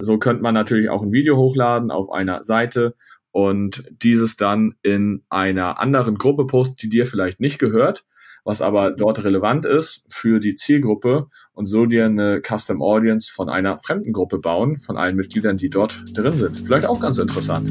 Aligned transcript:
So 0.00 0.18
könnte 0.18 0.42
man 0.42 0.54
natürlich 0.54 0.88
auch 0.88 1.02
ein 1.02 1.12
Video 1.12 1.36
hochladen 1.36 1.90
auf 1.90 2.10
einer 2.10 2.42
Seite 2.42 2.94
und 3.30 3.84
dieses 4.02 4.36
dann 4.36 4.74
in 4.82 5.24
einer 5.28 5.80
anderen 5.80 6.16
Gruppe 6.16 6.46
posten, 6.46 6.76
die 6.80 6.88
dir 6.88 7.06
vielleicht 7.06 7.40
nicht 7.40 7.58
gehört, 7.58 8.04
was 8.44 8.60
aber 8.60 8.90
dort 8.90 9.22
relevant 9.24 9.64
ist 9.64 10.04
für 10.08 10.40
die 10.40 10.56
Zielgruppe 10.56 11.28
und 11.52 11.66
so 11.66 11.86
dir 11.86 12.06
eine 12.06 12.42
Custom 12.42 12.82
Audience 12.82 13.32
von 13.32 13.48
einer 13.48 13.78
fremden 13.78 14.12
Gruppe 14.12 14.38
bauen, 14.38 14.76
von 14.76 14.96
allen 14.96 15.16
Mitgliedern, 15.16 15.56
die 15.56 15.70
dort 15.70 16.04
drin 16.14 16.34
sind. 16.34 16.56
Vielleicht 16.56 16.86
auch 16.86 17.00
ganz 17.00 17.18
interessant. 17.18 17.70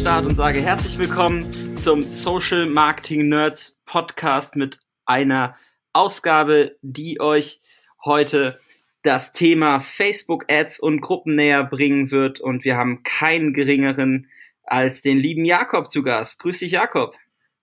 Start 0.00 0.24
und 0.24 0.34
sage 0.34 0.62
herzlich 0.62 0.96
willkommen 0.96 1.76
zum 1.76 2.00
Social 2.00 2.64
Marketing 2.64 3.28
Nerds 3.28 3.78
Podcast 3.84 4.56
mit 4.56 4.80
einer 5.04 5.56
Ausgabe, 5.92 6.78
die 6.80 7.20
euch 7.20 7.60
heute 8.02 8.58
das 9.02 9.34
Thema 9.34 9.80
Facebook 9.80 10.50
Ads 10.50 10.80
und 10.80 11.02
Gruppen 11.02 11.34
näher 11.34 11.64
bringen 11.64 12.10
wird. 12.10 12.40
Und 12.40 12.64
wir 12.64 12.78
haben 12.78 13.02
keinen 13.02 13.52
geringeren 13.52 14.30
als 14.62 15.02
den 15.02 15.18
lieben 15.18 15.44
Jakob 15.44 15.90
zu 15.90 16.02
Gast. 16.02 16.40
Grüß 16.40 16.60
dich, 16.60 16.72
Jakob. 16.72 17.14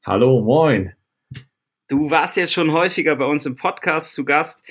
Hallo, 0.06 0.40
moin. 0.40 0.94
Du 1.88 2.12
warst 2.12 2.38
jetzt 2.38 2.54
schon 2.54 2.72
häufiger 2.72 3.16
bei 3.16 3.26
uns 3.26 3.48
im 3.48 3.56
Podcast 3.56 4.14
zu 4.14 4.26
Gast, 4.26 4.62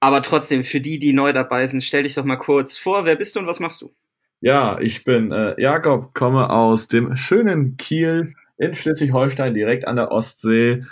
aber 0.00 0.22
trotzdem 0.22 0.64
für 0.64 0.80
die, 0.80 0.98
die 0.98 1.12
neu 1.12 1.32
dabei 1.32 1.68
sind, 1.68 1.84
stell 1.84 2.02
dich 2.02 2.14
doch 2.14 2.24
mal 2.24 2.34
kurz 2.34 2.76
vor. 2.76 3.04
Wer 3.04 3.14
bist 3.14 3.36
du 3.36 3.40
und 3.40 3.46
was 3.46 3.60
machst 3.60 3.80
du? 3.80 3.94
Ja, 4.40 4.78
ich 4.80 5.04
bin 5.04 5.32
äh, 5.32 5.60
Jakob, 5.60 6.12
komme 6.12 6.50
aus 6.50 6.88
dem 6.88 7.16
schönen 7.16 7.76
Kiel 7.78 8.34
in 8.58 8.74
Schleswig-Holstein, 8.74 9.54
direkt 9.54 9.88
an 9.88 9.96
der 9.96 10.12
Ostsee 10.12 10.82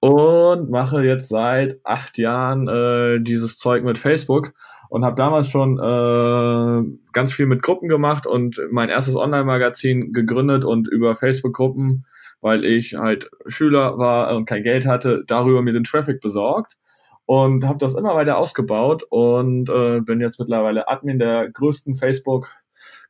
und 0.00 0.70
mache 0.70 1.02
jetzt 1.02 1.28
seit 1.28 1.80
acht 1.84 2.18
Jahren 2.18 2.68
äh, 2.68 3.20
dieses 3.20 3.58
Zeug 3.58 3.84
mit 3.84 3.96
Facebook 3.96 4.52
und 4.90 5.04
habe 5.04 5.14
damals 5.16 5.48
schon 5.48 5.78
äh, 5.78 7.10
ganz 7.12 7.32
viel 7.32 7.46
mit 7.46 7.62
Gruppen 7.62 7.88
gemacht 7.88 8.26
und 8.26 8.60
mein 8.70 8.90
erstes 8.90 9.16
Online-Magazin 9.16 10.12
gegründet 10.12 10.64
und 10.64 10.88
über 10.88 11.14
Facebook-Gruppen, 11.14 12.04
weil 12.42 12.64
ich 12.64 12.94
halt 12.94 13.30
Schüler 13.46 13.98
war 13.98 14.36
und 14.36 14.44
kein 14.44 14.62
Geld 14.62 14.86
hatte, 14.86 15.24
darüber 15.26 15.62
mir 15.62 15.72
den 15.72 15.84
Traffic 15.84 16.20
besorgt 16.20 16.76
und 17.24 17.64
habe 17.64 17.78
das 17.78 17.94
immer 17.94 18.14
weiter 18.14 18.38
ausgebaut 18.38 19.04
und 19.08 19.68
äh, 19.70 20.00
bin 20.00 20.20
jetzt 20.20 20.40
mittlerweile 20.40 20.88
Admin 20.88 21.18
der 21.18 21.48
größten 21.50 21.94
Facebook 21.94 22.48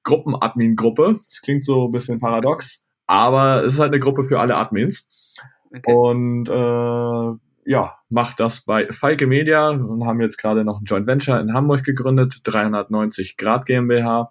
Gruppen-Admin-Gruppe. 0.04 1.14
Das 1.14 1.40
klingt 1.42 1.64
so 1.64 1.86
ein 1.86 1.92
bisschen 1.92 2.18
paradox, 2.18 2.84
aber 3.06 3.64
es 3.64 3.74
ist 3.74 3.80
halt 3.80 3.92
eine 3.92 4.00
Gruppe 4.00 4.22
für 4.22 4.40
alle 4.40 4.56
Admins. 4.56 5.36
Okay. 5.74 5.92
Und 5.92 6.48
äh, 6.48 7.70
ja, 7.70 7.94
macht 8.08 8.40
das 8.40 8.62
bei 8.62 8.88
Falke 8.90 9.26
Media 9.26 9.68
und 9.68 10.04
haben 10.04 10.20
jetzt 10.20 10.38
gerade 10.38 10.64
noch 10.64 10.80
ein 10.80 10.84
Joint 10.84 11.06
Venture 11.06 11.40
in 11.40 11.54
Hamburg 11.54 11.84
gegründet, 11.84 12.40
390 12.44 13.36
Grad 13.36 13.66
GmbH. 13.66 14.30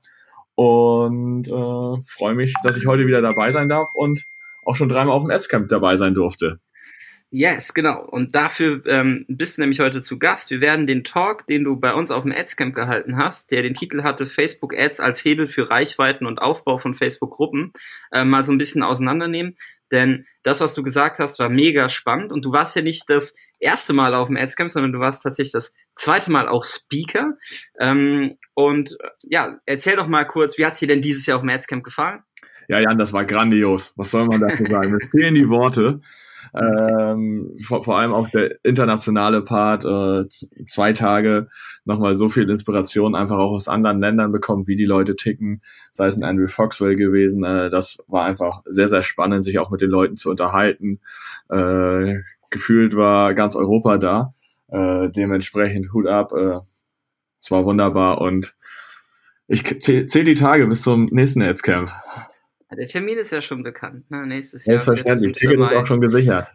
Und 0.56 1.48
äh, 1.48 2.02
freue 2.06 2.36
mich, 2.36 2.54
dass 2.64 2.76
ich 2.76 2.86
heute 2.86 3.08
wieder 3.08 3.22
dabei 3.22 3.52
sein 3.52 3.70
darf 3.70 3.90
und 3.94 4.26
auch 4.66 4.76
schon 4.76 4.90
dreimal 4.90 5.16
auf 5.16 5.24
dem 5.24 5.32
Adscamp 5.32 5.70
dabei 5.70 5.96
sein 5.96 6.14
durfte. 6.14 6.60
Yes, 7.32 7.76
genau. 7.76 8.02
Und 8.02 8.34
dafür 8.34 8.84
ähm, 8.88 9.26
bist 9.28 9.58
du 9.58 9.62
nämlich 9.62 9.80
heute 9.80 10.02
zu 10.02 10.18
Gast. 10.18 10.50
Wir 10.50 10.62
werden 10.62 10.88
den 10.88 11.04
Talk, 11.04 11.46
den 11.46 11.64
du 11.64 11.80
bei 11.80 11.94
uns 11.94 12.10
auf 12.10 12.24
dem 12.24 12.32
Adscamp 12.32 12.74
gehalten 12.74 13.18
hast, 13.18 13.52
der 13.52 13.62
den 13.62 13.76
Titel 13.76 14.02
hatte 14.02 14.26
Facebook 14.26 14.76
Ads 14.76 15.00
als 15.00 15.24
Hebel 15.24 15.46
für 15.46 15.70
Reichweiten 15.70 16.26
und 16.26 16.42
Aufbau 16.42 16.80
von 16.80 16.96
Facebook-Gruppen, 16.96 17.72
äh, 18.12 18.24
mal 18.24 18.42
so 18.42 18.52
ein 18.52 18.58
bisschen 18.58 18.82
auseinandernehmen. 18.82 19.58
Denn 19.92 20.26
das, 20.42 20.60
was 20.60 20.74
du 20.74 20.82
gesagt 20.82 21.20
hast, 21.20 21.38
war 21.38 21.50
mega 21.50 21.88
spannend. 21.90 22.32
Und 22.32 22.46
du 22.46 22.52
warst 22.52 22.76
ja 22.76 22.82
nicht 22.82 23.08
das 23.10 23.36
erste 23.60 23.94
Mal 23.94 24.16
auf 24.16 24.28
dem 24.28 24.38
Adscamp, 24.38 24.72
sondern 24.72 24.92
du 24.92 25.00
warst 25.00 25.22
tatsächlich 25.22 25.52
das 25.52 25.76
zweite 25.94 26.32
Mal 26.32 26.48
auch 26.48 26.66
Speaker. 26.66 27.38
Ähm, 27.80 28.38
und 28.56 28.94
äh, 28.94 29.10
ja, 29.24 29.60
erzähl 29.68 29.98
doch 29.98 30.08
mal 30.08 30.26
kurz, 30.26 30.58
wie 30.58 30.66
hat's 30.66 30.80
dir 30.80 30.88
denn 30.88 31.02
dieses 31.02 31.28
Jahr 31.28 31.38
auf 31.38 31.44
dem 31.44 31.50
Adscamp 31.50 31.84
gefallen? 31.84 32.24
Ja, 32.68 32.80
Jan, 32.80 32.98
das 32.98 33.14
war 33.14 33.26
grandios. 33.26 33.94
Was 33.98 34.12
soll 34.12 34.26
man 34.26 34.42
dazu 34.42 34.64
sagen? 34.66 34.94
Mir 34.94 35.10
fehlen 35.10 35.36
die 35.36 35.50
Worte. 35.50 36.00
Ähm, 36.54 37.56
vor, 37.64 37.84
vor 37.84 38.00
allem 38.00 38.14
auch 38.14 38.30
der 38.30 38.64
internationale 38.64 39.42
Part, 39.42 39.86
äh, 39.86 40.28
zwei 40.68 40.94
Tage 40.94 41.48
nochmal 41.86 42.16
so 42.16 42.30
viel 42.30 42.50
Inspiration 42.50 43.16
einfach 43.16 43.38
auch 43.38 43.52
aus 43.52 43.68
anderen 43.68 44.00
Ländern 44.00 44.32
bekommen, 44.32 44.68
wie 44.68 44.76
die 44.76 44.86
Leute 44.86 45.16
ticken, 45.16 45.62
sei 45.92 46.08
es 46.08 46.18
ein 46.18 46.24
Andrew 46.24 46.48
Foxwell 46.48 46.96
gewesen. 46.96 47.44
Äh, 47.44 47.70
das 47.70 48.04
war 48.08 48.26
einfach 48.26 48.62
sehr, 48.66 48.88
sehr 48.88 49.02
spannend, 49.02 49.44
sich 49.44 49.60
auch 49.60 49.72
mit 49.72 49.82
den 49.82 49.90
Leuten 49.90 50.18
zu 50.18 50.30
unterhalten. 50.30 51.00
Äh, 51.50 52.20
gefühlt 52.50 52.96
war 52.96 53.34
ganz 53.34 53.56
Europa 53.56 53.98
da. 53.98 54.34
Äh, 54.68 55.10
dementsprechend 55.10 55.94
Hut 55.94 56.08
ab. 56.08 56.32
Äh, 56.34 56.60
es 57.40 57.52
war 57.52 57.66
wunderbar 57.66 58.22
und 58.22 58.56
ich 59.48 59.64
zähle 59.80 60.06
zähl 60.06 60.24
die 60.24 60.36
Tage 60.36 60.68
bis 60.68 60.84
zum 60.84 61.06
nächsten 61.06 61.42
Adscamp. 61.42 61.92
Der 62.78 62.88
Termin 62.88 63.18
ist 63.18 63.32
ja 63.32 63.42
schon 63.42 63.64
bekannt, 63.64 64.10
ne? 64.12 64.26
Nächstes 64.26 64.66
Jahr. 64.66 64.78
Selbstverständlich, 64.78 65.34
Ticket 65.34 65.60
ist 65.60 65.76
auch 65.76 65.86
schon 65.86 66.02
gesichert. 66.02 66.48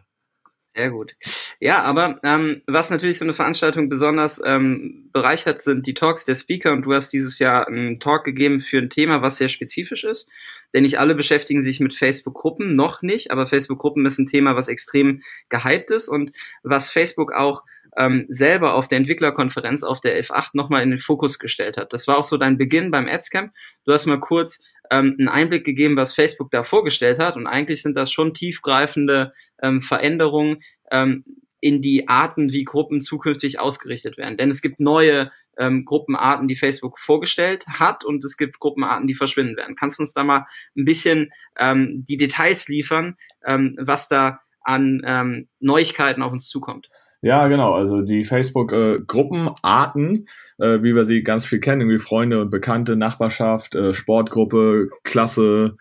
Sehr 0.75 0.91
gut. 0.91 1.15
Ja, 1.61 1.83
aber 1.83 2.19
ähm, 2.23 2.61
was 2.67 2.89
natürlich 2.89 3.17
so 3.17 3.23
eine 3.23 3.33
Veranstaltung 3.33 3.87
besonders 3.87 4.41
ähm, 4.43 5.09
bereichert, 5.13 5.61
sind 5.61 5.87
die 5.87 5.93
Talks 5.93 6.25
der 6.25 6.35
Speaker. 6.35 6.73
Und 6.73 6.81
du 6.81 6.93
hast 6.93 7.11
dieses 7.13 7.39
Jahr 7.39 7.67
einen 7.67 8.01
Talk 8.01 8.25
gegeben 8.25 8.59
für 8.59 8.79
ein 8.79 8.89
Thema, 8.89 9.21
was 9.21 9.37
sehr 9.37 9.47
spezifisch 9.47 10.03
ist. 10.03 10.27
Denn 10.73 10.83
nicht 10.83 10.99
alle 10.99 11.15
beschäftigen 11.15 11.63
sich 11.63 11.79
mit 11.79 11.93
Facebook-Gruppen, 11.93 12.75
noch 12.75 13.01
nicht. 13.01 13.31
Aber 13.31 13.47
Facebook-Gruppen 13.47 14.05
ist 14.05 14.19
ein 14.19 14.27
Thema, 14.27 14.57
was 14.57 14.67
extrem 14.67 15.21
gehypt 15.47 15.91
ist 15.91 16.09
und 16.09 16.33
was 16.61 16.89
Facebook 16.89 17.31
auch 17.31 17.63
ähm, 17.97 18.25
selber 18.27 18.73
auf 18.73 18.89
der 18.89 18.97
Entwicklerkonferenz 18.97 19.83
auf 19.83 20.01
der 20.01 20.21
F8 20.21 20.49
nochmal 20.53 20.83
in 20.83 20.89
den 20.89 20.99
Fokus 20.99 21.39
gestellt 21.39 21.77
hat. 21.77 21.93
Das 21.93 22.05
war 22.07 22.17
auch 22.17 22.25
so 22.25 22.35
dein 22.35 22.57
Beginn 22.57 22.91
beim 22.91 23.07
Adscamp. 23.07 23.53
Du 23.85 23.93
hast 23.93 24.05
mal 24.07 24.19
kurz 24.19 24.61
ähm, 24.91 25.15
einen 25.19 25.29
Einblick 25.29 25.65
gegeben, 25.65 25.97
was 25.97 26.13
Facebook 26.13 26.51
da 26.51 26.63
vorgestellt 26.63 27.19
hat. 27.19 27.35
Und 27.35 27.47
eigentlich 27.47 27.81
sind 27.81 27.95
das 27.95 28.11
schon 28.11 28.33
tiefgreifende 28.33 29.33
ähm, 29.61 29.81
Veränderungen 29.81 30.63
ähm, 30.91 31.23
in 31.59 31.81
die 31.81 32.07
Arten, 32.07 32.51
wie 32.51 32.63
Gruppen 32.63 33.01
zukünftig 33.01 33.59
ausgerichtet 33.59 34.17
werden. 34.17 34.37
Denn 34.37 34.51
es 34.51 34.61
gibt 34.61 34.79
neue 34.79 35.31
ähm, 35.57 35.85
Gruppenarten, 35.85 36.47
die 36.47 36.55
Facebook 36.55 36.99
vorgestellt 36.99 37.65
hat 37.67 38.03
und 38.03 38.23
es 38.23 38.37
gibt 38.37 38.59
Gruppenarten, 38.59 39.07
die 39.07 39.15
verschwinden 39.15 39.57
werden. 39.57 39.75
Kannst 39.75 39.99
du 39.99 40.03
uns 40.03 40.13
da 40.13 40.23
mal 40.23 40.45
ein 40.75 40.85
bisschen 40.85 41.31
ähm, 41.57 42.05
die 42.07 42.17
Details 42.17 42.67
liefern, 42.67 43.17
ähm, 43.45 43.75
was 43.79 44.07
da 44.07 44.41
an 44.61 45.01
ähm, 45.05 45.47
Neuigkeiten 45.59 46.21
auf 46.21 46.31
uns 46.31 46.49
zukommt? 46.49 46.89
Ja, 47.25 47.47
genau. 47.47 47.73
Also 47.73 48.03
die 48.03 48.23
Facebook-Gruppenarten, 48.23 50.27
äh, 50.59 50.75
äh, 50.75 50.83
wie 50.83 50.93
wir 50.93 51.05
sie 51.05 51.23
ganz 51.23 51.43
viel 51.43 51.59
kennen, 51.59 51.89
wie 51.89 51.97
Freunde 51.97 52.39
und 52.39 52.51
Bekannte, 52.51 52.95
Nachbarschaft, 52.95 53.73
äh, 53.73 53.95
Sportgruppe, 53.95 54.89
Klasse, 55.03 55.75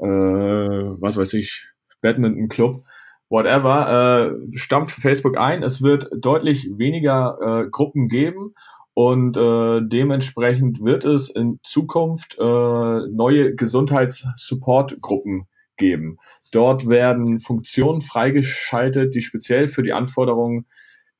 äh, 0.00 0.04
was 0.04 1.16
weiß 1.16 1.34
ich, 1.34 1.68
Badminton-Club, 2.00 2.82
whatever, 3.28 4.32
äh, 4.32 4.58
stampft 4.58 5.00
Facebook 5.00 5.38
ein. 5.38 5.62
Es 5.62 5.82
wird 5.82 6.08
deutlich 6.16 6.68
weniger 6.78 7.38
äh, 7.40 7.68
Gruppen 7.70 8.08
geben 8.08 8.54
und 8.92 9.36
äh, 9.36 9.80
dementsprechend 9.80 10.84
wird 10.84 11.04
es 11.04 11.30
in 11.30 11.60
Zukunft 11.62 12.36
äh, 12.40 12.42
neue 12.42 13.54
Gesundheitssupport-Gruppen 13.54 15.46
geben. 15.76 16.18
Dort 16.50 16.88
werden 16.88 17.38
Funktionen 17.38 18.00
freigeschaltet, 18.00 19.14
die 19.14 19.22
speziell 19.22 19.68
für 19.68 19.84
die 19.84 19.92
Anforderungen 19.92 20.66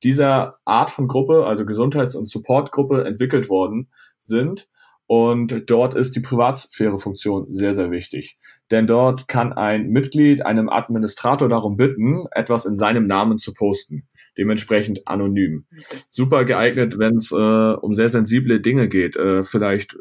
dieser 0.03 0.59
Art 0.65 0.91
von 0.91 1.09
Gruppe, 1.09 1.47
also 1.47 1.65
Gesundheits- 1.65 2.15
und 2.15 2.29
Supportgruppe, 2.29 3.05
entwickelt 3.05 3.49
worden 3.49 3.89
sind. 4.19 4.69
Und 5.07 5.71
dort 5.71 5.95
ist 5.95 6.17
die 6.17 6.21
Privatsphäre-Funktion 6.21 7.47
sehr, 7.55 7.73
sehr 7.73 7.91
wichtig. 7.91 8.37
Denn 8.71 8.87
dort 8.87 9.27
kann 9.27 9.55
ein 9.55 9.89
Mitglied 9.89 10.45
einem 10.45 10.69
Administrator 10.69 11.49
darum 11.49 11.79
bitten, 11.79 12.27
etwas 12.33 12.67
in 12.67 12.77
seinem 12.77 13.07
Namen 13.07 13.39
zu 13.39 13.55
posten. 13.55 14.07
Dementsprechend 14.37 15.09
anonym. 15.09 15.65
Super 16.09 16.45
geeignet, 16.45 16.99
wenn 16.99 17.17
es 17.17 17.33
äh, 17.33 17.37
um 17.37 17.95
sehr 17.95 18.11
sensible 18.11 18.61
Dinge 18.61 18.89
geht. 18.89 19.17
Äh, 19.17 19.45
vielleicht 19.45 19.97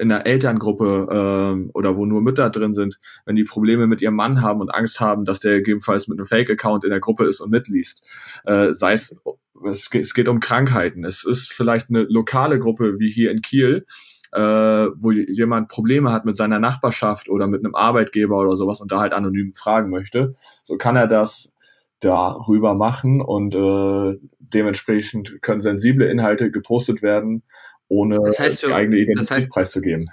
in 0.00 0.10
einer 0.10 0.26
Elterngruppe 0.26 1.06
äh, 1.10 1.70
oder 1.72 1.96
wo 1.96 2.06
nur 2.06 2.22
Mütter 2.22 2.50
drin 2.50 2.74
sind, 2.74 2.98
wenn 3.26 3.36
die 3.36 3.44
Probleme 3.44 3.86
mit 3.86 4.00
ihrem 4.00 4.14
Mann 4.14 4.40
haben 4.40 4.60
und 4.60 4.74
Angst 4.74 5.00
haben, 5.00 5.24
dass 5.24 5.40
der 5.40 5.58
gegebenenfalls 5.58 6.08
mit 6.08 6.18
einem 6.18 6.26
Fake-Account 6.26 6.84
in 6.84 6.90
der 6.90 7.00
Gruppe 7.00 7.24
ist 7.24 7.40
und 7.40 7.50
mitliest. 7.50 8.06
Äh, 8.44 8.72
sei 8.72 8.94
es, 8.94 9.20
es 9.68 9.90
geht, 9.90 10.02
es 10.02 10.14
geht 10.14 10.28
um 10.28 10.40
Krankheiten. 10.40 11.04
Es 11.04 11.24
ist 11.24 11.52
vielleicht 11.52 11.90
eine 11.90 12.02
lokale 12.02 12.58
Gruppe 12.58 12.98
wie 12.98 13.10
hier 13.10 13.30
in 13.30 13.42
Kiel, 13.42 13.84
äh, 14.32 14.40
wo 14.40 15.10
jemand 15.10 15.68
Probleme 15.68 16.12
hat 16.12 16.24
mit 16.24 16.36
seiner 16.36 16.58
Nachbarschaft 16.58 17.28
oder 17.28 17.46
mit 17.46 17.64
einem 17.64 17.74
Arbeitgeber 17.74 18.38
oder 18.38 18.56
sowas 18.56 18.80
und 18.80 18.90
da 18.90 19.00
halt 19.00 19.12
anonym 19.12 19.52
fragen 19.54 19.90
möchte. 19.90 20.32
So 20.64 20.76
kann 20.76 20.96
er 20.96 21.06
das 21.06 21.54
darüber 22.00 22.74
machen 22.74 23.20
und 23.20 23.54
äh, 23.54 24.18
dementsprechend 24.38 25.42
können 25.42 25.60
sensible 25.60 26.06
Inhalte 26.06 26.50
gepostet 26.50 27.02
werden 27.02 27.42
ohne 27.90 28.20
das 28.24 28.38
heißt, 28.38 28.62
die 28.62 28.72
eigene 28.72 28.96
Identität 28.96 29.18
das 29.18 29.30
heißt, 29.30 29.50
preiszugeben. 29.50 30.10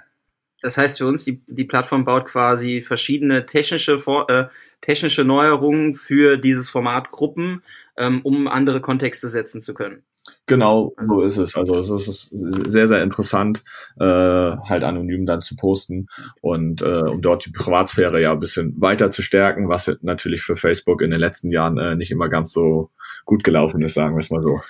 Das 0.60 0.76
heißt 0.76 0.98
für 0.98 1.06
uns, 1.06 1.24
die, 1.24 1.40
die 1.46 1.64
Plattform 1.64 2.04
baut 2.04 2.26
quasi 2.26 2.82
verschiedene 2.82 3.46
technische, 3.46 4.02
äh, 4.28 4.46
technische 4.80 5.24
Neuerungen 5.24 5.94
für 5.94 6.36
dieses 6.36 6.68
Format 6.68 7.10
Gruppen, 7.10 7.62
ähm, 7.96 8.20
um 8.24 8.48
andere 8.48 8.80
Kontexte 8.80 9.28
setzen 9.28 9.62
zu 9.62 9.72
können. 9.72 10.02
Genau, 10.46 10.94
so 11.00 11.22
ist 11.22 11.38
es. 11.38 11.56
Also 11.56 11.76
es 11.76 11.90
ist 11.90 12.28
sehr, 12.32 12.86
sehr 12.86 13.02
interessant, 13.02 13.62
äh, 13.98 14.04
halt 14.04 14.84
anonym 14.84 15.24
dann 15.24 15.40
zu 15.40 15.56
posten 15.56 16.08
und 16.42 16.82
äh, 16.82 17.02
um 17.02 17.22
dort 17.22 17.46
die 17.46 17.50
Privatsphäre 17.50 18.20
ja 18.20 18.32
ein 18.32 18.40
bisschen 18.40 18.78
weiter 18.78 19.10
zu 19.10 19.22
stärken, 19.22 19.68
was 19.68 19.90
natürlich 20.02 20.42
für 20.42 20.56
Facebook 20.56 21.00
in 21.00 21.12
den 21.12 21.20
letzten 21.20 21.50
Jahren 21.50 21.78
äh, 21.78 21.94
nicht 21.94 22.10
immer 22.10 22.28
ganz 22.28 22.52
so 22.52 22.90
gut 23.24 23.42
gelaufen 23.42 23.80
ist, 23.82 23.94
sagen 23.94 24.16
wir 24.16 24.20
es 24.20 24.30
mal 24.30 24.42
so. 24.42 24.60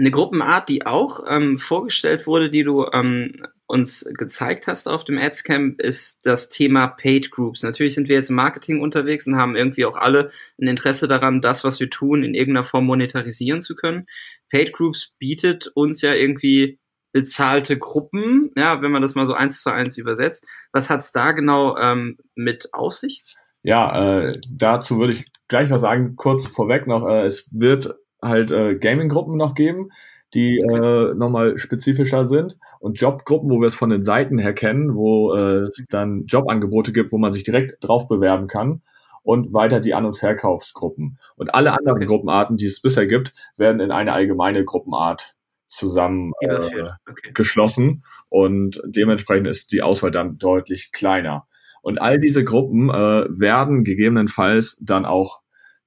Eine 0.00 0.10
Gruppenart, 0.10 0.70
die 0.70 0.86
auch 0.86 1.20
ähm, 1.28 1.58
vorgestellt 1.58 2.26
wurde, 2.26 2.50
die 2.50 2.64
du 2.64 2.86
ähm, 2.90 3.46
uns 3.66 4.02
gezeigt 4.14 4.66
hast 4.66 4.88
auf 4.88 5.04
dem 5.04 5.18
Adscamp, 5.18 5.78
ist 5.78 6.20
das 6.22 6.48
Thema 6.48 6.88
Paid 6.88 7.30
Groups. 7.30 7.62
Natürlich 7.62 7.96
sind 7.96 8.08
wir 8.08 8.16
jetzt 8.16 8.30
im 8.30 8.36
Marketing 8.36 8.80
unterwegs 8.80 9.26
und 9.26 9.36
haben 9.36 9.56
irgendwie 9.56 9.84
auch 9.84 9.96
alle 9.96 10.30
ein 10.58 10.68
Interesse 10.68 11.06
daran, 11.06 11.42
das, 11.42 11.64
was 11.64 11.80
wir 11.80 11.90
tun, 11.90 12.24
in 12.24 12.32
irgendeiner 12.32 12.64
Form 12.64 12.86
monetarisieren 12.86 13.60
zu 13.60 13.76
können. 13.76 14.06
Paid 14.50 14.72
Groups 14.72 15.12
bietet 15.18 15.68
uns 15.74 16.00
ja 16.00 16.14
irgendwie 16.14 16.80
bezahlte 17.12 17.76
Gruppen, 17.76 18.52
ja, 18.56 18.80
wenn 18.80 18.92
man 18.92 19.02
das 19.02 19.14
mal 19.14 19.26
so 19.26 19.34
eins 19.34 19.62
zu 19.62 19.70
eins 19.70 19.98
übersetzt. 19.98 20.46
Was 20.72 20.88
hat's 20.88 21.12
da 21.12 21.32
genau 21.32 21.76
ähm, 21.76 22.16
mit 22.34 22.72
auf 22.72 22.94
sich? 22.94 23.22
Ja, 23.62 24.22
äh, 24.22 24.32
dazu 24.48 24.98
würde 24.98 25.12
ich 25.12 25.26
gleich 25.48 25.68
was 25.68 25.82
sagen, 25.82 26.16
kurz 26.16 26.46
vorweg 26.46 26.86
noch. 26.86 27.06
Äh, 27.06 27.26
es 27.26 27.50
wird 27.52 27.94
halt 28.22 28.52
äh, 28.52 28.76
Gaming-Gruppen 28.76 29.36
noch 29.36 29.54
geben, 29.54 29.90
die 30.34 30.58
äh, 30.58 31.14
nochmal 31.14 31.58
spezifischer 31.58 32.24
sind 32.24 32.58
und 32.78 33.00
Jobgruppen, 33.00 33.50
wo 33.50 33.60
wir 33.60 33.66
es 33.66 33.74
von 33.74 33.90
den 33.90 34.02
Seiten 34.02 34.38
her 34.38 34.52
kennen, 34.52 34.94
wo 34.94 35.34
äh, 35.34 35.68
es 35.68 35.84
dann 35.88 36.24
Jobangebote 36.26 36.92
gibt, 36.92 37.12
wo 37.12 37.18
man 37.18 37.32
sich 37.32 37.42
direkt 37.42 37.76
drauf 37.80 38.06
bewerben 38.06 38.46
kann 38.46 38.82
und 39.22 39.52
weiter 39.52 39.80
die 39.80 39.94
An- 39.94 40.06
und 40.06 40.16
Verkaufsgruppen. 40.16 41.18
Und 41.36 41.54
alle 41.54 41.72
anderen 41.72 41.98
okay. 41.98 42.06
Gruppenarten, 42.06 42.56
die 42.56 42.66
es 42.66 42.80
bisher 42.80 43.06
gibt, 43.06 43.32
werden 43.56 43.80
in 43.80 43.90
eine 43.90 44.12
allgemeine 44.12 44.64
Gruppenart 44.64 45.34
zusammen 45.66 46.32
äh, 46.40 46.54
okay. 46.54 47.32
geschlossen 47.32 48.02
und 48.28 48.80
dementsprechend 48.84 49.46
ist 49.46 49.72
die 49.72 49.82
Auswahl 49.82 50.10
dann 50.10 50.38
deutlich 50.38 50.90
kleiner. 50.92 51.46
Und 51.82 52.00
all 52.00 52.18
diese 52.18 52.44
Gruppen 52.44 52.90
äh, 52.90 53.26
werden 53.28 53.84
gegebenenfalls 53.84 54.78
dann 54.80 55.06
auch 55.06 55.40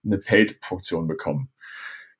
eine 0.05 0.17
Paid-Funktion 0.17 1.07
bekommen. 1.07 1.49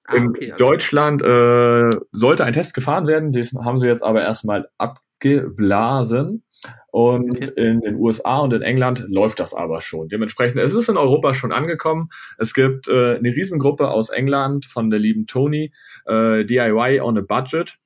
Ah, 0.06 0.16
in 0.16 0.30
okay, 0.30 0.54
Deutschland 0.58 1.22
äh, 1.22 1.92
sollte 2.12 2.44
ein 2.44 2.54
Test 2.54 2.74
gefahren 2.74 3.08
werden, 3.08 3.32
das 3.32 3.54
haben 3.54 3.78
sie 3.78 3.88
jetzt 3.88 4.04
aber 4.04 4.22
erstmal 4.22 4.68
abgeblasen. 4.78 6.44
Und 6.92 7.36
okay. 7.36 7.52
in 7.56 7.82
den 7.82 7.96
USA 7.96 8.40
und 8.40 8.54
in 8.54 8.62
England 8.62 9.06
läuft 9.10 9.40
das 9.40 9.54
aber 9.54 9.82
schon. 9.82 10.10
Dementsprechend, 10.10 10.62
es 10.62 10.74
ist 10.74 10.90
in 10.90 10.96
Europa 10.96 11.34
schon 11.34 11.52
angekommen. 11.52 12.10
Es 12.38 12.54
gibt 12.54 12.88
äh, 12.88 13.16
eine 13.16 13.30
Riesengruppe 13.30 13.90
aus 13.90 14.10
England 14.10 14.66
von 14.66 14.90
der 14.90 15.00
lieben 15.00 15.26
Tony, 15.26 15.74
äh, 16.06 16.46
DIY 16.46 17.02
on 17.02 17.18
a 17.18 17.22
Budget. 17.22 17.80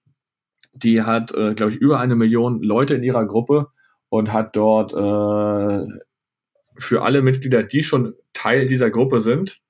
Die 0.73 1.01
hat, 1.01 1.33
äh, 1.33 1.53
glaube 1.55 1.71
ich, 1.71 1.77
über 1.77 1.99
eine 1.99 2.15
Million 2.15 2.61
Leute 2.61 2.95
in 2.95 3.03
ihrer 3.03 3.25
Gruppe 3.25 3.67
und 4.09 4.33
hat 4.33 4.55
dort 4.55 4.93
äh, 4.93 5.87
für 6.77 7.01
alle 7.01 7.21
Mitglieder, 7.21 7.63
die 7.63 7.83
schon 7.83 8.13
Teil 8.33 8.67
dieser 8.67 8.89
Gruppe 8.89 9.21
sind, 9.21 9.61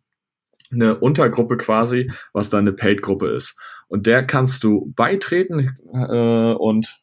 eine 0.71 0.97
Untergruppe 0.97 1.57
quasi, 1.57 2.11
was 2.33 2.49
dann 2.49 2.61
eine 2.61 2.73
Paid-Gruppe 2.73 3.29
ist. 3.29 3.55
Und 3.87 4.07
der 4.07 4.25
kannst 4.25 4.63
du 4.63 4.91
beitreten 4.95 5.75
äh, 5.93 6.53
und 6.53 6.99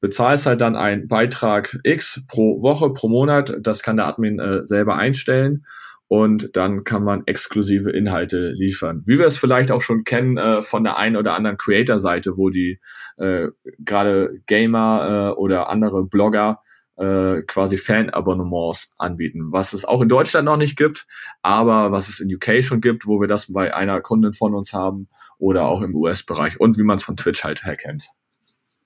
bezahlst 0.00 0.46
halt 0.46 0.60
dann 0.60 0.76
einen 0.76 1.08
Beitrag 1.08 1.78
X 1.82 2.24
pro 2.28 2.62
Woche, 2.62 2.92
pro 2.92 3.08
Monat. 3.08 3.56
Das 3.60 3.82
kann 3.82 3.96
der 3.96 4.06
Admin 4.06 4.38
äh, 4.38 4.66
selber 4.66 4.96
einstellen. 4.96 5.64
Und 6.08 6.56
dann 6.56 6.84
kann 6.84 7.02
man 7.02 7.22
exklusive 7.26 7.90
Inhalte 7.90 8.50
liefern. 8.50 9.02
Wie 9.06 9.18
wir 9.18 9.26
es 9.26 9.38
vielleicht 9.38 9.72
auch 9.72 9.80
schon 9.80 10.04
kennen 10.04 10.36
äh, 10.36 10.60
von 10.60 10.84
der 10.84 10.98
einen 10.98 11.16
oder 11.16 11.34
anderen 11.34 11.56
Creator-Seite, 11.56 12.36
wo 12.36 12.50
die 12.50 12.80
äh, 13.16 13.48
gerade 13.78 14.40
Gamer 14.46 15.32
äh, 15.32 15.38
oder 15.38 15.70
andere 15.70 16.06
Blogger 16.06 16.60
äh, 16.96 17.42
quasi 17.42 17.76
Fan-Abonnements 17.76 18.94
anbieten, 18.98 19.52
was 19.52 19.72
es 19.72 19.84
auch 19.84 20.00
in 20.00 20.08
Deutschland 20.08 20.44
noch 20.44 20.56
nicht 20.56 20.76
gibt, 20.76 21.06
aber 21.42 21.92
was 21.92 22.08
es 22.08 22.20
in 22.20 22.34
UK 22.34 22.64
schon 22.64 22.80
gibt, 22.80 23.06
wo 23.06 23.20
wir 23.20 23.28
das 23.28 23.52
bei 23.52 23.74
einer 23.74 24.00
Kundin 24.00 24.32
von 24.32 24.54
uns 24.54 24.72
haben 24.72 25.08
oder 25.38 25.64
auch 25.64 25.82
im 25.82 25.94
US-Bereich 25.94 26.60
und 26.60 26.78
wie 26.78 26.84
man 26.84 26.96
es 26.96 27.04
von 27.04 27.16
Twitch 27.16 27.44
halt 27.44 27.64
her. 27.64 27.76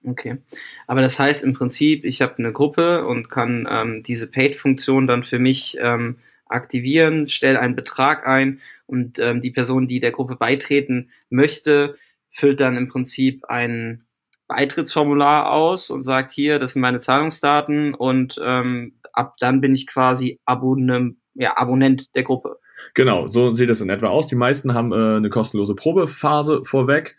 Okay, 0.05 0.38
aber 0.87 1.02
das 1.02 1.19
heißt 1.19 1.44
im 1.44 1.52
Prinzip, 1.52 2.05
ich 2.05 2.22
habe 2.22 2.38
eine 2.38 2.52
Gruppe 2.52 3.06
und 3.06 3.28
kann 3.28 3.66
ähm, 3.70 4.02
diese 4.02 4.26
Paid-Funktion 4.26 5.06
dann 5.06 5.22
für 5.22 5.38
mich 5.38 5.76
ähm, 5.81 6.19
aktivieren, 6.46 7.28
stelle 7.28 7.61
einen 7.61 7.76
Betrag 7.76 8.26
ein 8.26 8.61
und 8.87 9.19
ähm, 9.19 9.40
die 9.40 9.50
Person, 9.50 9.87
die 9.87 10.00
der 10.00 10.12
Gruppe 10.12 10.37
beitreten 10.37 11.11
möchte, 11.28 11.96
füllt 12.31 12.61
dann 12.61 12.76
im 12.76 12.88
Prinzip 12.88 13.44
einen 13.46 14.04
Beitrittsformular 14.48 15.52
aus 15.52 15.90
und 15.90 16.02
sagt 16.02 16.32
hier, 16.32 16.58
das 16.58 16.72
sind 16.72 16.82
meine 16.82 17.00
Zahlungsdaten 17.00 17.94
und 17.94 18.40
ähm, 18.42 18.94
ab 19.12 19.36
dann 19.38 19.60
bin 19.60 19.74
ich 19.74 19.86
quasi 19.86 20.40
Abonnement, 20.44 21.16
ja, 21.34 21.56
Abonnent 21.56 22.14
der 22.14 22.22
Gruppe. 22.24 22.58
Genau, 22.94 23.26
so 23.26 23.52
sieht 23.54 23.70
es 23.70 23.80
in 23.80 23.90
etwa 23.90 24.08
aus. 24.08 24.26
Die 24.26 24.36
meisten 24.36 24.74
haben 24.74 24.92
äh, 24.92 25.16
eine 25.16 25.30
kostenlose 25.30 25.74
Probephase 25.74 26.64
vorweg 26.64 27.16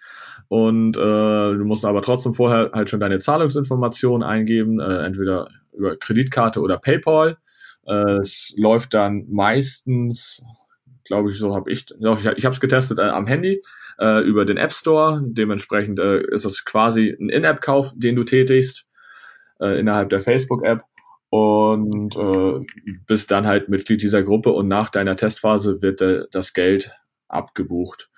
und 0.47 0.97
äh, 0.97 0.99
du 0.99 1.63
musst 1.63 1.85
aber 1.85 2.01
trotzdem 2.01 2.33
vorher 2.33 2.71
halt 2.73 2.89
schon 2.89 2.99
deine 2.99 3.19
Zahlungsinformationen 3.19 4.27
eingeben, 4.27 4.79
äh, 4.79 5.05
entweder 5.05 5.49
über 5.73 5.95
Kreditkarte 5.95 6.61
oder 6.61 6.77
PayPal. 6.77 7.37
Äh, 7.85 8.17
es 8.21 8.53
läuft 8.57 8.93
dann 8.93 9.25
meistens, 9.29 10.43
glaube 11.05 11.31
ich, 11.31 11.37
so 11.37 11.55
habe 11.55 11.71
ich, 11.71 11.85
ich, 11.89 12.25
ich 12.25 12.45
habe 12.45 12.53
es 12.53 12.59
getestet 12.59 12.99
äh, 12.99 13.03
am 13.03 13.27
Handy 13.27 13.61
äh, 13.99 14.21
über 14.23 14.45
den 14.45 14.57
App 14.57 14.73
Store. 14.73 15.21
Dementsprechend 15.23 15.99
äh, 15.99 16.21
ist 16.31 16.45
es 16.45 16.65
quasi 16.65 17.15
ein 17.19 17.29
In-App-Kauf, 17.29 17.93
den 17.95 18.15
du 18.15 18.23
tätigst 18.23 18.85
äh, 19.59 19.79
innerhalb 19.79 20.09
der 20.09 20.21
Facebook-App 20.21 20.83
und 21.29 22.15
äh, 22.15 22.65
bist 23.05 23.31
dann 23.31 23.45
halt 23.45 23.69
Mitglied 23.69 24.01
dieser 24.01 24.23
Gruppe 24.23 24.51
und 24.51 24.67
nach 24.67 24.89
deiner 24.89 25.15
Testphase 25.15 25.81
wird 25.81 26.01
äh, 26.01 26.23
das 26.31 26.53
Geld 26.53 26.91
abgebucht. 27.27 28.09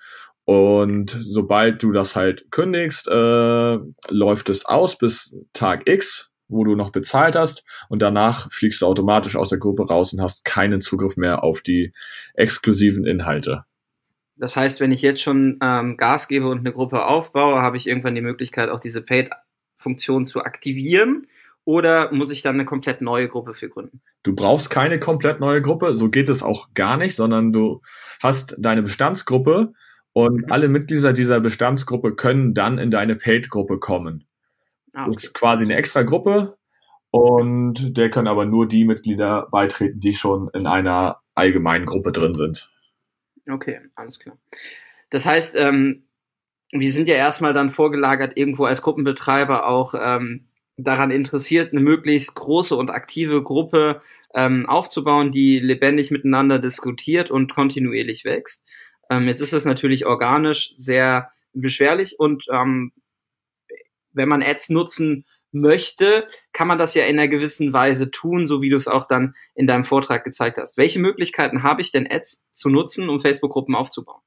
Und 0.44 1.16
sobald 1.20 1.82
du 1.82 1.92
das 1.92 2.16
halt 2.16 2.50
kündigst, 2.50 3.06
äh, 3.08 3.78
läuft 4.08 4.48
es 4.48 4.64
aus 4.66 4.98
bis 4.98 5.36
Tag 5.52 5.88
X, 5.88 6.31
wo 6.52 6.64
du 6.64 6.76
noch 6.76 6.90
bezahlt 6.90 7.36
hast 7.36 7.64
und 7.88 8.02
danach 8.02 8.50
fliegst 8.50 8.82
du 8.82 8.86
automatisch 8.86 9.36
aus 9.36 9.48
der 9.48 9.58
Gruppe 9.58 9.86
raus 9.86 10.12
und 10.12 10.20
hast 10.20 10.44
keinen 10.44 10.80
Zugriff 10.80 11.16
mehr 11.16 11.42
auf 11.42 11.60
die 11.60 11.92
exklusiven 12.34 13.04
Inhalte. 13.04 13.64
Das 14.36 14.56
heißt, 14.56 14.80
wenn 14.80 14.92
ich 14.92 15.02
jetzt 15.02 15.22
schon 15.22 15.58
ähm, 15.62 15.96
Gas 15.96 16.28
gebe 16.28 16.48
und 16.48 16.60
eine 16.60 16.72
Gruppe 16.72 17.04
aufbaue, 17.04 17.62
habe 17.62 17.76
ich 17.76 17.86
irgendwann 17.86 18.14
die 18.14 18.22
Möglichkeit, 18.22 18.70
auch 18.70 18.80
diese 18.80 19.02
Paid-Funktion 19.02 20.26
zu 20.26 20.40
aktivieren. 20.40 21.26
Oder 21.64 22.12
muss 22.12 22.32
ich 22.32 22.42
dann 22.42 22.56
eine 22.56 22.64
komplett 22.64 23.02
neue 23.02 23.28
Gruppe 23.28 23.54
für 23.54 23.68
gründen? 23.68 24.02
Du 24.24 24.34
brauchst 24.34 24.68
keine 24.68 24.98
komplett 24.98 25.38
neue 25.38 25.62
Gruppe, 25.62 25.94
so 25.94 26.10
geht 26.10 26.28
es 26.28 26.42
auch 26.42 26.74
gar 26.74 26.96
nicht, 26.96 27.14
sondern 27.14 27.52
du 27.52 27.82
hast 28.20 28.56
deine 28.58 28.82
Bestandsgruppe 28.82 29.72
und 30.12 30.46
mhm. 30.46 30.52
alle 30.52 30.68
Mitglieder 30.68 31.12
dieser 31.12 31.40
Bestandsgruppe 31.40 32.16
können 32.16 32.52
dann 32.52 32.78
in 32.78 32.90
deine 32.90 33.14
Paid-Gruppe 33.14 33.78
kommen. 33.78 34.26
Ah, 34.92 35.02
okay. 35.02 35.12
Das 35.14 35.24
ist 35.24 35.34
quasi 35.34 35.64
eine 35.64 35.76
extra 35.76 36.02
Gruppe 36.02 36.56
und 37.10 37.96
der 37.96 38.10
können 38.10 38.28
aber 38.28 38.44
nur 38.44 38.66
die 38.66 38.84
Mitglieder 38.84 39.48
beitreten, 39.50 40.00
die 40.00 40.14
schon 40.14 40.48
in 40.54 40.66
einer 40.66 41.20
allgemeinen 41.34 41.86
Gruppe 41.86 42.12
drin 42.12 42.34
sind. 42.34 42.70
Okay, 43.48 43.80
alles 43.94 44.18
klar. 44.18 44.38
Das 45.10 45.26
heißt, 45.26 45.56
ähm, 45.56 46.04
wir 46.72 46.90
sind 46.90 47.08
ja 47.08 47.14
erstmal 47.14 47.52
dann 47.52 47.70
vorgelagert, 47.70 48.36
irgendwo 48.36 48.64
als 48.64 48.80
Gruppenbetreiber 48.80 49.66
auch 49.66 49.94
ähm, 49.98 50.46
daran 50.78 51.10
interessiert, 51.10 51.72
eine 51.72 51.82
möglichst 51.82 52.34
große 52.34 52.74
und 52.74 52.90
aktive 52.90 53.42
Gruppe 53.42 54.00
ähm, 54.34 54.66
aufzubauen, 54.66 55.32
die 55.32 55.58
lebendig 55.58 56.10
miteinander 56.10 56.58
diskutiert 56.58 57.30
und 57.30 57.54
kontinuierlich 57.54 58.24
wächst. 58.24 58.64
Ähm, 59.10 59.28
jetzt 59.28 59.40
ist 59.40 59.52
es 59.52 59.66
natürlich 59.66 60.06
organisch 60.06 60.72
sehr 60.78 61.30
beschwerlich 61.52 62.18
und 62.18 62.46
ähm, 62.50 62.92
wenn 64.12 64.28
man 64.28 64.42
Ads 64.42 64.70
nutzen 64.70 65.24
möchte, 65.52 66.26
kann 66.52 66.66
man 66.66 66.78
das 66.78 66.94
ja 66.94 67.04
in 67.04 67.18
einer 67.18 67.28
gewissen 67.28 67.72
Weise 67.72 68.10
tun, 68.10 68.46
so 68.46 68.62
wie 68.62 68.70
du 68.70 68.76
es 68.76 68.88
auch 68.88 69.06
dann 69.06 69.34
in 69.54 69.66
deinem 69.66 69.84
Vortrag 69.84 70.24
gezeigt 70.24 70.58
hast. 70.58 70.76
Welche 70.76 70.98
Möglichkeiten 70.98 71.62
habe 71.62 71.82
ich 71.82 71.92
denn 71.92 72.10
Ads 72.10 72.42
zu 72.50 72.70
nutzen, 72.70 73.08
um 73.08 73.20
Facebook-Gruppen 73.20 73.74
aufzubauen? 73.74 74.22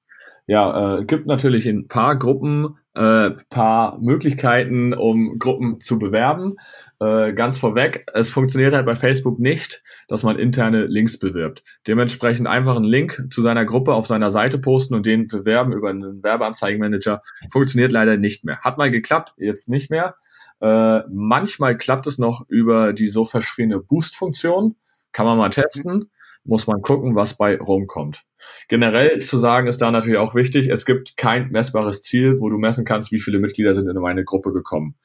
Ja, 0.48 1.00
äh, 1.00 1.06
gibt 1.06 1.26
natürlich 1.26 1.66
ein 1.66 1.88
paar 1.88 2.18
Gruppen, 2.18 2.78
äh, 2.94 3.32
paar 3.50 4.00
Möglichkeiten, 4.00 4.94
um 4.94 5.38
Gruppen 5.40 5.80
zu 5.80 5.98
bewerben. 5.98 6.56
Äh, 7.00 7.34
ganz 7.34 7.58
vorweg, 7.58 8.06
es 8.14 8.30
funktioniert 8.30 8.76
halt 8.76 8.86
bei 8.86 8.94
Facebook 8.94 9.40
nicht, 9.40 9.82
dass 10.08 10.22
man 10.22 10.38
interne 10.38 10.86
Links 10.86 11.18
bewirbt. 11.18 11.64
Dementsprechend 11.88 12.48
einfach 12.48 12.76
einen 12.76 12.86
Link 12.86 13.28
zu 13.32 13.42
seiner 13.42 13.66
Gruppe 13.66 13.96
auf 13.96 14.06
seiner 14.06 14.30
Seite 14.30 14.60
posten 14.60 14.94
und 14.94 15.08
den 15.08 15.28
bewerben 15.28 15.74
über 15.74 15.90
einen 15.90 16.24
Werbeanzeigenmanager 16.24 17.22
funktioniert 17.52 17.92
leider 17.92 18.18
nicht 18.18 18.46
mehr. 18.46 18.60
Hat 18.60 18.78
mal 18.78 18.92
geklappt, 18.92 19.34
jetzt 19.38 19.68
nicht 19.68 19.90
mehr. 19.90 20.16
Äh, 20.62 21.02
manchmal 21.10 21.76
klappt 21.76 22.06
es 22.06 22.20
noch 22.20 22.46
über 22.50 22.94
die 22.94 23.08
so 23.08 23.26
verschriebene 23.26 23.82
Boost-Funktion. 23.82 24.76
Kann 25.12 25.26
man 25.26 25.38
mal 25.38 25.50
testen. 25.50 26.12
Muss 26.46 26.68
man 26.68 26.82
gucken, 26.82 27.16
was 27.16 27.36
bei 27.36 27.58
rumkommt. 27.58 28.24
Generell 28.68 29.20
zu 29.20 29.38
sagen 29.38 29.68
ist 29.68 29.82
da 29.82 29.92
natürlich 29.92 30.20
auch 30.20 30.36
wichtig, 30.36 30.70
es 30.70 30.86
gibt 30.86 31.18
kein 31.18 31.50
messbares 31.50 32.02
Ziel, 32.04 32.40
wo 32.40 32.50
du 32.50 32.58
messen 32.58 32.86
kannst, 32.86 33.12
wie 33.12 33.20
viele 33.20 33.40
Mitglieder 33.40 33.74
sind 33.74 33.90
in 33.90 34.00
meine 34.00 34.24
Gruppe 34.24 34.54
gekommen. 34.54 34.96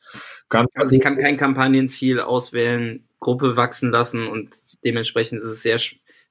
Kann 0.49 0.67
also 0.75 0.95
ich 0.95 1.03
kann 1.03 1.19
kein 1.19 1.37
Kampagnenziel 1.37 2.21
auswählen, 2.21 3.09
Gruppe 3.19 3.57
wachsen 3.57 3.91
lassen 3.91 4.27
und 4.27 4.51
dementsprechend 4.85 5.43
ist 5.43 5.51
es 5.51 5.63
sehr 5.63 5.79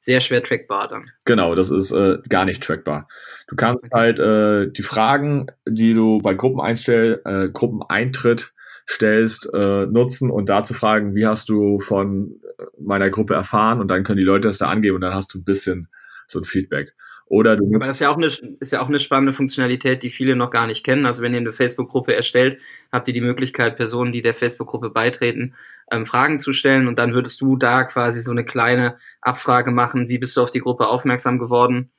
sehr 0.02 0.22
schwer 0.22 0.44
trackbar 0.44 0.88
dann. 0.88 1.06
Genau, 1.26 1.56
das 1.56 1.72
ist 1.72 1.92
äh, 1.92 2.20
gar 2.30 2.46
nicht 2.46 2.64
trackbar. 2.64 3.08
Du 3.48 3.56
kannst 3.56 3.86
halt 3.94 4.20
äh, 4.20 4.72
die 4.72 4.84
Fragen, 4.84 5.48
die 5.68 5.94
du 5.94 6.20
bei 6.20 6.34
Gruppeneinstell, 6.34 7.22
äh, 7.26 7.50
Gruppeneintritt 7.50 8.54
stellst, 8.88 9.54
äh, 9.54 9.86
nutzen 9.86 10.32
und 10.32 10.50
dazu 10.50 10.74
fragen, 10.74 11.16
wie 11.16 11.28
hast 11.28 11.50
du 11.50 11.80
von 11.80 12.40
meiner 12.80 13.10
Gruppe 13.10 13.34
erfahren 13.34 13.80
und 13.80 13.90
dann 13.90 14.04
können 14.04 14.20
die 14.20 14.26
Leute 14.26 14.48
das 14.48 14.58
da 14.58 14.68
angeben 14.68 14.96
und 14.96 15.02
dann 15.02 15.14
hast 15.14 15.34
du 15.34 15.40
ein 15.40 15.44
bisschen 15.44 15.88
so 16.28 16.40
ein 16.40 16.44
Feedback. 16.44 16.94
Oder 17.30 17.56
du 17.56 17.70
Aber 17.76 17.86
das 17.86 17.98
ist 17.98 18.00
ja 18.00 18.10
auch 18.10 18.18
eine, 18.18 18.26
ist 18.60 18.72
ja 18.72 18.82
auch 18.82 18.88
eine 18.88 19.00
spannende 19.00 19.34
Funktionalität, 19.34 20.02
die 20.02 20.10
viele 20.10 20.36
noch 20.36 20.50
gar 20.50 20.66
nicht 20.66 20.84
kennen. 20.84 21.06
Also 21.06 21.22
wenn 21.22 21.34
ihr 21.34 21.40
eine 21.40 21.54
Facebook-Gruppe 21.54 22.16
erstellt, 22.16 22.60
habt 22.92 23.08
ihr 23.08 23.14
die 23.14 23.22
Möglichkeit, 23.22 23.78
Personen, 23.78 24.12
die 24.12 24.24
der 24.24 24.34
Facebook-Gruppe 24.34 24.90
beitreten, 24.90 25.54
ähm, 25.92 26.08
Fragen 26.08 26.40
zu 26.40 26.54
stellen 26.54 26.88
und 26.88 26.98
dann 26.98 27.14
würdest 27.14 27.40
du 27.42 27.56
da 27.56 27.84
quasi 27.84 28.22
so 28.22 28.32
eine 28.32 28.46
kleine 28.46 28.98
Abfrage 29.22 29.70
machen, 29.70 30.10
wie 30.10 30.18
bist 30.18 30.36
du 30.38 30.42
auf 30.42 30.50
die 30.50 30.60
Gruppe 30.60 30.88
aufmerksam 30.88 31.38
geworden 31.38 31.92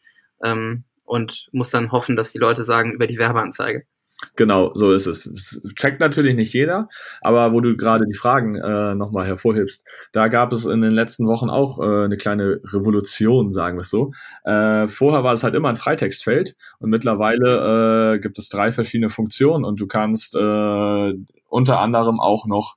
ähm, 0.43 0.83
und 1.05 1.49
musst 1.53 1.75
dann 1.75 1.93
hoffen, 1.93 2.17
dass 2.17 2.33
die 2.33 2.39
Leute 2.39 2.65
sagen 2.65 2.93
über 2.93 3.07
die 3.07 3.19
Werbeanzeige. 3.19 3.85
Genau, 4.37 4.73
so 4.75 4.93
ist 4.93 5.07
es. 5.07 5.25
Das 5.25 5.75
checkt 5.75 6.01
natürlich 6.01 6.35
nicht 6.35 6.53
jeder, 6.53 6.89
aber 7.23 7.53
wo 7.53 7.61
du 7.61 7.77
gerade 7.77 8.05
die 8.07 8.15
Fragen 8.15 8.57
äh, 8.57 8.95
nochmal 8.95 9.27
hervorhebst, 9.27 9.85
da 10.13 10.29
gab 10.29 10.53
es 10.53 10.67
in 10.67 10.83
den 10.83 10.91
letzten 10.91 11.27
Wochen 11.27 11.49
auch 11.49 11.79
äh, 11.79 12.05
eine 12.05 12.17
kleine 12.17 12.61
Revolution, 12.65 13.51
sagen 13.51 13.77
wir 13.77 13.83
es 13.83 13.91
so. 13.91 14.13
Äh, 14.45 14.89
vorher 14.89 15.25
war 15.25 15.33
es 15.33 15.43
halt 15.43 15.55
immer 15.55 15.71
ein 15.71 15.77
Freitextfeld 15.77 16.55
und 16.79 16.91
mittlerweile 16.91 18.15
äh, 18.15 18.19
gibt 18.19 18.39
es 18.39 18.49
drei 18.49 18.73
verschiedene 18.73 19.11
Funktionen 19.11 19.65
und 19.65 19.81
du 19.81 19.87
kannst 19.87 20.35
äh, 20.37 21.13
unter 21.49 21.81
anderem 21.81 22.21
auch 22.21 22.47
noch 22.47 22.77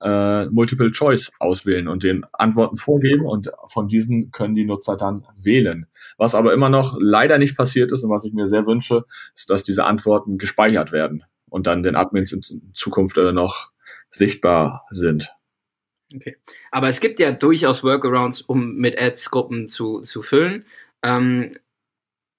äh, 0.00 0.46
Multiple 0.46 0.90
Choice 0.92 1.32
auswählen 1.38 1.88
und 1.88 2.02
den 2.02 2.24
Antworten 2.32 2.76
vorgeben 2.76 3.24
und 3.24 3.50
von 3.66 3.88
diesen 3.88 4.30
können 4.30 4.54
die 4.54 4.64
Nutzer 4.64 4.96
dann 4.96 5.26
wählen. 5.36 5.86
Was 6.18 6.34
aber 6.34 6.52
immer 6.52 6.68
noch 6.68 6.96
leider 7.00 7.38
nicht 7.38 7.56
passiert 7.56 7.92
ist 7.92 8.02
und 8.02 8.10
was 8.10 8.24
ich 8.24 8.32
mir 8.32 8.46
sehr 8.46 8.66
wünsche, 8.66 9.04
ist, 9.34 9.50
dass 9.50 9.64
diese 9.64 9.84
Antworten 9.84 10.38
gespeichert 10.38 10.92
werden 10.92 11.24
und 11.48 11.66
dann 11.66 11.82
den 11.82 11.96
Admins 11.96 12.32
in 12.32 12.42
Zukunft 12.74 13.16
äh, 13.18 13.32
noch 13.32 13.70
sichtbar 14.10 14.84
sind. 14.90 15.34
Okay. 16.14 16.36
Aber 16.70 16.88
es 16.88 17.00
gibt 17.00 17.18
ja 17.20 17.32
durchaus 17.32 17.82
Workarounds, 17.82 18.42
um 18.42 18.76
mit 18.76 19.00
Ads 19.00 19.30
Gruppen 19.30 19.68
zu, 19.68 20.00
zu 20.02 20.22
füllen. 20.22 20.66
Ähm, 21.02 21.56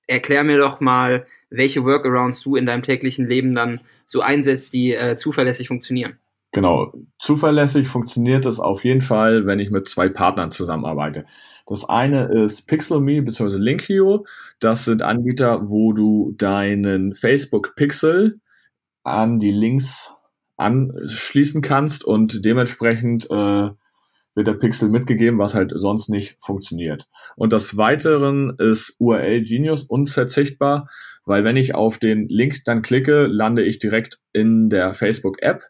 erklär 0.08 0.44
mir 0.44 0.58
doch 0.58 0.80
mal, 0.80 1.28
welche 1.50 1.84
Workarounds 1.84 2.42
du 2.42 2.56
in 2.56 2.66
deinem 2.66 2.84
täglichen 2.84 3.28
Leben 3.28 3.56
dann 3.56 3.82
so 4.06 4.22
einsetzt, 4.22 4.74
die 4.74 4.94
äh, 4.94 5.16
zuverlässig 5.16 5.68
funktionieren. 5.68 6.20
Genau. 6.56 6.94
Zuverlässig 7.20 7.90
funktioniert 7.90 8.46
es 8.46 8.62
auf 8.62 8.86
jeden 8.86 9.02
Fall, 9.02 9.46
wenn 9.46 9.60
ich 9.60 9.72
mit 9.72 9.90
zwei 9.90 10.08
Partnern 10.08 10.52
zusammenarbeite. 10.52 11.26
Das 11.68 11.84
eine 11.84 12.32
ist 12.32 12.66
PixelMe 12.70 13.22
bzw. 13.24 13.58
Linkio. 13.58 14.26
Das 14.62 14.86
sind 14.86 15.02
Anbieter, 15.02 15.70
wo 15.70 15.92
du 15.92 16.34
deinen 16.38 17.14
Facebook 17.14 17.76
Pixel 17.76 18.40
an 19.04 19.38
die 19.38 19.52
Links 19.52 20.16
anschließen 20.56 21.62
kannst 21.62 22.06
und 22.06 22.46
dementsprechend 22.46 23.26
äh, 23.30 23.70
wird 24.36 24.48
der 24.48 24.54
Pixel 24.54 24.88
mitgegeben, 24.88 25.38
was 25.38 25.56
halt 25.56 25.74
sonst 25.76 26.08
nicht 26.08 26.38
funktioniert. 26.40 27.10
Und 27.36 27.52
das 27.52 27.76
Weiteren 27.76 28.56
ist 28.60 28.96
URL 28.98 29.44
Genius 29.44 29.84
unverzichtbar, 29.84 30.88
weil 31.26 31.44
wenn 31.44 31.58
ich 31.58 31.76
auf 31.76 31.98
den 31.98 32.30
Link 32.30 32.64
dann 32.64 32.82
klicke, 32.82 33.26
lande 33.26 33.62
ich 33.62 33.78
direkt 33.80 34.20
in 34.32 34.70
der 34.70 34.94
Facebook 34.94 35.42
App 35.42 35.66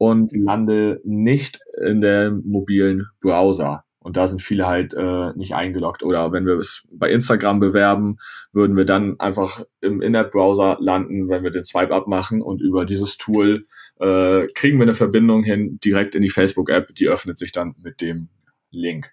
und 0.00 0.32
lande 0.34 1.02
nicht 1.04 1.60
in 1.78 2.00
der 2.00 2.30
mobilen 2.30 3.08
Browser. 3.20 3.84
Und 3.98 4.16
da 4.16 4.28
sind 4.28 4.40
viele 4.40 4.66
halt 4.66 4.94
äh, 4.94 5.34
nicht 5.34 5.54
eingeloggt. 5.54 6.02
Oder 6.02 6.32
wenn 6.32 6.46
wir 6.46 6.56
es 6.56 6.88
bei 6.90 7.10
Instagram 7.10 7.60
bewerben, 7.60 8.16
würden 8.50 8.78
wir 8.78 8.86
dann 8.86 9.20
einfach 9.20 9.62
im 9.82 10.00
In-App-Browser 10.00 10.78
landen, 10.80 11.28
wenn 11.28 11.42
wir 11.44 11.50
den 11.50 11.64
Swipe 11.64 11.94
abmachen 11.94 12.40
und 12.40 12.62
über 12.62 12.86
dieses 12.86 13.18
Tool 13.18 13.66
äh, 13.98 14.46
kriegen 14.54 14.78
wir 14.78 14.84
eine 14.84 14.94
Verbindung 14.94 15.42
hin 15.42 15.78
direkt 15.84 16.14
in 16.14 16.22
die 16.22 16.30
Facebook-App. 16.30 16.94
Die 16.94 17.06
öffnet 17.06 17.38
sich 17.38 17.52
dann 17.52 17.74
mit 17.82 18.00
dem 18.00 18.30
Link. 18.70 19.12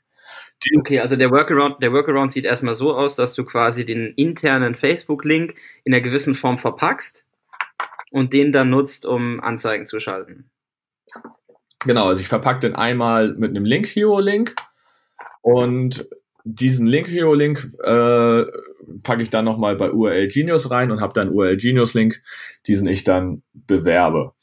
Die 0.63 0.77
okay, 0.77 1.01
also 1.01 1.17
der 1.17 1.32
Workaround, 1.32 1.84
der 1.84 1.91
Workaround 1.91 2.32
sieht 2.32 2.46
erstmal 2.46 2.75
so 2.75 2.96
aus, 2.96 3.17
dass 3.17 3.34
du 3.34 3.44
quasi 3.44 3.86
den 3.86 4.13
internen 4.15 4.74
Facebook-Link 4.74 5.53
in 5.84 5.94
einer 5.94 6.01
gewissen 6.01 6.34
Form 6.34 6.60
verpackst 6.60 7.25
und 8.10 8.32
den 8.32 8.53
dann 8.53 8.70
nutzt, 8.70 9.06
um 9.06 9.41
Anzeigen 9.41 9.86
zu 9.86 10.00
schalten. 10.00 10.50
Genau, 11.85 12.07
also 12.07 12.21
ich 12.21 12.27
verpacke 12.27 12.61
den 12.61 12.75
einmal 12.75 13.33
mit 13.33 13.51
einem 13.51 13.65
Link 13.65 13.87
Hero 13.87 14.19
Link 14.19 14.55
und 15.41 16.07
diesen 16.43 16.87
Link 16.87 17.07
Hero 17.09 17.33
Link 17.33 17.71
äh, 17.83 18.45
packe 19.03 19.21
ich 19.21 19.29
dann 19.29 19.45
nochmal 19.45 19.75
bei 19.75 19.91
URL 19.91 20.27
Genius 20.27 20.71
rein 20.71 20.91
und 20.91 21.01
habe 21.01 21.13
dann 21.13 21.29
URL 21.29 21.57
Genius 21.57 21.93
Link, 21.93 22.21
diesen 22.67 22.87
ich 22.87 23.03
dann 23.03 23.43
bewerbe. 23.53 24.33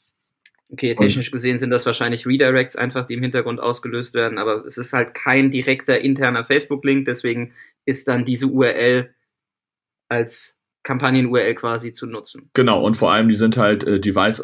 Okay, 0.71 0.95
technisch 0.95 1.27
und, 1.27 1.31
gesehen 1.31 1.59
sind 1.59 1.69
das 1.69 1.85
wahrscheinlich 1.85 2.25
Redirects 2.25 2.75
einfach, 2.75 3.05
die 3.05 3.13
im 3.13 3.21
Hintergrund 3.21 3.59
ausgelöst 3.59 4.13
werden, 4.13 4.37
aber 4.37 4.65
es 4.65 4.77
ist 4.77 4.93
halt 4.93 5.13
kein 5.13 5.51
direkter 5.51 5.99
interner 6.01 6.45
Facebook-Link, 6.45 7.05
deswegen 7.05 7.53
ist 7.85 8.07
dann 8.07 8.25
diese 8.25 8.47
URL 8.47 9.13
als 10.09 10.57
Kampagnen-URL 10.83 11.55
quasi 11.55 11.93
zu 11.93 12.07
nutzen. 12.07 12.49
Genau, 12.53 12.83
und 12.83 12.95
vor 12.95 13.11
allem, 13.11 13.29
die 13.29 13.35
sind 13.35 13.57
halt 13.57 13.83
äh, 13.83 13.99
Device 13.99 14.43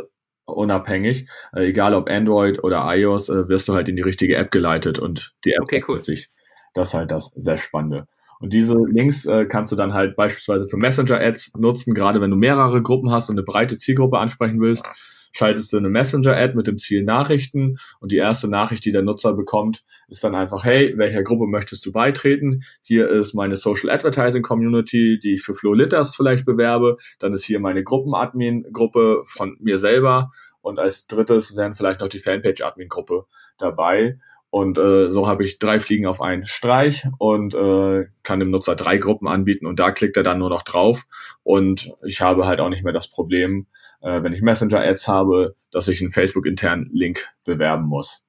unabhängig, 0.56 1.28
äh, 1.54 1.70
egal 1.70 1.94
ob 1.94 2.10
Android 2.10 2.64
oder 2.64 2.84
iOS, 2.96 3.30
äh, 3.30 3.48
wirst 3.48 3.68
du 3.68 3.74
halt 3.74 3.90
in 3.90 3.96
die 3.96 4.02
richtige 4.02 4.36
App 4.36 4.52
geleitet 4.52 5.00
und 5.00 5.34
die 5.46 5.54
App 5.54 5.64
okay, 5.64 5.84
cool. 5.88 6.04
sich. 6.04 6.30
Das 6.74 6.90
ist 6.90 6.94
halt 6.94 7.12
das 7.12 7.32
sehr 7.36 7.58
Spannende. 7.58 8.08
Und 8.40 8.54
diese 8.54 8.76
Links 8.76 9.26
äh, 9.26 9.46
kannst 9.46 9.72
du 9.72 9.76
dann 9.76 9.94
halt 9.94 10.16
beispielsweise 10.16 10.68
für 10.68 10.78
Messenger-Ads 10.78 11.54
nutzen, 11.58 11.94
gerade 11.94 12.22
wenn 12.22 12.32
du 12.32 12.38
mehrere 12.38 12.82
Gruppen 12.82 13.12
hast 13.12 13.30
und 13.30 13.38
eine 13.38 13.44
breite 13.44 13.78
Zielgruppe 13.78 14.18
ansprechen 14.18 14.60
willst 14.60 14.88
schaltest 15.32 15.74
du 15.74 15.78
eine 15.78 15.90
Messenger-Ad 15.90 16.56
mit 16.56 16.68
dem 16.68 16.78
Ziel 16.78 17.04
Nachrichten 17.04 17.78
und 18.00 18.12
die 18.12 18.18
erste 18.18 18.48
Nachricht, 18.48 18.86
die 18.86 18.92
der 18.92 19.02
Nutzer 19.02 19.34
bekommt, 19.34 19.84
ist 20.08 20.24
dann 20.24 20.36
einfach, 20.36 20.64
hey, 20.64 20.94
welcher 20.98 21.24
Gruppe 21.24 21.48
möchtest 21.48 21.86
du 21.86 21.92
beitreten? 21.92 22.62
Hier 22.82 23.10
ist 23.10 23.34
meine 23.34 23.56
Social 23.56 23.90
Advertising 23.90 24.42
Community, 24.42 25.20
die 25.22 25.36
ich 25.36 25.42
für 25.42 25.54
Flow 25.54 25.74
Litters 25.74 26.16
vielleicht 26.16 26.46
bewerbe. 26.46 26.98
Dann 27.20 27.34
ist 27.34 27.46
hier 27.46 27.60
meine 27.60 27.84
Gruppen-Admin-Gruppe 27.84 29.24
von 29.26 29.58
mir 29.60 29.78
selber 29.78 30.32
und 30.62 30.80
als 30.80 31.08
drittes 31.08 31.56
wären 31.56 31.74
vielleicht 31.74 32.02
noch 32.02 32.08
die 32.08 32.20
Fanpage-Admin-Gruppe 32.20 33.26
dabei. 33.58 34.18
Und 34.50 34.78
äh, 34.78 35.10
so 35.10 35.28
habe 35.28 35.44
ich 35.46 35.60
drei 35.60 35.80
Fliegen 35.80 36.06
auf 36.06 36.22
einen 36.22 36.46
Streich 36.46 37.08
und 37.20 37.56
äh, 37.56 38.08
kann 38.22 38.42
dem 38.42 38.52
Nutzer 38.52 38.76
drei 38.76 38.98
Gruppen 38.98 39.30
anbieten 39.30 39.66
und 39.66 39.80
da 39.80 39.92
klickt 39.92 40.18
er 40.18 40.24
dann 40.24 40.40
nur 40.40 40.50
noch 40.50 40.64
drauf. 40.64 41.06
Und 41.44 41.94
ich 42.04 42.20
habe 42.20 42.46
halt 42.46 42.60
auch 42.60 42.68
nicht 42.68 42.84
mehr 42.84 42.92
das 42.92 43.10
Problem, 43.10 43.68
äh, 44.02 44.24
wenn 44.24 44.34
ich 44.34 44.42
Messenger-Ads 44.42 45.08
habe, 45.08 45.56
dass 45.72 45.88
ich 45.88 46.02
einen 46.02 46.12
Facebook-internen 46.12 46.90
Link 46.92 47.30
bewerben 47.46 47.86
muss. 47.86 48.26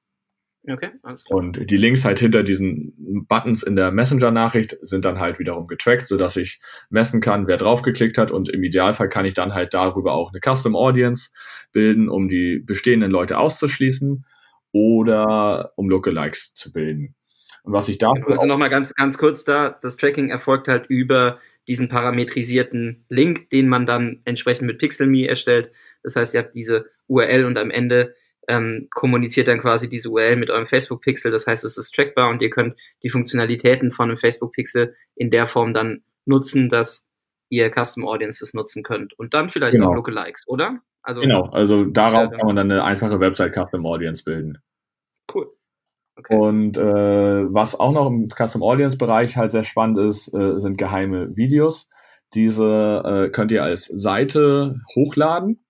Okay, 0.65 0.91
alles 1.03 1.25
klar. 1.25 1.39
Und 1.39 1.69
die 1.69 1.77
Links 1.77 2.05
halt 2.05 2.19
hinter 2.19 2.41
diesen 2.41 3.25
Buttons 3.27 3.63
in 3.63 3.75
der 3.75 3.91
Messenger-Nachricht 3.91 4.77
sind 4.81 5.03
dann 5.03 5.19
halt 5.19 5.37
wiederum 5.37 5.67
getrackt, 5.67 6.07
sodass 6.07 6.37
ich 6.37 6.61
messen 6.89 7.19
kann, 7.19 7.47
wer 7.47 7.57
draufgeklickt 7.57 8.17
hat 8.17 8.31
und 8.31 8.49
im 8.49 8.63
Idealfall 8.63 9.09
kann 9.09 9.25
ich 9.25 9.33
dann 9.33 9.53
halt 9.53 9.73
darüber 9.73 10.13
auch 10.13 10.31
eine 10.31 10.39
Custom 10.39 10.77
Audience 10.77 11.31
bilden, 11.73 12.07
um 12.07 12.29
die 12.29 12.59
bestehenden 12.59 13.11
Leute 13.11 13.39
auszuschließen 13.39 14.25
oder 14.71 15.73
um 15.75 15.89
Lookalikes 15.89 16.53
zu 16.53 16.71
bilden. 16.71 17.15
Und 17.63 17.73
was 17.73 17.89
ich 17.89 17.97
da 17.97 18.11
also 18.11 18.45
nochmal 18.45 18.69
ganz 18.69 18.93
ganz 18.93 19.17
kurz 19.17 19.43
da, 19.43 19.77
das 19.81 19.97
Tracking 19.97 20.29
erfolgt 20.29 20.69
halt 20.69 20.85
über 20.87 21.39
diesen 21.67 21.89
parametrisierten 21.89 23.05
Link, 23.09 23.49
den 23.49 23.67
man 23.67 23.85
dann 23.85 24.21
entsprechend 24.25 24.67
mit 24.67 24.79
PixelMe 24.79 25.27
erstellt. 25.27 25.71
Das 26.03 26.15
heißt, 26.15 26.33
ihr 26.33 26.41
habt 26.41 26.55
diese 26.55 26.89
URL 27.07 27.45
und 27.45 27.57
am 27.57 27.71
Ende 27.71 28.15
ähm, 28.47 28.87
kommuniziert 28.91 29.47
dann 29.47 29.61
quasi 29.61 29.89
diese 29.89 30.09
URL 30.09 30.35
mit 30.35 30.49
eurem 30.49 30.67
Facebook-Pixel. 30.67 31.31
Das 31.31 31.47
heißt, 31.47 31.63
es 31.63 31.77
ist 31.77 31.95
trackbar 31.95 32.29
und 32.29 32.41
ihr 32.41 32.49
könnt 32.49 32.75
die 33.01 33.09
Funktionalitäten 33.09 33.91
von 33.91 34.09
einem 34.09 34.17
Facebook-Pixel 34.17 34.95
in 35.15 35.31
der 35.31 35.47
Form 35.47 35.73
dann 35.73 36.03
nutzen, 36.25 36.69
dass 36.69 37.07
ihr 37.49 37.71
Custom 37.71 38.05
Audiences 38.05 38.53
nutzen 38.53 38.83
könnt. 38.83 39.17
Und 39.17 39.33
dann 39.33 39.49
vielleicht 39.49 39.75
genau. 39.75 39.91
auch 39.91 39.95
Lookalikes, 39.95 40.47
oder? 40.47 40.81
Also, 41.03 41.21
genau, 41.21 41.45
also 41.49 41.85
darauf 41.85 42.31
kann 42.31 42.47
man 42.47 42.55
dann 42.55 42.71
eine 42.71 42.83
einfache 42.83 43.19
Website 43.19 43.53
Custom 43.53 43.85
Audience 43.85 44.23
bilden. 44.23 44.59
Cool. 45.33 45.51
Okay. 46.15 46.35
Und 46.35 46.77
äh, 46.77 46.81
was 47.53 47.79
auch 47.79 47.91
noch 47.91 48.07
im 48.07 48.27
Custom 48.29 48.61
Audience 48.61 48.97
Bereich 48.97 49.35
halt 49.35 49.51
sehr 49.51 49.63
spannend 49.63 49.97
ist, 49.97 50.33
äh, 50.33 50.59
sind 50.59 50.77
geheime 50.77 51.35
Videos. 51.35 51.89
Diese 52.33 53.03
äh, 53.05 53.29
könnt 53.29 53.51
ihr 53.51 53.63
als 53.63 53.85
Seite 53.85 54.77
hochladen 54.95 55.63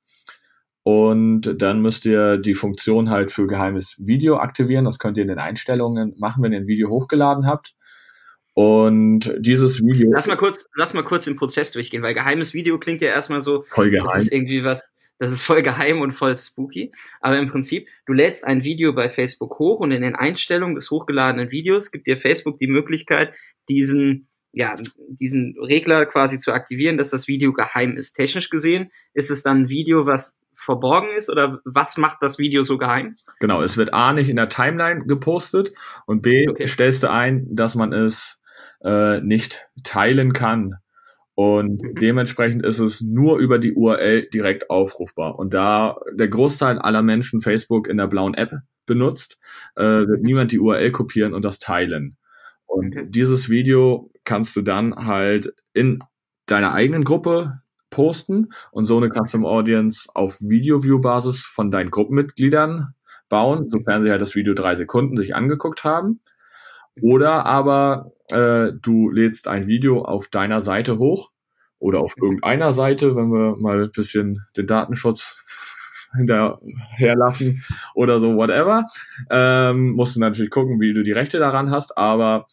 Und 0.84 1.62
dann 1.62 1.82
müsst 1.82 2.06
ihr 2.06 2.38
die 2.38 2.54
Funktion 2.56 3.10
halt 3.10 3.32
für 3.32 3.48
geheimes 3.48 3.96
Video 4.00 4.38
aktivieren. 4.38 4.86
Das 4.86 5.00
könnt 5.00 5.18
ihr 5.18 5.22
in 5.24 5.30
den 5.30 5.40
Einstellungen 5.40 6.14
machen, 6.18 6.44
wenn 6.44 6.52
ihr 6.52 6.60
ein 6.60 6.68
Video 6.68 6.90
hochgeladen 6.90 7.48
habt. 7.48 7.74
Und 8.54 9.34
dieses 9.40 9.82
Video. 9.82 10.12
Lass 10.14 10.28
mal 10.28 10.38
kurz, 10.38 10.68
lass 10.76 10.94
mal 10.94 11.04
kurz 11.04 11.26
den 11.26 11.38
Prozess 11.38 11.72
durchgehen, 11.72 12.04
weil 12.04 12.14
geheimes 12.14 12.54
Video 12.54 12.78
klingt 12.78 13.02
ja 13.02 13.08
erstmal 13.10 13.42
so, 13.42 13.64
voll 13.72 13.90
geheim. 13.90 14.06
das 14.06 14.24
ist 14.24 14.34
irgendwie 14.34 14.64
was, 14.64 14.84
das 15.20 15.32
ist 15.32 15.44
voll 15.44 15.64
geheim 15.64 16.02
und 16.02 16.12
voll 16.12 16.36
spooky. 16.36 16.92
Aber 17.22 17.38
im 17.38 17.50
Prinzip, 17.50 17.88
du 18.06 18.14
lädst 18.14 18.44
ein 18.44 18.64
Video 18.64 18.94
bei 18.94 19.10
Facebook 19.10 19.60
hoch 19.60 19.80
und 19.80 19.92
in 19.92 20.02
den 20.02 20.16
Einstellungen 20.16 20.76
des 20.76 20.92
hochgeladenen 20.92 21.52
Videos 21.52 21.92
gibt 21.92 22.08
dir 22.08 22.18
Facebook 22.18 22.60
die 22.60 22.68
Möglichkeit, 22.68 23.34
diesen, 23.70 24.28
ja, 24.52 24.76
diesen 25.08 25.56
Regler 25.60 26.06
quasi 26.06 26.40
zu 26.40 26.52
aktivieren, 26.52 26.98
dass 26.98 27.10
das 27.10 27.28
Video 27.28 27.54
geheim 27.54 27.96
ist. 27.96 28.14
Technisch 28.14 28.50
gesehen 28.50 28.92
ist 29.14 29.32
es 29.32 29.44
dann 29.44 29.64
ein 29.64 29.70
Video, 29.70 30.06
was 30.06 30.38
verborgen 30.56 31.10
ist 31.18 31.30
oder 31.30 31.60
was 31.66 31.98
macht 31.98 32.18
das 32.22 32.38
Video 32.38 32.64
so 32.64 32.78
geheim? 32.78 33.16
Genau, 33.40 33.62
es 33.62 33.78
wird 33.78 33.94
A 33.94 34.14
nicht 34.14 34.30
in 34.30 34.36
der 34.36 34.50
Timeline 34.50 35.06
gepostet 35.06 35.74
und 36.06 36.22
B 36.22 36.48
okay. 36.48 36.68
stellst 36.68 37.04
du 37.04 37.12
ein, 37.12 37.48
dass 37.50 37.76
man 37.76 37.92
es 37.94 38.42
äh, 38.84 39.20
nicht 39.22 39.70
teilen 39.84 40.34
kann. 40.34 40.76
Und 41.36 41.82
mhm. 41.82 41.96
dementsprechend 41.96 42.64
ist 42.64 42.80
es 42.80 43.02
nur 43.02 43.38
über 43.38 43.60
die 43.60 43.74
URL 43.74 44.28
direkt 44.34 44.70
aufrufbar. 44.70 45.40
Und 45.40 45.54
da 45.54 45.98
der 46.14 46.28
Großteil 46.28 46.80
aller 46.80 47.02
Menschen 47.02 47.42
Facebook 47.42 47.88
in 47.88 47.98
der 47.98 48.08
blauen 48.08 48.36
App 48.36 48.54
benutzt, 48.86 49.40
äh, 49.76 49.84
wird 49.84 50.22
niemand 50.22 50.52
die 50.52 50.60
URL 50.60 50.92
kopieren 50.92 51.34
und 51.34 51.46
das 51.46 51.60
teilen. 51.60 52.18
Und 52.66 52.96
okay. 52.96 53.08
dieses 53.10 53.50
Video 53.50 54.12
kannst 54.24 54.56
du 54.56 54.62
dann 54.62 54.96
halt 54.96 55.54
in 55.74 56.00
deiner 56.46 56.74
eigenen 56.74 57.04
Gruppe 57.04 57.62
posten 57.90 58.50
und 58.72 58.86
so 58.86 58.98
eine 58.98 59.10
Custom 59.10 59.46
Audience 59.46 60.10
auf 60.14 60.40
Video-View-Basis 60.42 61.42
von 61.42 61.70
deinen 61.70 61.92
Gruppenmitgliedern 61.92 62.96
bauen, 63.30 63.70
sofern 63.70 64.02
sie 64.02 64.10
halt 64.10 64.22
das 64.22 64.36
Video 64.36 64.54
drei 64.54 64.76
Sekunden 64.76 65.16
sich 65.16 65.36
angeguckt 65.36 65.84
haben. 65.84 66.20
Oder 67.02 67.46
aber 67.46 68.12
äh, 68.30 68.72
du 68.82 69.10
lädst 69.10 69.48
ein 69.48 69.68
Video 69.68 70.04
auf 70.04 70.28
deiner 70.28 70.62
Seite 70.62 70.98
hoch 70.98 71.32
oder 71.80 72.00
auf 72.00 72.16
irgendeiner 72.22 72.72
Seite, 72.72 73.16
wenn 73.16 73.30
wir 73.30 73.58
mal 73.58 73.84
ein 73.84 73.92
bisschen 73.92 74.42
den 74.56 74.68
Datenschutz 74.68 75.44
hinterherlassen 76.16 77.64
oder 77.96 78.20
so, 78.20 78.36
whatever. 78.36 78.86
Ähm, 79.30 79.92
musst 79.92 80.16
du 80.16 80.20
natürlich 80.20 80.52
gucken, 80.52 80.80
wie 80.80 80.94
du 80.94 81.04
die 81.04 81.12
Rechte 81.12 81.40
daran 81.40 81.72
hast, 81.72 81.98
aber 81.98 82.46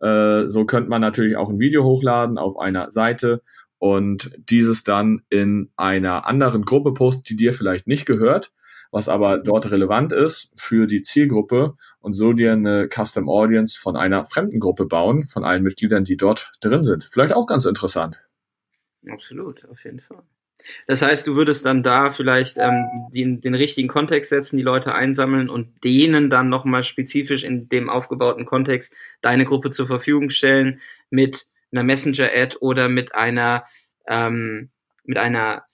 äh, 0.00 0.48
so 0.48 0.64
könnte 0.64 0.90
man 0.90 1.00
natürlich 1.00 1.36
auch 1.36 1.50
ein 1.50 1.60
Video 1.60 1.84
hochladen 1.84 2.38
auf 2.38 2.58
einer 2.58 2.90
Seite 2.90 3.42
und 3.78 4.30
dieses 4.36 4.84
dann 4.84 5.22
in 5.28 5.70
einer 5.76 6.26
anderen 6.26 6.64
Gruppe 6.64 6.94
posten, 6.94 7.24
die 7.28 7.36
dir 7.36 7.52
vielleicht 7.52 7.86
nicht 7.86 8.06
gehört 8.06 8.52
was 8.92 9.08
aber 9.08 9.38
dort 9.38 9.70
relevant 9.70 10.12
ist 10.12 10.52
für 10.54 10.86
die 10.86 11.02
Zielgruppe 11.02 11.74
und 12.00 12.12
so 12.12 12.32
dir 12.32 12.52
eine 12.52 12.88
Custom 12.88 13.28
Audience 13.28 13.80
von 13.80 13.96
einer 13.96 14.24
fremden 14.24 14.60
Gruppe 14.60 14.86
bauen, 14.86 15.24
von 15.24 15.44
allen 15.44 15.62
Mitgliedern, 15.62 16.04
die 16.04 16.16
dort 16.16 16.52
drin 16.60 16.84
sind. 16.84 17.02
Vielleicht 17.02 17.32
auch 17.32 17.46
ganz 17.46 17.64
interessant. 17.64 18.28
Absolut, 19.08 19.64
auf 19.68 19.82
jeden 19.84 20.00
Fall. 20.00 20.22
Das 20.86 21.02
heißt, 21.02 21.26
du 21.26 21.34
würdest 21.34 21.66
dann 21.66 21.82
da 21.82 22.12
vielleicht 22.12 22.56
ähm, 22.58 22.86
den, 23.12 23.40
den 23.40 23.54
richtigen 23.54 23.88
Kontext 23.88 24.28
setzen, 24.30 24.58
die 24.58 24.62
Leute 24.62 24.94
einsammeln 24.94 25.48
und 25.48 25.82
denen 25.82 26.30
dann 26.30 26.48
nochmal 26.48 26.84
spezifisch 26.84 27.42
in 27.42 27.68
dem 27.68 27.90
aufgebauten 27.90 28.46
Kontext 28.46 28.94
deine 29.22 29.44
Gruppe 29.44 29.70
zur 29.70 29.88
Verfügung 29.88 30.30
stellen 30.30 30.80
mit 31.10 31.48
einer 31.72 31.82
Messenger-Ad 31.82 32.58
oder 32.60 32.88
mit 32.88 33.14
einer 33.14 33.64
ähm, 34.06 34.70
mit 35.04 35.18
einer 35.18 35.64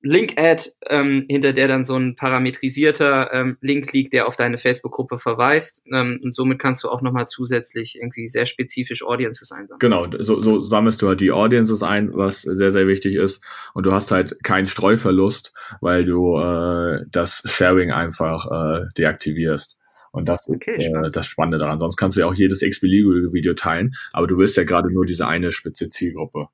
Link-Ad, 0.00 0.70
ähm, 0.88 1.24
hinter 1.28 1.52
der 1.52 1.66
dann 1.66 1.84
so 1.84 1.96
ein 1.96 2.14
parametrisierter 2.14 3.32
ähm, 3.32 3.58
Link 3.60 3.92
liegt, 3.92 4.12
der 4.12 4.28
auf 4.28 4.36
deine 4.36 4.58
Facebook-Gruppe 4.58 5.18
verweist. 5.18 5.82
Ähm, 5.92 6.20
und 6.22 6.34
somit 6.36 6.60
kannst 6.60 6.84
du 6.84 6.88
auch 6.88 7.02
nochmal 7.02 7.26
zusätzlich 7.26 7.98
irgendwie 8.00 8.28
sehr 8.28 8.46
spezifisch 8.46 9.02
Audiences 9.02 9.50
einsammeln. 9.50 9.80
Genau, 9.80 10.06
so, 10.22 10.40
so 10.40 10.60
sammelst 10.60 11.02
du 11.02 11.08
halt 11.08 11.20
die 11.20 11.32
Audiences 11.32 11.82
ein, 11.82 12.10
was 12.14 12.42
sehr, 12.42 12.70
sehr 12.70 12.86
wichtig 12.86 13.16
ist. 13.16 13.42
Und 13.74 13.86
du 13.86 13.92
hast 13.92 14.12
halt 14.12 14.42
keinen 14.44 14.66
Streuverlust, 14.66 15.52
weil 15.80 16.04
du 16.04 16.38
äh, 16.38 17.04
das 17.10 17.42
Sharing 17.44 17.90
einfach 17.90 18.46
äh, 18.50 18.86
deaktivierst. 18.96 19.76
Und 20.12 20.28
das 20.28 20.48
okay, 20.48 20.76
ist 20.76 20.86
äh, 20.86 21.10
das 21.10 21.26
Spannende 21.26 21.58
daran. 21.58 21.78
Sonst 21.80 21.96
kannst 21.96 22.16
du 22.16 22.20
ja 22.20 22.26
auch 22.26 22.34
jedes 22.34 22.60
XP-Video 22.60 23.54
teilen, 23.54 23.92
aber 24.12 24.26
du 24.26 24.38
willst 24.38 24.56
ja 24.56 24.64
gerade 24.64 24.92
nur 24.92 25.04
diese 25.04 25.26
eine 25.26 25.52
spitze 25.52 25.88
Zielgruppe. 25.88 26.48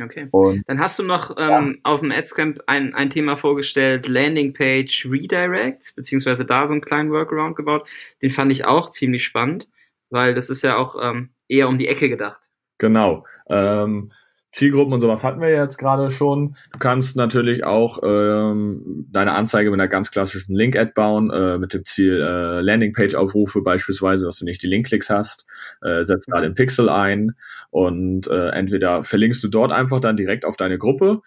Okay. 0.00 0.28
Und, 0.30 0.62
Dann 0.66 0.78
hast 0.78 0.98
du 0.98 1.02
noch 1.02 1.36
ähm, 1.36 1.74
ja. 1.74 1.80
auf 1.82 2.00
dem 2.00 2.12
Adscamp 2.12 2.60
ein, 2.66 2.94
ein 2.94 3.10
Thema 3.10 3.36
vorgestellt, 3.36 4.08
Landingpage 4.08 5.06
Redirects, 5.10 5.92
beziehungsweise 5.94 6.44
da 6.44 6.66
so 6.66 6.72
einen 6.72 6.80
kleinen 6.80 7.10
Workaround 7.10 7.56
gebaut. 7.56 7.86
Den 8.22 8.30
fand 8.30 8.52
ich 8.52 8.64
auch 8.64 8.90
ziemlich 8.90 9.24
spannend, 9.24 9.68
weil 10.08 10.34
das 10.34 10.48
ist 10.48 10.62
ja 10.62 10.76
auch 10.76 10.96
ähm, 11.00 11.30
eher 11.48 11.68
um 11.68 11.78
die 11.78 11.88
Ecke 11.88 12.08
gedacht. 12.08 12.40
Genau. 12.78 13.26
Ähm, 13.48 14.12
Zielgruppen 14.52 14.92
und 14.92 15.00
sowas 15.00 15.22
hatten 15.22 15.40
wir 15.40 15.50
jetzt 15.50 15.78
gerade 15.78 16.10
schon. 16.10 16.56
Du 16.72 16.78
kannst 16.78 17.16
natürlich 17.16 17.64
auch 17.64 17.98
ähm, 18.02 19.06
deine 19.10 19.32
Anzeige 19.32 19.70
mit 19.70 19.80
einer 19.80 19.88
ganz 19.88 20.10
klassischen 20.10 20.54
Link-Ad 20.54 20.92
bauen, 20.94 21.30
äh, 21.30 21.58
mit 21.58 21.72
dem 21.72 21.84
Ziel 21.84 22.20
äh, 22.20 22.60
Landingpage-Aufrufe 22.60 23.62
beispielsweise, 23.62 24.24
dass 24.24 24.38
du 24.38 24.44
nicht 24.44 24.62
die 24.62 24.66
Link-Klicks 24.66 25.08
hast. 25.08 25.46
Äh, 25.82 26.04
setzt 26.04 26.28
da 26.30 26.40
den 26.40 26.54
Pixel 26.54 26.88
ein 26.88 27.36
und 27.70 28.26
äh, 28.26 28.48
entweder 28.48 29.04
verlinkst 29.04 29.42
du 29.44 29.48
dort 29.48 29.70
einfach 29.70 30.00
dann 30.00 30.16
direkt 30.16 30.44
auf 30.44 30.56
deine 30.56 30.78
Gruppe 30.78 31.20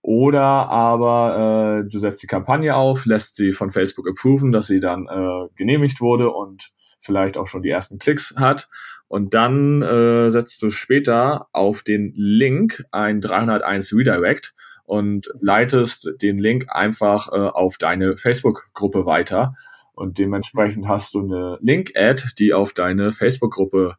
oder 0.00 0.40
aber 0.42 1.82
äh, 1.84 1.90
du 1.90 1.98
setzt 1.98 2.22
die 2.22 2.28
Kampagne 2.28 2.76
auf, 2.76 3.04
lässt 3.06 3.36
sie 3.36 3.52
von 3.52 3.70
Facebook 3.70 4.08
approven, 4.08 4.52
dass 4.52 4.68
sie 4.68 4.80
dann 4.80 5.06
äh, 5.06 5.48
genehmigt 5.56 6.00
wurde 6.00 6.30
und 6.30 6.70
vielleicht 7.00 7.36
auch 7.36 7.46
schon 7.46 7.62
die 7.62 7.70
ersten 7.70 7.98
Klicks 7.98 8.34
hat 8.36 8.68
und 9.08 9.32
dann 9.32 9.82
äh, 9.82 10.30
setzt 10.30 10.62
du 10.62 10.70
später 10.70 11.48
auf 11.52 11.82
den 11.82 12.12
Link 12.14 12.84
ein 12.92 13.20
301 13.20 13.94
Redirect 13.94 14.54
und 14.84 15.30
leitest 15.40 16.14
den 16.22 16.38
Link 16.38 16.66
einfach 16.68 17.28
äh, 17.32 17.36
auf 17.36 17.78
deine 17.78 18.16
Facebook-Gruppe 18.16 19.06
weiter. 19.06 19.54
Und 19.94 20.18
dementsprechend 20.18 20.86
hast 20.86 21.14
du 21.14 21.20
eine 21.20 21.58
Link-Ad, 21.60 22.22
die 22.38 22.52
auf 22.52 22.72
deine 22.72 23.12
Facebook-Gruppe 23.12 23.96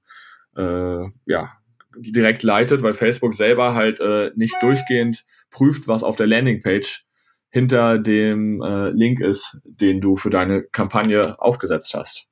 äh, 0.55 1.07
ja, 1.25 1.51
direkt 1.97 2.43
leitet, 2.43 2.83
weil 2.83 2.93
Facebook 2.93 3.33
selber 3.33 3.73
halt 3.73 3.99
äh, 3.99 4.31
nicht 4.35 4.55
durchgehend 4.61 5.25
prüft, 5.49 5.87
was 5.87 6.03
auf 6.03 6.15
der 6.15 6.27
Landingpage 6.27 7.05
hinter 7.49 7.97
dem 7.97 8.61
äh, 8.61 8.89
Link 8.89 9.19
ist, 9.19 9.59
den 9.63 10.01
du 10.01 10.15
für 10.15 10.29
deine 10.29 10.63
Kampagne 10.63 11.39
aufgesetzt 11.39 11.93
hast. 11.95 12.28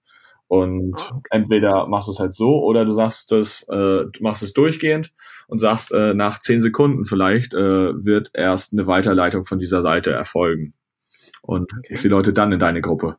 Und 0.48 0.96
ah, 0.98 1.16
okay. 1.16 1.30
entweder 1.32 1.88
machst 1.88 2.08
du 2.08 2.14
es 2.14 2.20
halt 2.20 2.34
so 2.34 2.64
oder 2.64 2.86
du 2.86 2.94
sagst 2.94 3.32
es, 3.34 3.64
äh, 3.64 4.06
du 4.06 4.20
machst 4.22 4.44
es 4.44 4.54
durchgehend 4.54 5.14
und 5.48 5.60
sagst, 5.60 5.92
äh, 5.92 6.14
nach 6.14 6.40
zehn 6.40 6.62
Sekunden 6.62 7.06
vielleicht 7.06 7.54
äh, 7.54 7.94
wird 8.06 8.32
erst 8.34 8.74
eine 8.74 8.88
Weiterleitung 8.88 9.44
von 9.46 9.60
dieser 9.60 9.82
Seite 9.82 10.12
erfolgen. 10.12 10.74
Und 11.42 11.74
okay. 11.78 11.96
die 12.02 12.08
Leute 12.08 12.34
dann 12.34 12.52
in 12.52 12.60
deine 12.60 12.82
Gruppe. 12.82 13.18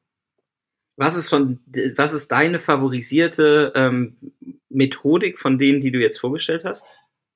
Was 0.96 1.16
ist 1.16 1.28
von 1.28 1.60
was 1.96 2.12
ist 2.12 2.32
deine 2.32 2.58
favorisierte 2.58 3.72
ähm, 3.76 4.16
Methodik 4.68 5.38
von 5.38 5.58
denen, 5.58 5.80
die 5.80 5.92
du 5.92 6.00
jetzt 6.00 6.18
vorgestellt 6.18 6.64
hast? 6.64 6.84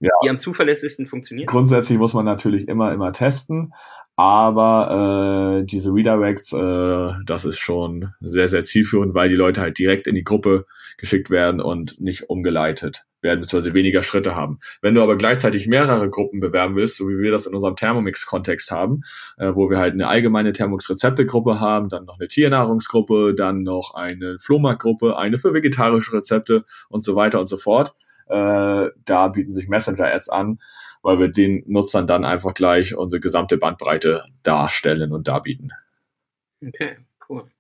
Ja. 0.01 0.11
Die 0.25 0.31
am 0.31 0.39
zuverlässigsten 0.39 1.07
funktionieren? 1.07 1.47
Grundsätzlich 1.47 1.97
muss 1.97 2.13
man 2.13 2.25
natürlich 2.25 2.67
immer, 2.67 2.93
immer 2.93 3.13
testen. 3.13 3.73
Aber 4.17 5.61
äh, 5.61 5.65
diese 5.65 5.91
Redirects, 5.91 6.53
äh, 6.53 7.13
das 7.25 7.45
ist 7.47 7.59
schon 7.59 8.13
sehr, 8.21 8.49
sehr 8.49 8.63
zielführend, 8.63 9.15
weil 9.15 9.31
die 9.31 9.37
Leute 9.37 9.63
halt 9.63 9.79
direkt 9.79 10.07
in 10.07 10.15
die 10.15 10.25
Gruppe 10.25 10.67
geschickt 10.99 11.31
werden 11.31 11.61
und 11.61 11.99
nicht 11.99 12.29
umgeleitet 12.29 13.07
werden, 13.23 13.41
beziehungsweise 13.41 13.73
weniger 13.73 14.03
Schritte 14.03 14.37
haben. 14.37 14.59
Wenn 14.83 14.95
du 14.95 15.03
aber 15.03 15.17
gleichzeitig 15.17 15.67
mehrere 15.67 16.11
Gruppen 16.11 16.41
bewerben 16.41 16.77
willst, 16.77 16.99
so 16.99 17.09
wie 17.09 17.19
wir 17.19 17.31
das 17.31 17.47
in 17.47 17.55
unserem 17.55 17.77
Thermomix-Kontext 17.77 18.71
haben, 18.71 19.01
äh, 19.39 19.55
wo 19.55 19.71
wir 19.71 19.79
halt 19.79 19.95
eine 19.95 20.09
allgemeine 20.09 20.53
Thermomix-Rezepte-Gruppe 20.53 21.61
haben, 21.61 21.89
dann 21.89 22.05
noch 22.05 22.19
eine 22.19 22.29
Tiernahrungsgruppe, 22.29 23.35
dann 23.35 23.63
noch 23.63 23.95
eine 23.95 24.37
Flohmarktgruppe, 24.39 25.17
eine 25.17 25.39
für 25.39 25.55
vegetarische 25.55 26.13
Rezepte 26.13 26.65
und 26.91 27.03
so 27.03 27.17
weiter 27.17 27.41
und 27.41 27.49
so 27.49 27.57
fort, 27.57 27.95
äh, 28.29 28.91
da 29.05 29.29
bieten 29.29 29.53
sich 29.53 29.69
Messenger-Ads 29.69 30.29
an 30.29 30.59
weil 31.03 31.19
wir 31.19 31.29
den 31.29 31.63
Nutzern 31.67 32.07
dann 32.07 32.25
einfach 32.25 32.55
gleich 32.55 32.95
unsere 32.97 33.21
gesamte 33.21 33.59
Bandbreite 33.59 34.25
darstellen 34.43 35.13
und 35.13 35.29
darbieten. 35.29 35.71
Okay, 36.65 36.97
cool. 37.29 37.51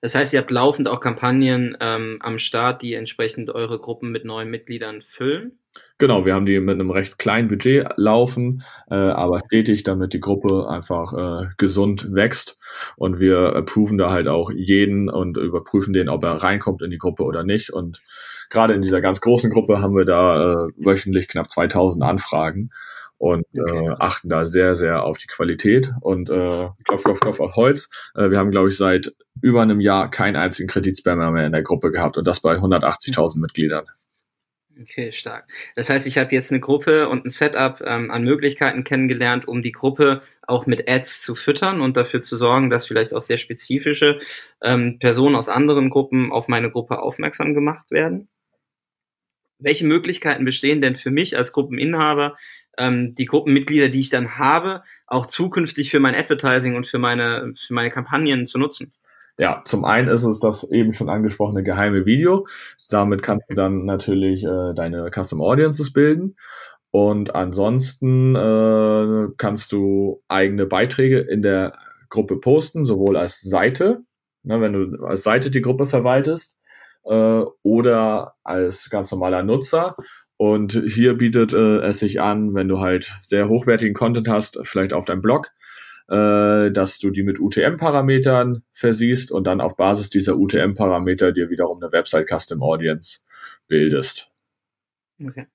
Das 0.00 0.14
heißt, 0.14 0.32
ihr 0.32 0.40
habt 0.40 0.50
laufend 0.50 0.88
auch 0.88 1.00
Kampagnen 1.00 1.76
ähm, 1.80 2.18
am 2.20 2.38
Start, 2.38 2.82
die 2.82 2.94
entsprechend 2.94 3.50
eure 3.50 3.78
Gruppen 3.78 4.10
mit 4.10 4.24
neuen 4.24 4.50
Mitgliedern 4.50 5.02
füllen? 5.02 5.58
Genau, 6.00 6.24
wir 6.24 6.34
haben 6.34 6.46
die 6.46 6.60
mit 6.60 6.74
einem 6.74 6.90
recht 6.90 7.18
kleinen 7.18 7.48
Budget 7.48 7.88
laufen, 7.96 8.62
äh, 8.88 8.94
aber 8.94 9.40
stetig, 9.46 9.82
damit 9.82 10.12
die 10.12 10.20
Gruppe 10.20 10.68
einfach 10.68 11.12
äh, 11.12 11.46
gesund 11.56 12.14
wächst. 12.14 12.56
Und 12.96 13.18
wir 13.18 13.56
approven 13.56 13.98
da 13.98 14.10
halt 14.10 14.28
auch 14.28 14.52
jeden 14.52 15.08
und 15.08 15.36
überprüfen 15.36 15.92
den, 15.92 16.08
ob 16.08 16.22
er 16.22 16.34
reinkommt 16.34 16.82
in 16.82 16.90
die 16.90 16.98
Gruppe 16.98 17.24
oder 17.24 17.42
nicht. 17.42 17.70
Und 17.72 18.00
gerade 18.48 18.74
in 18.74 18.82
dieser 18.82 19.00
ganz 19.00 19.20
großen 19.20 19.50
Gruppe 19.50 19.80
haben 19.82 19.96
wir 19.96 20.04
da 20.04 20.66
äh, 20.66 20.68
wöchentlich 20.76 21.26
knapp 21.26 21.50
2000 21.50 22.04
Anfragen. 22.04 22.70
und 23.18 23.44
äh, 23.54 23.88
achten 23.98 24.28
da 24.28 24.46
sehr, 24.46 24.76
sehr 24.76 25.02
auf 25.02 25.18
die 25.18 25.26
Qualität 25.26 25.92
und 26.02 26.30
äh, 26.30 26.68
klopf, 26.84 27.02
klopf, 27.02 27.20
klopf 27.20 27.40
auf 27.40 27.56
Holz. 27.56 27.90
Äh, 28.14 28.30
wir 28.30 28.38
haben, 28.38 28.52
glaube 28.52 28.68
ich, 28.68 28.76
seit 28.76 29.12
über 29.42 29.62
einem 29.62 29.80
Jahr 29.80 30.08
keinen 30.08 30.36
einzigen 30.36 30.68
Kreditspammer 30.68 31.32
mehr 31.32 31.46
in 31.46 31.52
der 31.52 31.62
Gruppe 31.62 31.90
gehabt 31.90 32.16
und 32.16 32.28
das 32.28 32.38
bei 32.40 32.54
180.000 32.54 33.40
Mitgliedern. 33.40 33.86
Okay, 34.80 35.10
stark. 35.10 35.48
Das 35.74 35.90
heißt, 35.90 36.06
ich 36.06 36.18
habe 36.18 36.32
jetzt 36.32 36.52
eine 36.52 36.60
Gruppe 36.60 37.08
und 37.08 37.24
ein 37.24 37.30
Setup 37.30 37.80
ähm, 37.84 38.12
an 38.12 38.22
Möglichkeiten 38.22 38.84
kennengelernt, 38.84 39.48
um 39.48 39.60
die 39.60 39.72
Gruppe 39.72 40.22
auch 40.46 40.66
mit 40.66 40.88
Ads 40.88 41.22
zu 41.22 41.34
füttern 41.34 41.80
und 41.80 41.96
dafür 41.96 42.22
zu 42.22 42.36
sorgen, 42.36 42.70
dass 42.70 42.86
vielleicht 42.86 43.12
auch 43.12 43.22
sehr 43.22 43.38
spezifische 43.38 44.20
ähm, 44.62 44.98
Personen 45.00 45.34
aus 45.34 45.48
anderen 45.48 45.90
Gruppen 45.90 46.30
auf 46.30 46.46
meine 46.46 46.70
Gruppe 46.70 47.02
aufmerksam 47.02 47.54
gemacht 47.54 47.90
werden. 47.90 48.28
Welche 49.60 49.86
Möglichkeiten 49.86 50.44
bestehen 50.44 50.80
denn 50.80 50.96
für 50.96 51.10
mich 51.10 51.36
als 51.36 51.52
Gruppeninhaber, 51.52 52.36
ähm, 52.76 53.14
die 53.14 53.26
Gruppenmitglieder, 53.26 53.88
die 53.88 54.00
ich 54.00 54.10
dann 54.10 54.38
habe, 54.38 54.82
auch 55.06 55.26
zukünftig 55.26 55.90
für 55.90 56.00
mein 56.00 56.14
Advertising 56.14 56.76
und 56.76 56.86
für 56.86 56.98
meine, 56.98 57.54
für 57.66 57.74
meine 57.74 57.90
Kampagnen 57.90 58.46
zu 58.46 58.58
nutzen? 58.58 58.92
Ja, 59.38 59.62
zum 59.64 59.84
einen 59.84 60.08
ist 60.08 60.24
es 60.24 60.40
das 60.40 60.68
eben 60.70 60.92
schon 60.92 61.08
angesprochene 61.08 61.62
geheime 61.62 62.04
Video. 62.06 62.46
Damit 62.90 63.22
kannst 63.22 63.48
du 63.48 63.54
dann 63.54 63.84
natürlich 63.84 64.44
äh, 64.44 64.74
deine 64.74 65.10
Custom 65.14 65.40
Audiences 65.40 65.92
bilden. 65.92 66.34
Und 66.90 67.34
ansonsten 67.36 68.34
äh, 68.34 69.28
kannst 69.36 69.70
du 69.72 70.22
eigene 70.26 70.66
Beiträge 70.66 71.20
in 71.20 71.42
der 71.42 71.72
Gruppe 72.08 72.40
posten, 72.40 72.84
sowohl 72.84 73.16
als 73.16 73.40
Seite, 73.40 74.00
ne, 74.42 74.60
wenn 74.60 74.72
du 74.72 75.04
als 75.04 75.22
Seite 75.22 75.50
die 75.50 75.62
Gruppe 75.62 75.86
verwaltest, 75.86 76.56
äh, 77.04 77.42
oder 77.62 78.34
als 78.42 78.90
ganz 78.90 79.10
normaler 79.12 79.44
Nutzer. 79.44 79.94
Und 80.36 80.72
hier 80.86 81.14
bietet 81.18 81.52
äh, 81.52 81.78
es 81.80 82.00
sich 82.00 82.20
an, 82.20 82.54
wenn 82.54 82.68
du 82.68 82.80
halt 82.80 83.16
sehr 83.20 83.48
hochwertigen 83.48 83.94
Content 83.94 84.28
hast, 84.28 84.58
vielleicht 84.62 84.92
auf 84.92 85.04
deinem 85.04 85.20
Blog, 85.20 85.50
äh, 86.08 86.70
dass 86.70 86.98
du 86.98 87.10
die 87.10 87.22
mit 87.22 87.38
UTM-Parametern 87.38 88.62
versiehst 88.72 89.30
und 89.30 89.46
dann 89.46 89.60
auf 89.60 89.76
Basis 89.76 90.10
dieser 90.10 90.38
UTM-Parameter 90.38 91.32
dir 91.32 91.50
wiederum 91.50 91.82
eine 91.82 91.92
Website 91.92 92.28
Custom 92.28 92.62
Audience 92.62 93.20
bildest. 93.66 94.30
Okay. 95.22 95.46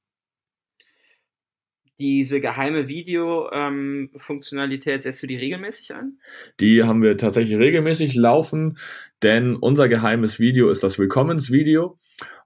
Diese 1.99 2.41
geheime 2.41 2.87
Video-Funktionalität, 2.87 4.95
ähm, 4.95 5.01
setzt 5.01 5.23
du 5.23 5.27
die 5.27 5.37
regelmäßig 5.37 5.93
ein? 5.93 6.17
Die 6.59 6.83
haben 6.83 7.03
wir 7.03 7.17
tatsächlich 7.17 7.57
regelmäßig 7.57 8.15
laufen, 8.15 8.77
denn 9.21 9.55
unser 9.55 9.87
geheimes 9.87 10.39
Video 10.39 10.69
ist 10.69 10.83
das 10.83 10.97
Willkommensvideo 10.97 11.99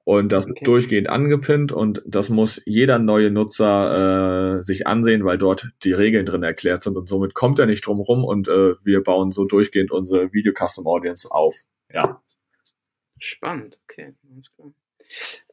und 0.08 0.32
das 0.32 0.50
okay. 0.50 0.64
durchgehend 0.64 1.10
angepinnt 1.10 1.74
und 1.74 2.02
das 2.06 2.30
muss 2.30 2.62
jeder 2.64 2.98
neue 2.98 3.30
Nutzer 3.30 4.56
äh, 4.56 4.64
sich 4.64 4.88
ansehen, 4.88 5.26
weil 5.26 5.38
dort 5.38 5.68
die 5.84 5.92
Regeln 5.92 6.26
drin 6.26 6.44
erklärt 6.44 6.84
sind 6.84 6.96
und 6.96 7.10
somit 7.10 7.34
kommt 7.34 7.60
er 7.60 7.66
nicht 7.66 7.86
drum 7.86 8.00
rum 8.00 8.24
und 8.24 8.48
äh, 8.48 8.76
wir 8.86 9.04
bauen 9.04 9.32
so 9.32 9.44
durchgehend 9.44 9.92
unsere 9.92 10.32
Video 10.32 10.54
Custom 10.54 10.88
Audience 10.88 11.30
auf. 11.30 11.58
Ja. 11.94 12.22
Spannend, 13.20 13.78
okay. 13.84 14.14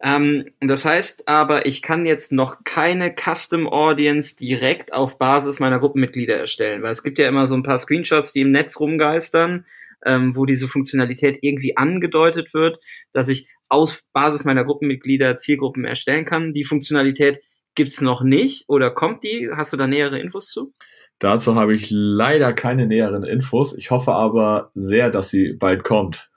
Ähm, 0.01 0.45
das 0.61 0.85
heißt 0.85 1.27
aber, 1.27 1.67
ich 1.67 1.83
kann 1.83 2.07
jetzt 2.07 2.31
noch 2.31 2.63
keine 2.63 3.13
Custom 3.13 3.67
Audience 3.67 4.37
direkt 4.37 4.93
auf 4.93 5.19
Basis 5.19 5.59
meiner 5.59 5.81
Gruppenmitglieder 5.81 6.37
erstellen, 6.37 6.81
weil 6.85 6.93
es 6.93 7.03
gibt 7.03 7.19
ja 7.19 7.27
immer 7.27 7.49
so 7.49 7.57
ein 7.57 7.65
paar 7.65 7.79
Screenshots, 7.79 8.33
die 8.33 8.43
im 8.43 8.53
Netz 8.53 8.79
rumgeistern, 8.79 9.67
ähm, 10.05 10.37
wo 10.37 10.47
diese 10.47 10.69
Funktionalität 10.69 11.39
irgendwie 11.43 11.77
angedeutet 11.77 12.55
wird, 12.55 12.79
dass 13.13 13.29
ich 13.29 13.49
aus 13.69 14.03
Basis 14.13 14.45
meiner 14.45 14.65
Gruppenmitglieder 14.65 15.37
Zielgruppen 15.37 15.85
erstellen 15.85 16.25
kann. 16.25 16.53
Die 16.53 16.65
Funktionalität 16.65 17.41
gibt's 17.75 18.01
noch 18.01 18.23
nicht 18.23 18.69
oder 18.69 18.91
kommt 18.91 19.25
die? 19.25 19.51
Hast 19.55 19.73
du 19.73 19.77
da 19.77 19.87
nähere 19.87 20.19
Infos 20.21 20.51
zu? 20.51 20.75
Dazu 21.19 21.55
habe 21.55 21.75
ich 21.75 21.89
leider 21.91 22.53
keine 22.53 22.87
näheren 22.87 23.25
Infos. 23.25 23.77
Ich 23.77 23.91
hoffe 23.91 24.13
aber 24.13 24.71
sehr, 24.75 25.11
dass 25.11 25.31
sie 25.31 25.55
bald 25.55 25.85
kommt. 25.85 26.31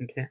Okay. 0.00 0.28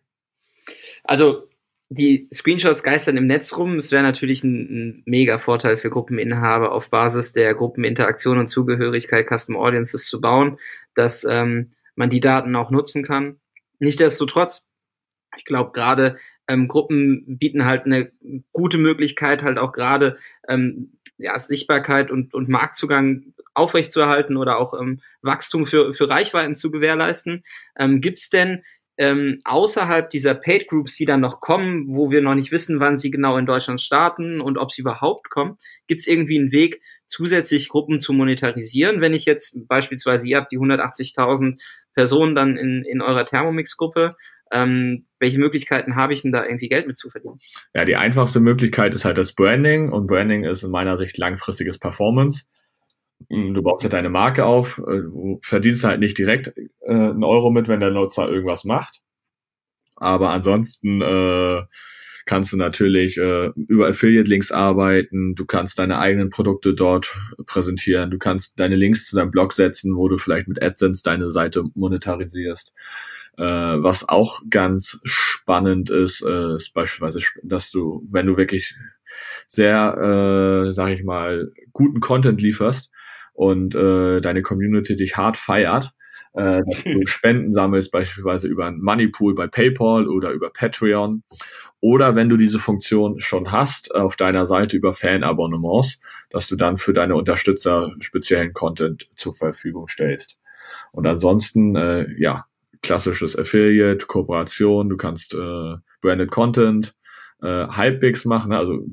Also 1.04 1.48
die 1.90 2.28
Screenshots 2.34 2.84
geistern 2.84 3.18
im 3.18 3.28
Netz 3.28 3.58
rum. 3.58 3.78
Es 3.78 3.92
wäre 3.92 4.04
natürlich 4.04 4.44
ein, 4.44 4.56
ein, 4.56 5.04
mega 5.06 5.38
Vorteil 5.38 5.78
für 5.78 5.90
Gruppeninhaber 5.90 6.72
auf 6.72 6.90
Basis 6.90 7.32
der 7.34 7.54
Gruppeninteraktion 7.56 8.40
und 8.40 8.48
Zugehörigkeit 8.48 9.28
Custom 9.28 9.56
Audiences 9.56 10.08
zu 10.08 10.20
bauen, 10.20 10.58
dass 10.96 11.24
ähm, 11.24 11.68
man 11.98 12.10
die 12.10 12.20
Daten 12.22 12.56
auch 12.56 12.72
nutzen 12.72 13.04
kann. 13.04 13.40
Nichtsdestotrotz 13.80 14.68
ich 15.38 15.46
glaube, 15.46 15.72
gerade 15.72 16.18
ähm, 16.48 16.68
Gruppen 16.68 17.38
bieten 17.38 17.66
halt 17.66 17.86
eine 17.86 18.12
gute 18.52 18.78
Möglichkeit, 18.78 19.44
halt 19.44 19.58
auch 19.58 19.72
gerade 19.72 20.18
ähm, 20.48 20.94
ja, 21.18 21.38
Sichtbarkeit 21.40 22.12
und, 22.12 22.34
und 22.34 22.50
Marktzugang 22.50 23.34
aufrechtzuerhalten 23.54 24.38
oder 24.38 24.60
auch 24.60 24.80
ähm, 24.80 25.02
Wachstum 25.22 25.66
für, 25.66 25.94
für 25.94 26.10
Reichweiten 26.10 26.56
zu 26.56 26.72
gewährleisten. 26.72 27.44
Ähm, 27.78 28.02
Gibt 28.02 28.32
denn 28.34 28.64
ähm, 28.98 29.40
außerhalb 29.44 30.10
dieser 30.10 30.36
Paid 30.36 30.68
Groups, 30.68 30.96
die 30.96 31.06
dann 31.06 31.22
noch 31.22 31.40
kommen, 31.40 31.86
wo 31.88 32.10
wir 32.10 32.22
noch 32.22 32.36
nicht 32.36 32.52
wissen, 32.52 32.80
wann 32.80 32.98
sie 32.98 33.12
genau 33.12 33.38
in 33.38 33.46
Deutschland 33.46 33.82
starten 33.82 34.42
und 34.42 34.58
ob 34.58 34.72
sie 34.72 34.82
überhaupt 34.82 35.30
kommen, 35.30 35.58
gibt 35.88 36.02
es 36.02 36.08
irgendwie 36.08 36.40
einen 36.40 36.52
Weg, 36.52 36.82
zusätzlich 37.08 37.70
Gruppen 37.70 38.02
zu 38.02 38.14
monetarisieren? 38.14 39.02
Wenn 39.02 39.14
ich 39.14 39.26
jetzt 39.26 39.56
beispielsweise, 39.68 40.28
ihr 40.28 40.38
habt 40.38 40.52
die 40.52 40.60
180.000 40.60 41.60
Personen 41.98 42.36
dann 42.36 42.58
in, 42.58 42.86
in 42.86 43.02
eurer 43.02 43.26
Thermomix-Gruppe 43.26 44.12
ähm, 44.52 45.06
welche 45.20 45.40
Möglichkeiten 45.40 45.96
habe 45.96 46.14
ich 46.14 46.22
denn 46.22 46.32
da 46.32 46.46
irgendwie 46.46 46.70
Geld 46.70 46.88
mit 46.88 46.98
zu 46.98 47.10
verdienen? 47.10 47.40
Ja, 47.74 47.86
die 47.86 47.96
einfachste 47.96 48.40
Möglichkeit 48.40 48.94
ist 48.94 49.06
halt 49.06 49.18
das 49.18 49.34
Branding 49.34 49.92
und 49.92 50.08
Branding 50.08 50.44
ist 50.44 50.64
in 50.64 50.72
meiner 50.72 50.98
Sicht 50.98 51.18
langfristiges 51.18 51.80
Performance. 51.80 52.46
Hm, 53.30 53.54
du 53.54 53.62
baust 53.62 53.84
halt 53.84 53.94
deine 53.94 54.10
Marke 54.10 54.46
auf, 54.46 54.78
äh, 54.80 55.02
du 55.02 55.40
verdienst 55.42 55.84
halt 55.84 56.00
nicht 56.00 56.18
direkt 56.18 56.54
äh, 56.58 56.92
einen 56.92 57.24
Euro 57.24 57.52
mit, 57.52 57.68
wenn 57.68 57.80
der 57.80 57.92
Nutzer 57.92 58.30
irgendwas 58.30 58.64
macht. 58.64 59.02
Aber 59.96 60.30
ansonsten 60.30 61.02
äh, 61.02 61.64
kannst 62.28 62.54
du 62.54 62.58
natürlich 62.58 63.18
äh, 63.18 63.50
über 63.68 63.88
Affiliate-Links 63.88 64.52
arbeiten, 64.52 65.34
du 65.34 65.46
kannst 65.46 65.80
deine 65.80 65.98
eigenen 65.98 66.30
Produkte 66.30 66.76
dort 66.76 67.18
präsentieren, 67.48 68.12
du 68.12 68.20
kannst 68.20 68.60
deine 68.60 68.76
Links 68.76 69.08
zu 69.08 69.16
deinem 69.16 69.32
Blog 69.32 69.54
setzen, 69.54 69.96
wo 69.96 70.08
du 70.08 70.18
vielleicht 70.18 70.48
mit 70.48 70.62
AdSense 70.62 71.02
deine 71.04 71.32
Seite 71.32 71.64
monetarisierst. 71.74 72.74
Äh, 73.38 73.44
was 73.44 74.08
auch 74.08 74.42
ganz 74.50 75.00
spannend 75.04 75.90
ist, 75.90 76.24
äh, 76.24 76.56
ist 76.56 76.74
beispielsweise, 76.74 77.20
dass 77.44 77.72
du, 77.72 78.06
wenn 78.12 78.28
du 78.28 78.38
wirklich 78.38 78.76
sehr, 79.48 80.68
äh, 80.68 80.74
sag 80.74 80.90
ich 80.90 81.04
mal, 81.04 81.52
guten 81.72 82.00
Content 82.00 82.42
lieferst 82.42 82.92
und 83.34 83.74
äh, 83.74 84.20
deine 84.22 84.42
Community 84.42 84.96
dich 84.96 85.18
hart 85.18 85.38
feiert, 85.38 85.92
äh, 86.38 86.62
dass 86.66 86.84
du 86.84 87.02
Spenden 87.06 87.52
sammelst, 87.52 87.92
beispielsweise 87.92 88.48
über 88.48 88.68
ein 88.68 88.80
Moneypool 88.80 89.36
bei 89.36 89.48
PayPal 89.48 90.08
oder 90.08 90.32
über 90.32 90.50
Patreon. 90.50 91.24
Oder 91.80 92.16
wenn 92.16 92.30
du 92.30 92.38
diese 92.38 92.60
Funktion 92.60 93.20
schon 93.20 93.52
hast, 93.52 93.94
auf 93.94 94.16
deiner 94.16 94.46
Seite 94.46 94.78
über 94.78 94.94
Fan-Abonnements, 94.94 96.00
dass 96.30 96.48
du 96.48 96.56
dann 96.56 96.78
für 96.78 96.94
deine 96.94 97.16
Unterstützer 97.16 97.92
speziellen 98.00 98.54
Content 98.54 99.10
zur 99.16 99.34
Verfügung 99.34 99.88
stellst. 99.88 100.40
Und 100.92 101.08
ansonsten, 101.08 101.76
äh, 101.76 102.08
ja, 102.18 102.46
klassisches 102.82 103.38
Affiliate, 103.38 104.06
Kooperation, 104.06 104.90
du 104.90 104.98
kannst 104.98 105.34
äh, 105.34 105.76
Branded 106.02 106.32
Content, 106.32 106.94
äh, 107.42 107.68
Hypebigs 107.68 108.26
machen, 108.26 108.54
also 108.54 108.84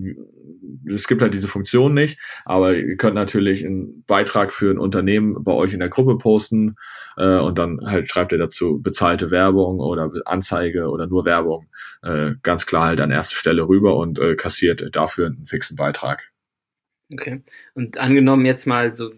es 0.86 1.08
gibt 1.08 1.22
halt 1.22 1.34
diese 1.34 1.48
Funktion 1.48 1.94
nicht, 1.94 2.18
aber 2.44 2.76
ihr 2.76 2.96
könnt 2.96 3.14
natürlich 3.14 3.64
einen 3.64 4.04
Beitrag 4.06 4.52
für 4.52 4.70
ein 4.70 4.78
Unternehmen 4.78 5.42
bei 5.42 5.52
euch 5.52 5.72
in 5.72 5.80
der 5.80 5.88
Gruppe 5.88 6.18
posten 6.18 6.76
äh, 7.16 7.38
und 7.38 7.58
dann 7.58 7.80
halt 7.84 8.08
schreibt 8.10 8.32
ihr 8.32 8.38
dazu 8.38 8.80
bezahlte 8.80 9.30
Werbung 9.30 9.80
oder 9.80 10.10
Anzeige 10.26 10.88
oder 10.88 11.06
nur 11.06 11.24
Werbung 11.24 11.68
äh, 12.02 12.32
ganz 12.42 12.66
klar 12.66 12.86
halt 12.86 13.00
an 13.00 13.10
erste 13.10 13.36
Stelle 13.36 13.68
rüber 13.68 13.96
und 13.96 14.18
äh, 14.18 14.36
kassiert 14.36 14.94
dafür 14.94 15.26
einen 15.26 15.46
fixen 15.46 15.76
Beitrag. 15.76 16.30
Okay. 17.12 17.42
Und 17.74 17.98
angenommen 17.98 18.46
jetzt 18.46 18.66
mal, 18.66 18.94
so 18.94 19.12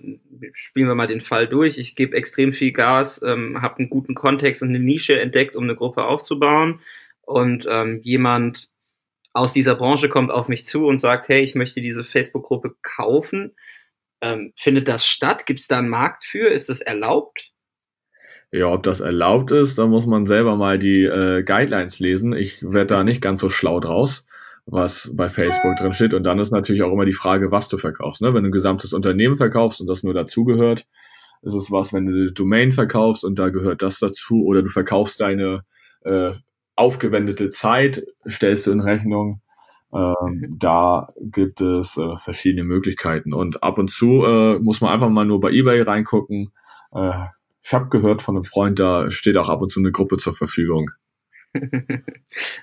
spielen 0.53 0.89
wir 0.89 0.95
mal 0.95 1.07
den 1.07 1.21
Fall 1.21 1.47
durch. 1.47 1.79
Ich 1.79 1.95
gebe 1.95 2.17
extrem 2.17 2.53
viel 2.53 2.73
Gas, 2.73 3.23
ähm, 3.25 3.63
habe 3.63 3.79
einen 3.79 3.91
guten 3.91 4.15
Kontext 4.15 4.63
und 4.63 4.71
eine 4.71 4.81
Nische 4.81 5.21
entdeckt, 5.21 5.55
um 5.55 5.65
eine 5.65 5.77
Gruppe 5.77 6.05
aufzubauen. 6.05 6.81
Und 7.23 7.67
ähm, 7.69 8.01
jemand 8.03 8.69
aus 9.37 9.53
dieser 9.53 9.75
Branche 9.75 10.09
kommt 10.09 10.31
auf 10.31 10.49
mich 10.49 10.67
zu 10.67 10.87
und 10.87 11.01
sagt, 11.01 11.29
hey, 11.29 11.43
ich 11.43 11.55
möchte 11.55 11.81
diese 11.81 12.05
Facebook-Gruppe 12.05 12.75
kaufen. 12.83 13.55
Ähm, 14.21 14.53
findet 14.57 14.89
das 14.89 15.07
statt? 15.07 15.47
Gibt 15.47 15.61
es 15.61 15.69
da 15.69 15.79
einen 15.79 15.89
Markt 15.89 16.25
für? 16.25 16.49
Ist 16.49 16.69
das 16.69 16.81
erlaubt? 16.81 17.51
Ja, 18.51 18.73
ob 18.73 18.83
das 18.83 19.01
erlaubt 19.01 19.51
ist, 19.51 19.79
da 19.79 19.87
muss 19.87 20.07
man 20.07 20.25
selber 20.25 20.57
mal 20.57 20.79
die 20.79 21.05
äh, 21.05 21.43
Guidelines 21.43 21.99
lesen. 21.99 22.33
Ich 22.33 22.63
werde 22.63 22.87
da 22.87 23.05
nicht 23.05 23.21
ganz 23.21 23.41
so 23.41 23.51
schlau 23.51 23.81
draus 23.81 24.27
was 24.67 25.11
bei 25.15 25.29
Facebook 25.29 25.77
drin 25.77 25.93
steht. 25.93 26.13
Und 26.13 26.25
dann 26.25 26.41
ist 26.41 26.51
natürlich 26.51 26.83
auch 26.83 26.93
immer 26.93 27.05
die 27.05 27.13
Frage, 27.13 27.53
was 27.53 27.69
du 27.69 27.79
verkaufst. 27.79 28.21
Ne? 28.21 28.35
Wenn 28.35 28.43
du 28.43 28.49
ein 28.49 28.53
gesamtes 28.53 28.93
Unternehmen 28.93 29.37
verkaufst 29.37 29.81
und 29.81 29.87
das 29.87 30.03
nur 30.03 30.13
dazugehört, 30.13 30.87
ist 31.43 31.55
es 31.55 31.71
was, 31.71 31.93
wenn 31.93 32.07
du 32.07 32.13
eine 32.13 32.33
Domain 32.33 32.73
verkaufst 32.73 33.25
und 33.25 33.39
da 33.39 33.51
gehört 33.51 33.83
das 33.83 34.01
dazu, 34.01 34.45
oder 34.45 34.63
du 34.63 34.69
verkaufst 34.69 35.21
deine 35.21 35.63
äh, 36.05 36.33
aufgewendete 36.77 37.51
Zeit, 37.51 38.05
stellst 38.29 38.67
du 38.67 38.73
in 38.73 38.81
Rechnung. 38.81 39.41
Ähm, 39.93 40.15
mhm. 40.21 40.59
Da 40.59 41.09
gibt 41.21 41.61
es 41.61 41.97
äh, 41.97 42.17
verschiedene 42.17 42.65
Möglichkeiten 42.65 43.33
und 43.33 43.63
ab 43.63 43.79
und 43.79 43.91
zu 43.91 44.25
äh, 44.25 44.59
muss 44.59 44.81
man 44.81 44.93
einfach 44.93 45.09
mal 45.09 45.25
nur 45.25 45.41
bei 45.41 45.51
eBay 45.51 45.83
reingucken. 45.83 46.53
Äh, 46.93 47.27
ich 47.63 47.73
habe 47.73 47.89
gehört 47.89 48.23
von 48.23 48.37
einem 48.37 48.45
Freund, 48.45 48.79
da 48.79 49.11
steht 49.11 49.37
auch 49.37 49.49
ab 49.49 49.63
und 49.63 49.71
zu 49.71 49.81
eine 49.81 49.93
Gruppe 49.93 50.19
zur 50.19 50.35
Verfügung. 50.35 50.91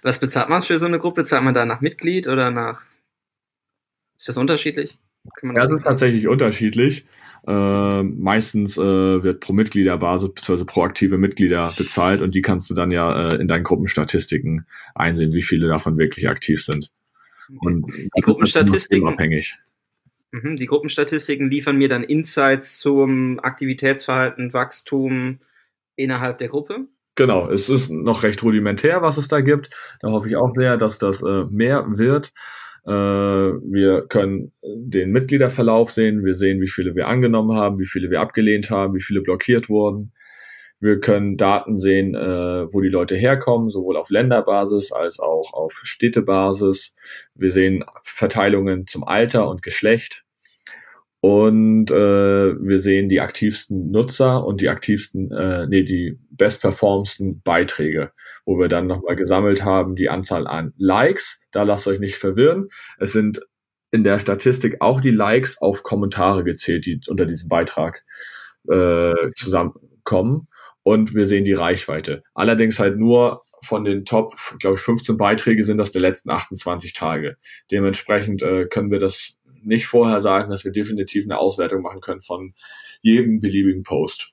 Was 0.01 0.19
bezahlt 0.19 0.49
man 0.49 0.61
für 0.61 0.79
so 0.79 0.85
eine 0.85 0.99
Gruppe? 0.99 1.23
Zahlt 1.23 1.43
man 1.43 1.53
da 1.53 1.65
nach 1.65 1.81
Mitglied 1.81 2.27
oder 2.27 2.51
nach? 2.51 2.83
Ist 4.17 4.29
das 4.29 4.37
unterschiedlich? 4.37 4.97
Ja, 5.41 5.53
das 5.53 5.69
ist 5.69 5.83
tatsächlich 5.83 6.27
unterschiedlich. 6.27 7.05
Äh, 7.45 8.03
meistens 8.03 8.77
äh, 8.77 8.81
wird 8.81 9.41
pro 9.41 9.53
Mitgliederbasis 9.53 10.33
bzw. 10.33 10.63
pro 10.63 10.83
aktive 10.83 11.17
Mitglieder 11.17 11.73
bezahlt 11.77 12.21
und 12.21 12.35
die 12.35 12.41
kannst 12.41 12.69
du 12.69 12.73
dann 12.73 12.91
ja 12.91 13.31
äh, 13.31 13.35
in 13.35 13.47
deinen 13.47 13.63
Gruppenstatistiken 13.63 14.65
einsehen, 14.95 15.33
wie 15.33 15.41
viele 15.41 15.67
davon 15.67 15.97
wirklich 15.97 16.29
aktiv 16.29 16.63
sind. 16.63 16.89
Und 17.59 17.85
die 18.15 18.21
Gruppenstatistiken 18.21 19.07
abhängig. 19.07 19.57
Mhm, 20.31 20.55
die 20.55 20.65
Gruppenstatistiken 20.65 21.49
liefern 21.49 21.77
mir 21.77 21.89
dann 21.89 22.03
Insights 22.03 22.79
zum 22.79 23.39
Aktivitätsverhalten, 23.39 24.53
Wachstum 24.53 25.39
innerhalb 25.95 26.39
der 26.39 26.47
Gruppe. 26.47 26.87
Genau, 27.15 27.51
es 27.51 27.69
ist 27.69 27.91
noch 27.91 28.23
recht 28.23 28.41
rudimentär, 28.41 29.03
was 29.03 29.17
es 29.17 29.27
da 29.27 29.41
gibt. 29.41 29.69
Da 30.01 30.09
hoffe 30.09 30.27
ich 30.27 30.35
auch 30.35 30.51
sehr, 30.55 30.77
dass 30.77 30.97
das 30.97 31.21
äh, 31.21 31.45
mehr 31.49 31.85
wird. 31.87 32.33
Äh, 32.85 32.91
wir 32.91 34.05
können 34.07 34.51
den 34.63 35.11
Mitgliederverlauf 35.11 35.91
sehen. 35.91 36.25
Wir 36.25 36.33
sehen, 36.33 36.59
wie 36.61 36.67
viele 36.67 36.95
wir 36.95 37.07
angenommen 37.07 37.55
haben, 37.55 37.79
wie 37.79 37.85
viele 37.85 38.09
wir 38.09 38.19
abgelehnt 38.19 38.69
haben, 38.69 38.93
wie 38.93 39.01
viele 39.01 39.21
blockiert 39.21 39.69
wurden. 39.69 40.11
Wir 40.79 40.99
können 40.99 41.37
Daten 41.37 41.77
sehen, 41.77 42.13
äh, 42.13 42.73
wo 42.73 42.81
die 42.81 42.89
Leute 42.89 43.15
herkommen, 43.15 43.69
sowohl 43.69 43.95
auf 43.95 44.09
Länderbasis 44.09 44.91
als 44.91 45.19
auch 45.19 45.53
auf 45.53 45.79
Städtebasis. 45.83 46.95
Wir 47.35 47.51
sehen 47.51 47.85
Verteilungen 48.03 48.85
zum 48.85 49.05
Alter 49.05 49.47
und 49.47 49.61
Geschlecht. 49.61 50.25
Und 51.21 51.89
äh, 51.89 51.95
wir 51.95 52.79
sehen 52.79 53.07
die 53.07 53.21
aktivsten 53.21 53.91
Nutzer 53.91 54.45
und 54.45 54.59
die 54.59 54.67
aktivsten, 54.67 55.29
nee, 55.69 55.83
die 55.83 56.19
bestperformsten 56.31 57.41
Beiträge, 57.41 58.11
wo 58.45 58.59
wir 58.59 58.67
dann 58.67 58.87
nochmal 58.87 59.15
gesammelt 59.15 59.63
haben, 59.63 59.95
die 59.95 60.09
Anzahl 60.09 60.47
an 60.47 60.73
Likes. 60.77 61.41
Da 61.51 61.63
lasst 61.63 61.87
euch 61.87 61.99
nicht 61.99 62.15
verwirren. 62.15 62.69
Es 62.99 63.13
sind 63.13 63.41
in 63.91 64.03
der 64.03 64.19
Statistik 64.19 64.77
auch 64.79 65.01
die 65.01 65.11
Likes 65.11 65.59
auf 65.61 65.83
Kommentare 65.83 66.43
gezählt, 66.43 66.85
die 66.85 66.99
unter 67.07 67.25
diesem 67.25 67.47
Beitrag 67.47 68.03
äh, 68.69 69.13
zusammenkommen. 69.35 70.47
Und 70.81 71.13
wir 71.13 71.25
sehen 71.25 71.45
die 71.45 71.53
Reichweite. 71.53 72.23
Allerdings 72.33 72.79
halt 72.79 72.97
nur 72.97 73.43
von 73.61 73.85
den 73.85 74.03
Top, 74.03 74.35
glaube 74.59 74.75
ich, 74.75 74.81
15 74.81 75.17
Beiträge 75.17 75.63
sind 75.63 75.77
das 75.77 75.91
der 75.91 76.01
letzten 76.01 76.29
28 76.29 76.93
Tage. 76.93 77.37
Dementsprechend 77.71 78.41
äh, 78.41 78.65
können 78.65 78.91
wir 78.91 78.99
das 78.99 79.37
nicht 79.61 79.87
vorher 79.87 80.19
sagen, 80.19 80.51
dass 80.51 80.65
wir 80.65 80.71
definitiv 80.71 81.23
eine 81.23 81.37
Auswertung 81.37 81.81
machen 81.81 82.01
können 82.01 82.21
von 82.21 82.53
jedem 83.01 83.39
beliebigen 83.39 83.83
Post. 83.83 84.32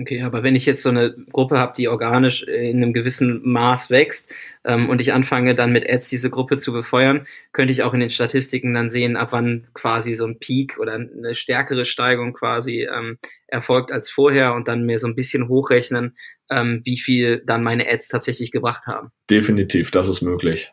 Okay, 0.00 0.22
aber 0.22 0.42
wenn 0.42 0.56
ich 0.56 0.64
jetzt 0.64 0.82
so 0.82 0.88
eine 0.88 1.14
Gruppe 1.30 1.58
habe, 1.58 1.74
die 1.76 1.88
organisch 1.88 2.42
in 2.42 2.78
einem 2.78 2.94
gewissen 2.94 3.42
Maß 3.44 3.90
wächst 3.90 4.32
ähm, 4.64 4.88
und 4.88 5.00
ich 5.00 5.12
anfange 5.12 5.54
dann 5.54 5.72
mit 5.72 5.88
Ads 5.88 6.08
diese 6.08 6.30
Gruppe 6.30 6.56
zu 6.56 6.72
befeuern, 6.72 7.26
könnte 7.52 7.72
ich 7.72 7.82
auch 7.82 7.92
in 7.92 8.00
den 8.00 8.08
Statistiken 8.08 8.72
dann 8.72 8.88
sehen, 8.88 9.16
ab 9.16 9.28
wann 9.32 9.66
quasi 9.74 10.14
so 10.14 10.24
ein 10.24 10.38
Peak 10.38 10.78
oder 10.78 10.94
eine 10.94 11.34
stärkere 11.34 11.84
Steigung 11.84 12.32
quasi 12.32 12.88
ähm, 12.90 13.18
erfolgt 13.46 13.92
als 13.92 14.10
vorher 14.10 14.54
und 14.54 14.68
dann 14.68 14.86
mir 14.86 14.98
so 14.98 15.06
ein 15.06 15.16
bisschen 15.16 15.48
hochrechnen, 15.48 16.16
ähm, 16.48 16.80
wie 16.84 16.96
viel 16.96 17.42
dann 17.44 17.62
meine 17.62 17.86
Ads 17.86 18.08
tatsächlich 18.08 18.52
gebracht 18.52 18.86
haben. 18.86 19.10
Definitiv, 19.28 19.90
das 19.90 20.08
ist 20.08 20.22
möglich. 20.22 20.72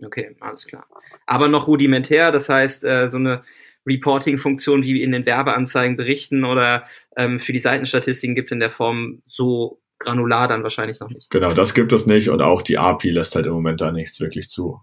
Okay, 0.00 0.36
alles 0.38 0.66
klar. 0.66 0.86
Aber 1.26 1.48
noch 1.48 1.66
rudimentär, 1.66 2.30
das 2.30 2.48
heißt, 2.48 2.84
äh, 2.84 3.10
so 3.10 3.18
eine 3.18 3.42
Reporting-Funktion 3.86 4.82
wie 4.82 5.02
in 5.02 5.12
den 5.12 5.26
Werbeanzeigen 5.26 5.96
berichten 5.96 6.44
oder 6.44 6.84
ähm, 7.16 7.40
für 7.40 7.52
die 7.52 7.58
Seitenstatistiken 7.58 8.34
gibt 8.34 8.48
es 8.48 8.52
in 8.52 8.60
der 8.60 8.70
Form 8.70 9.22
so 9.26 9.80
granular 9.98 10.48
dann 10.48 10.62
wahrscheinlich 10.62 11.00
noch 11.00 11.10
nicht. 11.10 11.30
Genau, 11.30 11.52
das 11.52 11.74
gibt 11.74 11.92
es 11.92 12.06
nicht 12.06 12.28
und 12.28 12.42
auch 12.42 12.62
die 12.62 12.78
API 12.78 13.10
lässt 13.10 13.36
halt 13.36 13.46
im 13.46 13.52
Moment 13.52 13.80
da 13.80 13.92
nichts 13.92 14.20
wirklich 14.20 14.48
zu. 14.48 14.80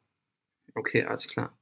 Okay, 0.76 1.04
alles 1.04 1.28
klar. 1.28 1.58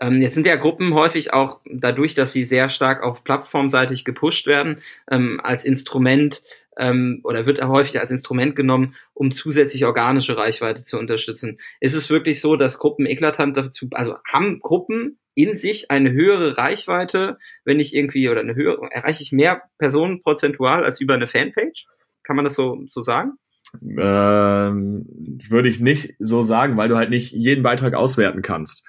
Ähm, 0.00 0.20
jetzt 0.22 0.34
sind 0.34 0.46
ja 0.46 0.56
Gruppen 0.56 0.94
häufig 0.94 1.32
auch 1.32 1.60
dadurch, 1.66 2.14
dass 2.14 2.32
sie 2.32 2.44
sehr 2.44 2.70
stark 2.70 3.02
auf 3.02 3.22
plattformseitig 3.22 4.04
gepusht 4.04 4.46
werden, 4.46 4.82
ähm, 5.10 5.40
als 5.42 5.64
Instrument 5.64 6.42
ähm, 6.78 7.20
oder 7.24 7.44
wird 7.44 7.62
häufig 7.62 8.00
als 8.00 8.10
Instrument 8.10 8.56
genommen, 8.56 8.94
um 9.14 9.32
zusätzlich 9.32 9.84
organische 9.84 10.36
Reichweite 10.36 10.82
zu 10.84 10.98
unterstützen. 10.98 11.58
Ist 11.80 11.94
es 11.94 12.08
wirklich 12.08 12.40
so, 12.40 12.56
dass 12.56 12.78
Gruppen 12.78 13.04
eklatant 13.04 13.56
dazu, 13.56 13.88
also 13.92 14.16
haben 14.26 14.60
Gruppen 14.60 15.18
in 15.34 15.54
sich 15.54 15.90
eine 15.90 16.12
höhere 16.12 16.58
Reichweite, 16.58 17.38
wenn 17.64 17.80
ich 17.80 17.94
irgendwie 17.94 18.28
oder 18.28 18.40
eine 18.40 18.54
höhere, 18.54 18.88
erreiche 18.90 19.22
ich 19.22 19.32
mehr 19.32 19.62
Personen 19.78 20.22
prozentual 20.22 20.84
als 20.84 21.00
über 21.00 21.14
eine 21.14 21.28
Fanpage? 21.28 21.86
Kann 22.22 22.36
man 22.36 22.44
das 22.44 22.54
so, 22.54 22.82
so 22.88 23.02
sagen? 23.02 23.32
Ähm, 23.80 25.06
würde 25.48 25.68
ich 25.68 25.80
nicht 25.80 26.14
so 26.18 26.42
sagen, 26.42 26.76
weil 26.76 26.88
du 26.88 26.96
halt 26.96 27.10
nicht 27.10 27.32
jeden 27.32 27.62
Beitrag 27.62 27.94
auswerten 27.94 28.42
kannst. 28.42 28.84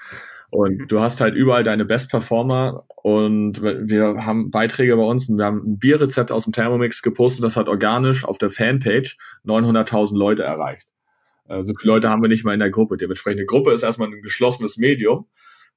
Und 0.49 0.81
mhm. 0.81 0.87
du 0.87 0.99
hast 0.99 1.21
halt 1.21 1.35
überall 1.35 1.63
deine 1.63 1.85
Best 1.85 2.11
Performer 2.11 2.85
und 3.01 3.61
wir 3.61 4.25
haben 4.25 4.51
Beiträge 4.51 4.95
bei 4.95 5.03
uns 5.03 5.29
und 5.29 5.37
wir 5.37 5.45
haben 5.45 5.63
ein 5.65 5.79
Bierrezept 5.79 6.31
aus 6.31 6.43
dem 6.43 6.53
Thermomix 6.53 7.01
gepostet, 7.01 7.43
das 7.43 7.57
hat 7.57 7.67
organisch 7.67 8.23
auf 8.23 8.37
der 8.37 8.49
Fanpage 8.49 9.17
900.000 9.45 10.17
Leute 10.17 10.43
erreicht. 10.43 10.89
Also 11.47 11.69
so 11.69 11.73
viele 11.79 11.93
Leute 11.93 12.09
haben 12.09 12.21
wir 12.21 12.29
nicht 12.29 12.45
mal 12.45 12.53
in 12.53 12.59
der 12.59 12.69
Gruppe. 12.69 12.97
Dementsprechend 12.97 13.39
eine 13.39 13.47
Gruppe 13.47 13.71
ist 13.71 13.83
erstmal 13.83 14.09
ein 14.09 14.21
geschlossenes 14.21 14.77
Medium, 14.77 15.27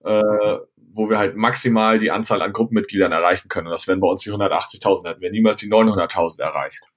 äh, 0.07 0.59
wo 0.93 1.11
wir 1.11 1.19
halt 1.19 1.37
maximal 1.37 1.99
die 1.99 2.11
Anzahl 2.11 2.43
an 2.43 2.53
Gruppenmitgliedern 2.53 3.13
erreichen 3.13 3.49
können. 3.49 3.67
Und 3.67 3.73
das 3.73 3.87
wären 3.87 4.01
bei 4.01 4.09
uns 4.09 4.23
die 4.23 4.31
180.000, 4.31 5.09
hätten 5.09 5.21
wir 5.21 5.31
niemals 5.31 5.59
die 5.59 5.71
900.000 5.71 6.41
erreicht. 6.41 6.89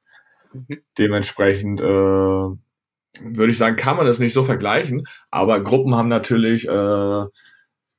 Mhm. 0.53 0.81
Dementsprechend 0.97 1.81
äh, 1.81 1.83
würde 1.83 3.51
ich 3.51 3.57
sagen, 3.57 3.75
kann 3.75 3.97
man 3.97 4.05
das 4.05 4.19
nicht 4.19 4.33
so 4.33 4.43
vergleichen, 4.43 5.03
aber 5.31 5.61
Gruppen 5.61 5.95
haben 5.95 6.09
natürlich 6.09 6.67
äh, 6.67 7.25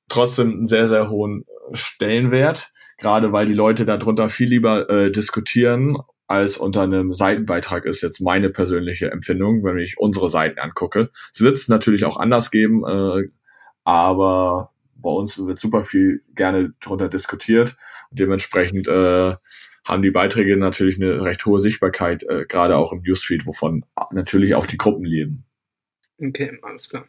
trotzdem 0.08 0.50
einen 0.50 0.66
sehr, 0.66 0.88
sehr 0.88 1.10
hohen 1.10 1.44
Stellenwert, 1.72 2.72
gerade 2.98 3.32
weil 3.32 3.46
die 3.46 3.54
Leute 3.54 3.84
darunter 3.84 4.28
viel 4.28 4.48
lieber 4.48 4.88
äh, 4.88 5.10
diskutieren 5.10 5.98
als 6.30 6.58
unter 6.58 6.82
einem 6.82 7.12
Seitenbeitrag 7.12 7.84
ist 7.84 8.02
jetzt 8.02 8.20
meine 8.20 8.50
persönliche 8.50 9.10
Empfindung, 9.10 9.64
wenn 9.64 9.78
ich 9.78 9.98
unsere 9.98 10.28
Seiten 10.28 10.60
angucke. 10.60 11.10
Es 11.32 11.40
wird 11.40 11.56
es 11.56 11.66
natürlich 11.66 12.04
auch 12.04 12.16
anders 12.16 12.52
geben, 12.52 12.84
äh, 12.86 13.24
aber 13.82 14.70
bei 15.00 15.10
uns 15.10 15.38
wird 15.38 15.58
super 15.58 15.84
viel 15.84 16.22
gerne 16.34 16.74
darunter 16.80 17.08
diskutiert. 17.08 17.76
Und 18.10 18.18
dementsprechend 18.18 18.88
äh, 18.88 19.34
haben 19.84 20.02
die 20.02 20.10
Beiträge 20.10 20.56
natürlich 20.56 21.00
eine 21.00 21.24
recht 21.24 21.44
hohe 21.46 21.60
Sichtbarkeit, 21.60 22.22
äh, 22.24 22.44
gerade 22.46 22.76
auch 22.76 22.92
im 22.92 23.02
Newsfeed, 23.02 23.46
wovon 23.46 23.84
natürlich 24.12 24.54
auch 24.54 24.66
die 24.66 24.76
Gruppen 24.78 25.04
leben. 25.04 25.44
Okay, 26.18 26.58
alles 26.62 26.88
klar 26.88 27.06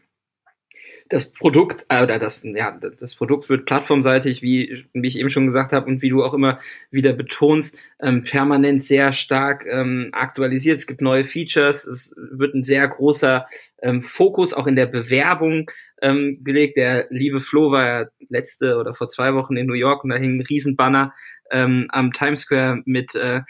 das 1.10 1.32
Produkt 1.32 1.86
äh, 1.90 2.04
oder 2.04 2.20
das 2.20 2.44
ja 2.44 2.72
das 2.72 3.16
Produkt 3.16 3.50
wird 3.50 3.66
plattformseitig, 3.66 4.42
wie, 4.42 4.86
wie 4.94 5.08
ich 5.08 5.20
eben 5.20 5.30
schon 5.30 5.46
gesagt 5.46 5.74
habe 5.74 5.88
und 5.88 6.02
wie 6.02 6.10
du 6.10 6.24
auch 6.24 6.34
immer 6.34 6.60
wieder 6.90 7.14
betonst, 7.14 7.78
ähm, 8.02 8.24
permanent 8.24 8.84
sehr 8.84 9.14
stark 9.14 9.66
ähm, 9.70 10.10
aktualisiert. 10.14 10.80
Es 10.80 10.88
gibt 10.88 11.02
neue 11.02 11.26
Features, 11.26 11.86
es 11.86 12.14
wird 12.16 12.56
ein 12.56 12.64
sehr 12.64 12.88
großer 12.88 13.46
ähm, 13.82 14.02
Fokus 14.02 14.54
auch 14.54 14.68
in 14.68 14.76
der 14.76 14.86
Bewerbung 14.86 15.70
ähm, 16.02 16.38
gelegt. 16.44 16.78
Der 16.78 17.08
liebe 17.10 17.42
Flo 17.42 17.72
war 17.72 17.86
ja 17.86 18.06
letzte 18.30 18.78
oder 18.78 18.96
vor 18.96 19.08
zwei 19.08 19.34
Wochen 19.34 19.58
in 19.58 19.68
New 19.68 19.74
York 19.74 20.04
und 20.04 20.12
da 20.12 20.16
hing 20.16 20.38
ein 20.38 20.46
Riesenbanner 20.46 21.14
ähm, 21.52 21.88
am 21.90 22.14
Times 22.14 22.42
Square 22.42 22.82
mit 22.86 23.14
äh, 23.16 23.42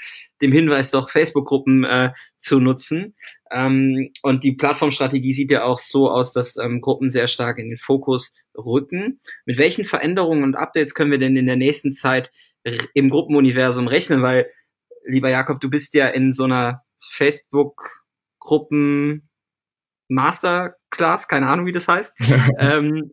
dem 0.41 0.51
Hinweis, 0.51 0.91
doch 0.91 1.09
Facebook-Gruppen 1.09 1.83
äh, 1.83 2.11
zu 2.37 2.59
nutzen. 2.59 3.15
Ähm, 3.51 4.11
und 4.21 4.43
die 4.43 4.53
Plattformstrategie 4.53 5.33
sieht 5.33 5.51
ja 5.51 5.63
auch 5.63 5.79
so 5.79 6.09
aus, 6.09 6.33
dass 6.33 6.57
ähm, 6.57 6.81
Gruppen 6.81 7.09
sehr 7.09 7.27
stark 7.27 7.57
in 7.59 7.69
den 7.69 7.77
Fokus 7.77 8.33
rücken. 8.55 9.21
Mit 9.45 9.57
welchen 9.57 9.85
Veränderungen 9.85 10.43
und 10.43 10.55
Updates 10.55 10.93
können 10.93 11.11
wir 11.11 11.19
denn 11.19 11.37
in 11.37 11.47
der 11.47 11.55
nächsten 11.55 11.93
Zeit 11.93 12.31
im 12.93 13.09
Gruppenuniversum 13.09 13.87
rechnen? 13.87 14.21
Weil, 14.21 14.47
lieber 15.05 15.29
Jakob, 15.29 15.61
du 15.61 15.69
bist 15.69 15.93
ja 15.93 16.07
in 16.07 16.31
so 16.31 16.45
einer 16.45 16.81
Facebook-Gruppen 17.11 19.29
Masterclass, 20.09 21.27
keine 21.27 21.47
Ahnung, 21.47 21.65
wie 21.65 21.71
das 21.71 21.87
heißt. 21.87 22.15
ähm, 22.59 23.11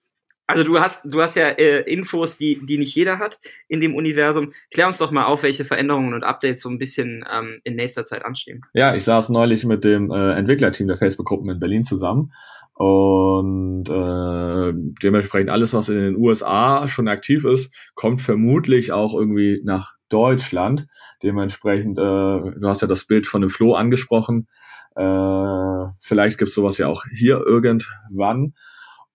also 0.49 0.65
du 0.65 0.81
hast, 0.81 1.03
du 1.05 1.21
hast 1.21 1.37
ja 1.37 1.49
äh, 1.49 1.81
Infos, 1.83 2.39
die, 2.39 2.65
die 2.65 2.79
nicht 2.79 2.95
jeder 2.95 3.19
hat 3.19 3.39
in 3.69 3.81
dem 3.81 3.95
Universum. 3.95 4.55
Klär 4.73 4.87
uns 4.87 4.97
doch 4.97 5.11
mal 5.11 5.27
auf, 5.27 5.43
welche 5.43 5.67
Veränderungen 5.67 6.15
und 6.15 6.25
Updates 6.25 6.63
so 6.63 6.71
ein 6.71 6.79
bisschen 6.79 7.23
ähm, 7.31 7.61
in 7.65 7.77
nächster 7.77 8.05
Zeit 8.07 8.25
anstehen. 8.25 8.63
Ja, 8.73 8.95
ich 8.95 9.05
saß 9.05 9.29
neulich 9.29 9.65
mit 9.67 9.85
dem 9.85 10.11
äh, 10.11 10.33
Entwicklerteam 10.33 10.89
der 10.89 10.97
Facebook-Gruppen 10.97 11.51
in 11.51 11.61
Berlin 11.61 11.85
zusammen 11.85 12.33
und 12.73 13.91
äh, 13.91 14.73
dementsprechend 15.03 15.51
alles, 15.51 15.75
was 15.75 15.91
in 15.91 15.97
den 15.97 16.17
USA 16.17 16.89
schon 16.89 17.09
aktiv 17.09 17.45
ist, 17.45 17.75
kommt 17.95 18.23
vermutlich 18.23 18.93
auch 18.93 19.15
irgendwie 19.15 19.61
nach 19.65 19.97
Deutschland. 20.09 20.87
Dementsprechend, 21.23 21.99
äh, 21.99 22.01
du 22.01 22.63
hast 22.63 22.81
ja 22.81 22.89
das 22.89 23.05
Bild 23.05 23.27
von 23.27 23.43
dem 23.43 23.51
Flo 23.51 23.75
angesprochen. 23.75 24.49
Äh, 24.97 25.87
vielleicht 26.01 26.39
gibt's 26.39 26.55
sowas 26.55 26.79
ja 26.79 26.87
auch 26.87 27.05
hier 27.13 27.43
irgendwann. 27.45 28.55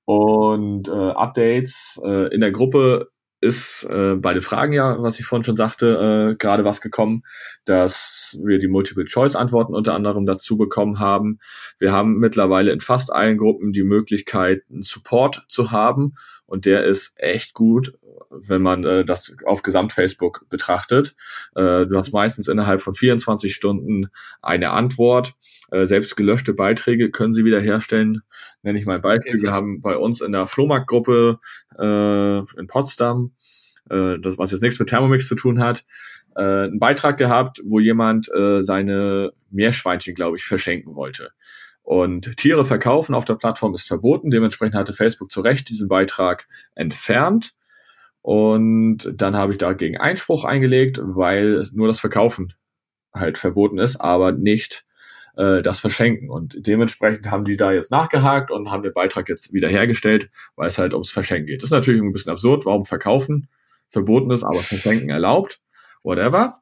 Und 0.05 0.87
äh, 0.87 0.91
Updates. 0.91 1.99
Äh, 2.03 2.33
in 2.33 2.41
der 2.41 2.51
Gruppe 2.51 3.09
ist 3.43 3.83
äh, 3.89 4.15
bei 4.15 4.33
den 4.33 4.41
Fragen 4.41 4.71
ja, 4.71 5.01
was 5.01 5.19
ich 5.19 5.25
vorhin 5.25 5.43
schon 5.43 5.57
sagte, 5.57 6.31
äh, 6.31 6.35
gerade 6.35 6.63
was 6.63 6.79
gekommen, 6.79 7.23
dass 7.65 8.37
wir 8.41 8.57
die 8.57 8.69
Multiple-Choice-Antworten 8.69 9.75
unter 9.75 9.93
anderem 9.93 10.25
dazu 10.25 10.57
bekommen 10.57 10.99
haben. 10.99 11.39
Wir 11.77 11.91
haben 11.91 12.19
mittlerweile 12.19 12.71
in 12.71 12.79
fast 12.79 13.11
allen 13.11 13.37
Gruppen 13.37 13.73
die 13.73 13.83
Möglichkeit, 13.83 14.63
einen 14.71 14.81
Support 14.81 15.43
zu 15.49 15.71
haben 15.71 16.13
und 16.53 16.65
der 16.65 16.83
ist 16.83 17.15
echt 17.17 17.55
gut, 17.55 17.97
wenn 18.29 18.61
man 18.61 18.83
äh, 18.83 19.03
das 19.03 19.35
auf 19.43 19.63
Gesamt-Facebook 19.63 20.45
betrachtet. 20.49 21.15
Äh, 21.55 21.87
du 21.87 21.97
hast 21.97 22.13
meistens 22.13 22.47
innerhalb 22.47 22.79
von 22.79 22.93
24 22.93 23.55
Stunden 23.55 24.09
eine 24.43 24.69
Antwort. 24.69 25.33
Äh, 25.71 25.87
selbst 25.87 26.15
gelöschte 26.15 26.53
Beiträge 26.53 27.09
können 27.09 27.33
sie 27.33 27.43
wiederherstellen. 27.43 28.21
Nenne 28.61 28.77
ich 28.77 28.85
mal 28.85 28.97
ein 28.97 29.01
Beispiel. 29.01 29.41
Wir 29.41 29.51
haben 29.51 29.81
bei 29.81 29.97
uns 29.97 30.21
in 30.21 30.31
der 30.31 30.45
Flohmarktgruppe 30.45 31.39
äh, 31.79 32.37
in 32.59 32.67
Potsdam, 32.67 33.31
äh, 33.89 34.19
das 34.19 34.37
was 34.37 34.51
jetzt 34.51 34.61
nichts 34.61 34.77
mit 34.77 34.89
Thermomix 34.89 35.27
zu 35.27 35.33
tun 35.33 35.59
hat, 35.59 35.85
äh, 36.35 36.65
einen 36.65 36.77
Beitrag 36.77 37.17
gehabt, 37.17 37.61
wo 37.65 37.79
jemand 37.79 38.31
äh, 38.31 38.61
seine 38.61 39.33
Meerschweinchen, 39.49 40.13
glaube 40.13 40.37
ich, 40.37 40.45
verschenken 40.45 40.93
wollte. 40.93 41.31
Und 41.84 42.38
Tiere 42.38 42.63
verkaufen 42.63 43.13
auf 43.13 43.26
der 43.26 43.36
Plattform 43.36 43.74
ist 43.74 43.88
verboten. 43.88 44.32
Dementsprechend 44.32 44.76
hatte 44.76 44.93
Facebook 44.93 45.32
zu 45.32 45.41
Recht 45.41 45.69
diesen 45.69 45.89
Beitrag 45.89 46.48
entfernt. 46.76 47.54
Und 48.22 49.12
dann 49.13 49.36
habe 49.36 49.52
ich 49.52 49.58
dagegen 49.58 49.98
Einspruch 49.98 50.46
eingelegt, 50.46 51.00
weil 51.04 51.62
nur 51.74 51.88
das 51.88 52.00
Verkaufen 52.00 52.54
halt 53.13 53.38
verboten 53.38 53.78
ist, 53.78 53.98
aber 53.98 54.32
nicht 54.32 54.86
äh, 55.36 55.62
das 55.62 55.82
Verschenken. 55.82 56.30
Und 56.30 56.65
dementsprechend 56.65 57.30
haben 57.30 57.43
die 57.43 57.58
da 57.58 57.74
jetzt 57.74 57.91
nachgehakt 57.91 58.50
und 58.50 58.72
haben 58.72 58.84
den 58.84 58.93
Beitrag 58.93 59.28
jetzt 59.28 59.54
wieder 59.54 59.67
hergestellt, 59.67 60.30
weil 60.56 60.69
es 60.69 60.78
halt 60.78 60.93
ums 60.93 61.12
Verschenken 61.12 61.48
geht. 61.48 61.62
Das 61.62 61.67
ist 61.67 61.74
natürlich 61.74 62.02
ein 62.02 62.13
bisschen 62.13 62.32
absurd. 62.32 62.65
Warum 62.65 62.86
verkaufen 62.86 63.50
verboten 63.89 64.32
ist, 64.32 64.43
aber 64.43 64.63
Verschenken 64.63 65.10
erlaubt? 65.10 65.60
Whatever. 66.02 66.62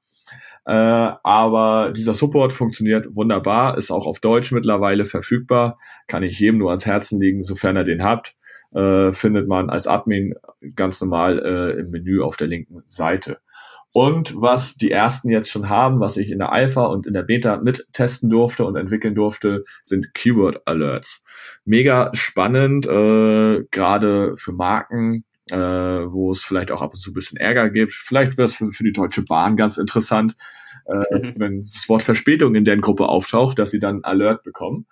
Äh, 0.66 0.74
aber 0.74 1.92
dieser 1.96 2.14
Support 2.14 2.54
funktioniert 2.54 3.16
wunderbar, 3.16 3.78
ist 3.78 3.92
auch 3.92 4.06
auf 4.06 4.20
Deutsch 4.20 4.52
mittlerweile 4.52 5.06
verfügbar. 5.06 5.80
Kann 6.08 6.24
ich 6.24 6.40
jedem 6.40 6.60
nur 6.60 6.70
ans 6.70 6.86
Herzen 6.86 7.20
legen, 7.20 7.44
sofern 7.44 7.76
er 7.76 7.84
den 7.84 8.04
habt. 8.04 8.36
Äh, 8.74 9.12
findet 9.12 9.48
man 9.48 9.70
als 9.70 9.88
Admin 9.88 10.36
ganz 10.76 11.02
normal 11.02 11.40
äh, 11.40 11.80
im 11.80 11.90
Menü 11.90 12.22
auf 12.22 12.38
der 12.38 12.48
linken 12.48 12.82
Seite. 12.86 13.40
Und 13.94 14.34
was 14.40 14.76
die 14.76 14.92
ersten 14.92 15.30
jetzt 15.30 15.50
schon 15.50 15.68
haben, 15.68 16.00
was 16.00 16.16
ich 16.16 16.32
in 16.32 16.40
der 16.40 16.54
Alpha 16.54 16.86
und 16.86 17.06
in 17.06 17.14
der 17.14 17.24
Beta 17.24 17.58
mittesten 17.58 18.30
durfte 18.30 18.64
und 18.66 18.78
entwickeln 18.78 19.16
durfte, 19.16 19.66
sind 19.84 20.14
Keyword 20.14 20.66
Alerts. 20.66 21.24
Mega 21.66 22.10
spannend, 22.14 22.88
äh, 22.88 23.64
gerade 23.70 24.38
für 24.38 24.54
Marken, 24.54 25.24
äh, 25.52 26.12
wo 26.12 26.32
es 26.32 26.44
vielleicht 26.44 26.72
auch 26.72 26.82
ab 26.82 26.94
und 26.94 27.00
zu 27.00 27.12
ein 27.12 27.14
bisschen 27.14 27.38
Ärger 27.38 27.70
gibt. 27.70 27.94
Vielleicht 27.94 28.38
wäre 28.38 28.46
es 28.46 28.56
für, 28.56 28.72
für, 28.72 28.84
die 28.84 28.94
Deutsche 28.94 29.24
Bahn 29.24 29.56
ganz 29.56 29.78
interessant, 29.78 30.36
äh, 30.86 30.96
mhm. 30.96 31.34
wenn 31.38 31.56
das 31.56 31.86
Wort 31.88 32.04
Verspätung 32.04 32.56
in 32.56 32.64
deren 32.64 32.82
Gruppe 32.82 33.08
auftaucht, 33.08 33.60
dass 33.60 33.72
sie 33.72 33.80
dann 33.80 34.04
Alert 34.04 34.44
bekommen. 34.44 34.88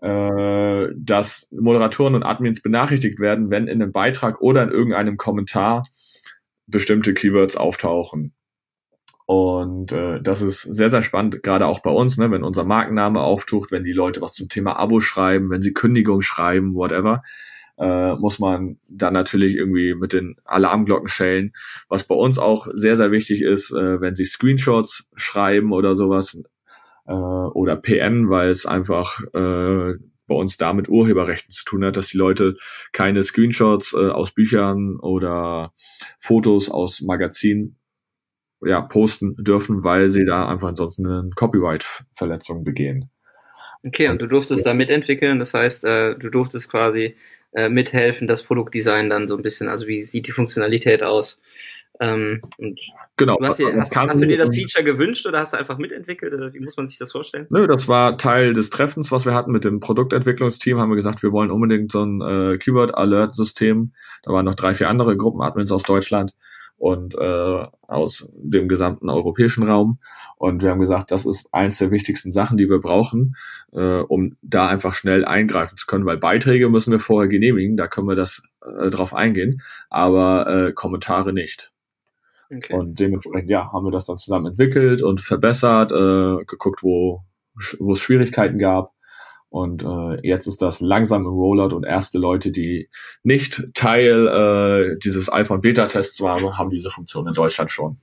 Äh, 0.00 0.88
dass 0.96 1.48
Moderatoren 1.50 2.14
und 2.14 2.22
Admins 2.22 2.60
benachrichtigt 2.60 3.18
werden, 3.18 3.50
wenn 3.50 3.66
in 3.66 3.82
einem 3.82 3.90
Beitrag 3.90 4.40
oder 4.40 4.62
in 4.62 4.70
irgendeinem 4.70 5.16
Kommentar 5.16 5.82
bestimmte 6.66 7.14
Keywords 7.14 7.56
auftauchen. 7.56 8.32
Und 9.26 9.92
äh, 9.92 10.22
das 10.22 10.40
ist 10.40 10.62
sehr, 10.62 10.88
sehr 10.88 11.02
spannend, 11.02 11.42
gerade 11.42 11.66
auch 11.66 11.80
bei 11.80 11.90
uns, 11.90 12.16
ne, 12.16 12.30
wenn 12.30 12.44
unser 12.44 12.64
Markenname 12.64 13.20
auftaucht, 13.20 13.72
wenn 13.72 13.84
die 13.84 13.92
Leute 13.92 14.22
was 14.22 14.34
zum 14.34 14.48
Thema 14.48 14.78
Abo 14.78 15.00
schreiben, 15.00 15.50
wenn 15.50 15.62
sie 15.62 15.74
Kündigung 15.74 16.22
schreiben, 16.22 16.74
whatever 16.74 17.22
äh, 17.78 18.14
muss 18.16 18.38
man 18.38 18.78
dann 18.88 19.14
natürlich 19.14 19.54
irgendwie 19.56 19.94
mit 19.94 20.12
den 20.12 20.36
Alarmglocken 20.44 21.08
schellen. 21.08 21.52
Was 21.88 22.04
bei 22.04 22.14
uns 22.14 22.38
auch 22.38 22.66
sehr, 22.72 22.96
sehr 22.96 23.12
wichtig 23.12 23.42
ist, 23.42 23.72
äh, 23.72 24.00
wenn 24.00 24.14
sie 24.14 24.24
Screenshots 24.24 25.08
schreiben 25.14 25.72
oder 25.72 25.94
sowas 25.94 26.42
äh, 27.06 27.12
oder 27.12 27.76
PN, 27.76 28.30
weil 28.30 28.50
es 28.50 28.66
einfach 28.66 29.20
äh, 29.32 29.94
bei 30.26 30.34
uns 30.34 30.58
da 30.58 30.72
mit 30.72 30.88
Urheberrechten 30.88 31.50
zu 31.50 31.64
tun 31.64 31.84
hat, 31.84 31.96
dass 31.96 32.08
die 32.08 32.18
Leute 32.18 32.56
keine 32.92 33.22
Screenshots 33.22 33.94
äh, 33.94 34.10
aus 34.10 34.32
Büchern 34.32 34.98
oder 35.00 35.72
Fotos 36.20 36.70
aus 36.70 37.00
Magazinen 37.00 37.78
ja, 38.60 38.82
posten 38.82 39.36
dürfen, 39.36 39.84
weil 39.84 40.08
sie 40.08 40.24
da 40.24 40.48
einfach 40.48 40.68
ansonsten 40.68 41.06
eine 41.06 41.30
Copyright-Verletzung 41.34 42.64
begehen. 42.64 43.10
Okay, 43.86 44.08
und 44.08 44.20
du 44.20 44.26
durftest 44.26 44.66
da 44.66 44.74
mitentwickeln, 44.74 45.38
das 45.38 45.54
heißt, 45.54 45.84
äh, 45.84 46.16
du 46.16 46.30
durftest 46.30 46.68
quasi 46.68 47.14
äh, 47.52 47.68
mithelfen, 47.68 48.26
das 48.26 48.42
Produktdesign 48.42 49.10
dann 49.10 49.26
so 49.26 49.36
ein 49.36 49.42
bisschen, 49.42 49.68
also 49.68 49.86
wie 49.86 50.02
sieht 50.02 50.26
die 50.26 50.32
Funktionalität 50.32 51.02
aus? 51.02 51.40
Ähm, 52.00 52.42
genau. 53.16 53.36
Du 53.36 53.46
hast, 53.46 53.58
dir, 53.58 53.74
hast, 53.76 53.96
hast, 53.96 54.20
du 54.20 54.26
dir 54.26 54.38
das 54.38 54.54
Feature 54.54 54.84
gewünscht 54.84 55.26
oder 55.26 55.40
hast 55.40 55.52
du 55.52 55.56
einfach 55.56 55.78
mitentwickelt? 55.78 56.32
Oder 56.32 56.52
wie 56.54 56.60
muss 56.60 56.76
man 56.76 56.86
sich 56.86 56.98
das 56.98 57.12
vorstellen? 57.12 57.46
Nö, 57.50 57.66
das 57.66 57.88
war 57.88 58.16
Teil 58.18 58.52
des 58.52 58.70
Treffens, 58.70 59.10
was 59.10 59.26
wir 59.26 59.34
hatten 59.34 59.50
mit 59.50 59.64
dem 59.64 59.80
Produktentwicklungsteam. 59.80 60.78
Haben 60.78 60.90
wir 60.90 60.96
gesagt, 60.96 61.22
wir 61.22 61.32
wollen 61.32 61.50
unbedingt 61.50 61.90
so 61.90 62.04
ein 62.04 62.20
äh, 62.20 62.58
Keyword-Alert-System. 62.58 63.92
Da 64.22 64.32
waren 64.32 64.44
noch 64.44 64.54
drei, 64.54 64.74
vier 64.74 64.88
andere 64.88 65.16
Gruppenadmins 65.16 65.72
aus 65.72 65.82
Deutschland 65.82 66.32
und 66.78 67.14
äh, 67.16 67.66
aus 67.86 68.30
dem 68.34 68.68
gesamten 68.68 69.10
europäischen 69.10 69.68
Raum. 69.68 69.98
Und 70.36 70.62
wir 70.62 70.70
haben 70.70 70.80
gesagt, 70.80 71.10
das 71.10 71.26
ist 71.26 71.52
eins 71.52 71.78
der 71.78 71.90
wichtigsten 71.90 72.32
Sachen, 72.32 72.56
die 72.56 72.70
wir 72.70 72.78
brauchen, 72.78 73.36
äh, 73.72 74.00
um 74.00 74.36
da 74.42 74.68
einfach 74.68 74.94
schnell 74.94 75.24
eingreifen 75.24 75.76
zu 75.76 75.86
können, 75.86 76.06
weil 76.06 76.18
Beiträge 76.18 76.68
müssen 76.68 76.92
wir 76.92 77.00
vorher 77.00 77.28
genehmigen, 77.28 77.76
da 77.76 77.88
können 77.88 78.08
wir 78.08 78.14
das 78.14 78.42
äh, 78.62 78.88
drauf 78.90 79.12
eingehen, 79.12 79.60
aber 79.90 80.68
äh, 80.68 80.72
Kommentare 80.72 81.32
nicht. 81.32 81.72
Okay. 82.50 82.72
Und 82.74 82.98
dementsprechend, 82.98 83.50
ja, 83.50 83.72
haben 83.72 83.84
wir 83.84 83.90
das 83.90 84.06
dann 84.06 84.16
zusammen 84.16 84.46
entwickelt 84.46 85.02
und 85.02 85.20
verbessert, 85.20 85.92
äh, 85.92 86.44
geguckt, 86.46 86.82
wo, 86.82 87.22
wo 87.78 87.92
es 87.92 88.00
Schwierigkeiten 88.00 88.58
gab 88.58 88.92
und 89.50 89.82
äh, 89.82 90.26
jetzt 90.26 90.46
ist 90.46 90.60
das 90.60 90.80
langsam 90.80 91.24
im 91.24 91.32
Rollout 91.32 91.74
und 91.74 91.84
erste 91.84 92.18
Leute, 92.18 92.50
die 92.50 92.88
nicht 93.22 93.62
Teil 93.74 94.26
äh, 94.26 94.98
dieses 95.02 95.28
Alpha- 95.28 95.54
und 95.54 95.62
Beta-Tests 95.62 96.20
waren, 96.20 96.58
haben 96.58 96.70
diese 96.70 96.90
Funktion 96.90 97.26
in 97.26 97.32
Deutschland 97.32 97.70
schon. 97.70 97.98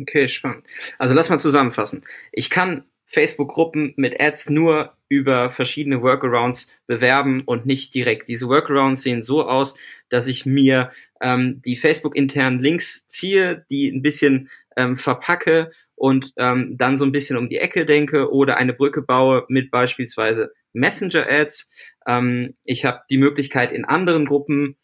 Okay, 0.00 0.28
spannend. 0.28 0.64
Also 0.98 1.14
lass 1.14 1.28
mal 1.28 1.38
zusammenfassen. 1.38 2.04
Ich 2.32 2.50
kann 2.50 2.84
Facebook-Gruppen 3.06 3.94
mit 3.96 4.20
Ads 4.20 4.50
nur 4.50 4.96
über 5.08 5.50
verschiedene 5.50 6.02
Workarounds 6.02 6.68
bewerben 6.86 7.42
und 7.46 7.66
nicht 7.66 7.94
direkt. 7.94 8.28
Diese 8.28 8.48
Workarounds 8.48 9.02
sehen 9.02 9.22
so 9.22 9.48
aus, 9.48 9.76
dass 10.08 10.26
ich 10.26 10.46
mir 10.46 10.90
ähm, 11.20 11.62
die 11.64 11.76
Facebook-internen 11.76 12.60
Links 12.60 13.06
ziehe, 13.06 13.64
die 13.70 13.88
ein 13.88 14.02
bisschen 14.02 14.50
ähm, 14.76 14.96
verpacke 14.96 15.70
und 15.96 16.32
ähm, 16.36 16.76
dann 16.78 16.98
so 16.98 17.04
ein 17.04 17.12
bisschen 17.12 17.36
um 17.36 17.48
die 17.48 17.58
Ecke 17.58 17.86
denke 17.86 18.32
oder 18.32 18.56
eine 18.56 18.72
Brücke 18.72 19.02
baue 19.02 19.44
mit 19.48 19.70
beispielsweise 19.70 20.52
Messenger-Ads. 20.72 21.70
Ähm, 22.06 22.56
ich 22.64 22.84
habe 22.84 23.00
die 23.10 23.18
Möglichkeit, 23.18 23.72
in 23.72 23.84
anderen 23.84 24.26
Gruppen 24.26 24.76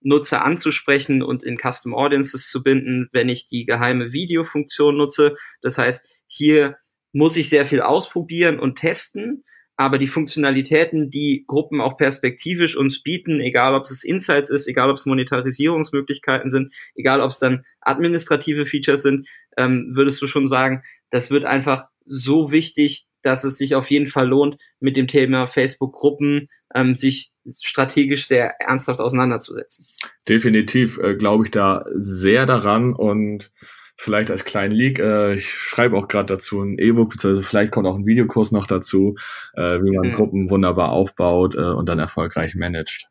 Nutzer 0.00 0.44
anzusprechen 0.44 1.22
und 1.22 1.42
in 1.42 1.58
Custom 1.58 1.94
Audiences 1.94 2.48
zu 2.50 2.62
binden, 2.62 3.08
wenn 3.12 3.28
ich 3.28 3.48
die 3.48 3.64
geheime 3.64 4.12
Videofunktion 4.12 4.96
nutze. 4.96 5.36
Das 5.62 5.78
heißt, 5.78 6.06
hier 6.26 6.76
muss 7.12 7.36
ich 7.36 7.48
sehr 7.48 7.64
viel 7.64 7.80
ausprobieren 7.80 8.58
und 8.58 8.76
testen, 8.76 9.44
aber 9.76 9.98
die 9.98 10.06
Funktionalitäten, 10.06 11.10
die 11.10 11.44
Gruppen 11.46 11.80
auch 11.80 11.96
perspektivisch 11.96 12.76
uns 12.76 13.02
bieten, 13.02 13.40
egal 13.40 13.74
ob 13.74 13.84
es 13.84 14.04
Insights 14.04 14.50
ist, 14.50 14.68
egal 14.68 14.90
ob 14.90 14.96
es 14.96 15.06
Monetarisierungsmöglichkeiten 15.06 16.50
sind, 16.50 16.72
egal 16.94 17.20
ob 17.20 17.30
es 17.30 17.38
dann 17.38 17.64
administrative 17.80 18.66
Features 18.66 19.02
sind, 19.02 19.26
ähm, 19.56 19.90
würdest 19.94 20.22
du 20.22 20.26
schon 20.26 20.48
sagen, 20.48 20.82
das 21.10 21.30
wird 21.30 21.44
einfach 21.44 21.86
so 22.04 22.52
wichtig, 22.52 23.06
dass 23.22 23.44
es 23.44 23.56
sich 23.56 23.74
auf 23.74 23.90
jeden 23.90 24.06
Fall 24.06 24.28
lohnt, 24.28 24.58
mit 24.80 24.96
dem 24.96 25.08
Thema 25.08 25.46
Facebook-Gruppen 25.46 26.48
ähm, 26.74 26.94
sich 26.94 27.32
strategisch 27.62 28.26
sehr 28.26 28.60
ernsthaft 28.60 29.00
auseinanderzusetzen. 29.00 29.86
Definitiv 30.28 30.98
äh, 30.98 31.14
glaube 31.14 31.44
ich 31.44 31.50
da 31.50 31.84
sehr 31.94 32.46
daran 32.46 32.92
und 32.92 33.50
vielleicht 33.96 34.30
als 34.30 34.44
kleinen 34.44 34.72
Leak, 34.72 34.98
äh, 34.98 35.34
ich 35.34 35.48
schreibe 35.50 35.96
auch 35.96 36.08
gerade 36.08 36.34
dazu 36.34 36.60
ein 36.60 36.78
E-Book, 36.78 37.10
beziehungsweise 37.10 37.46
vielleicht 37.46 37.72
kommt 37.72 37.86
auch 37.86 37.96
ein 37.96 38.06
Videokurs 38.06 38.52
noch 38.52 38.66
dazu, 38.66 39.16
äh, 39.54 39.80
wie 39.82 39.96
man 39.96 40.10
mhm. 40.10 40.14
Gruppen 40.14 40.50
wunderbar 40.50 40.90
aufbaut 40.90 41.54
äh, 41.54 41.60
und 41.60 41.88
dann 41.88 41.98
erfolgreich 41.98 42.54
managt. 42.54 43.08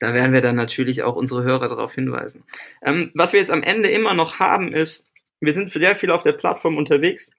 Da 0.00 0.12
werden 0.12 0.32
wir 0.32 0.40
dann 0.40 0.56
natürlich 0.56 1.02
auch 1.02 1.16
unsere 1.16 1.44
Hörer 1.44 1.68
darauf 1.68 1.94
hinweisen. 1.94 2.44
Ähm, 2.82 3.10
was 3.14 3.32
wir 3.32 3.40
jetzt 3.40 3.52
am 3.52 3.62
Ende 3.62 3.90
immer 3.90 4.14
noch 4.14 4.38
haben, 4.38 4.72
ist, 4.72 5.08
wir 5.40 5.52
sind 5.52 5.70
sehr 5.70 5.96
viel 5.96 6.10
auf 6.10 6.22
der 6.22 6.32
Plattform 6.32 6.76
unterwegs 6.76 7.30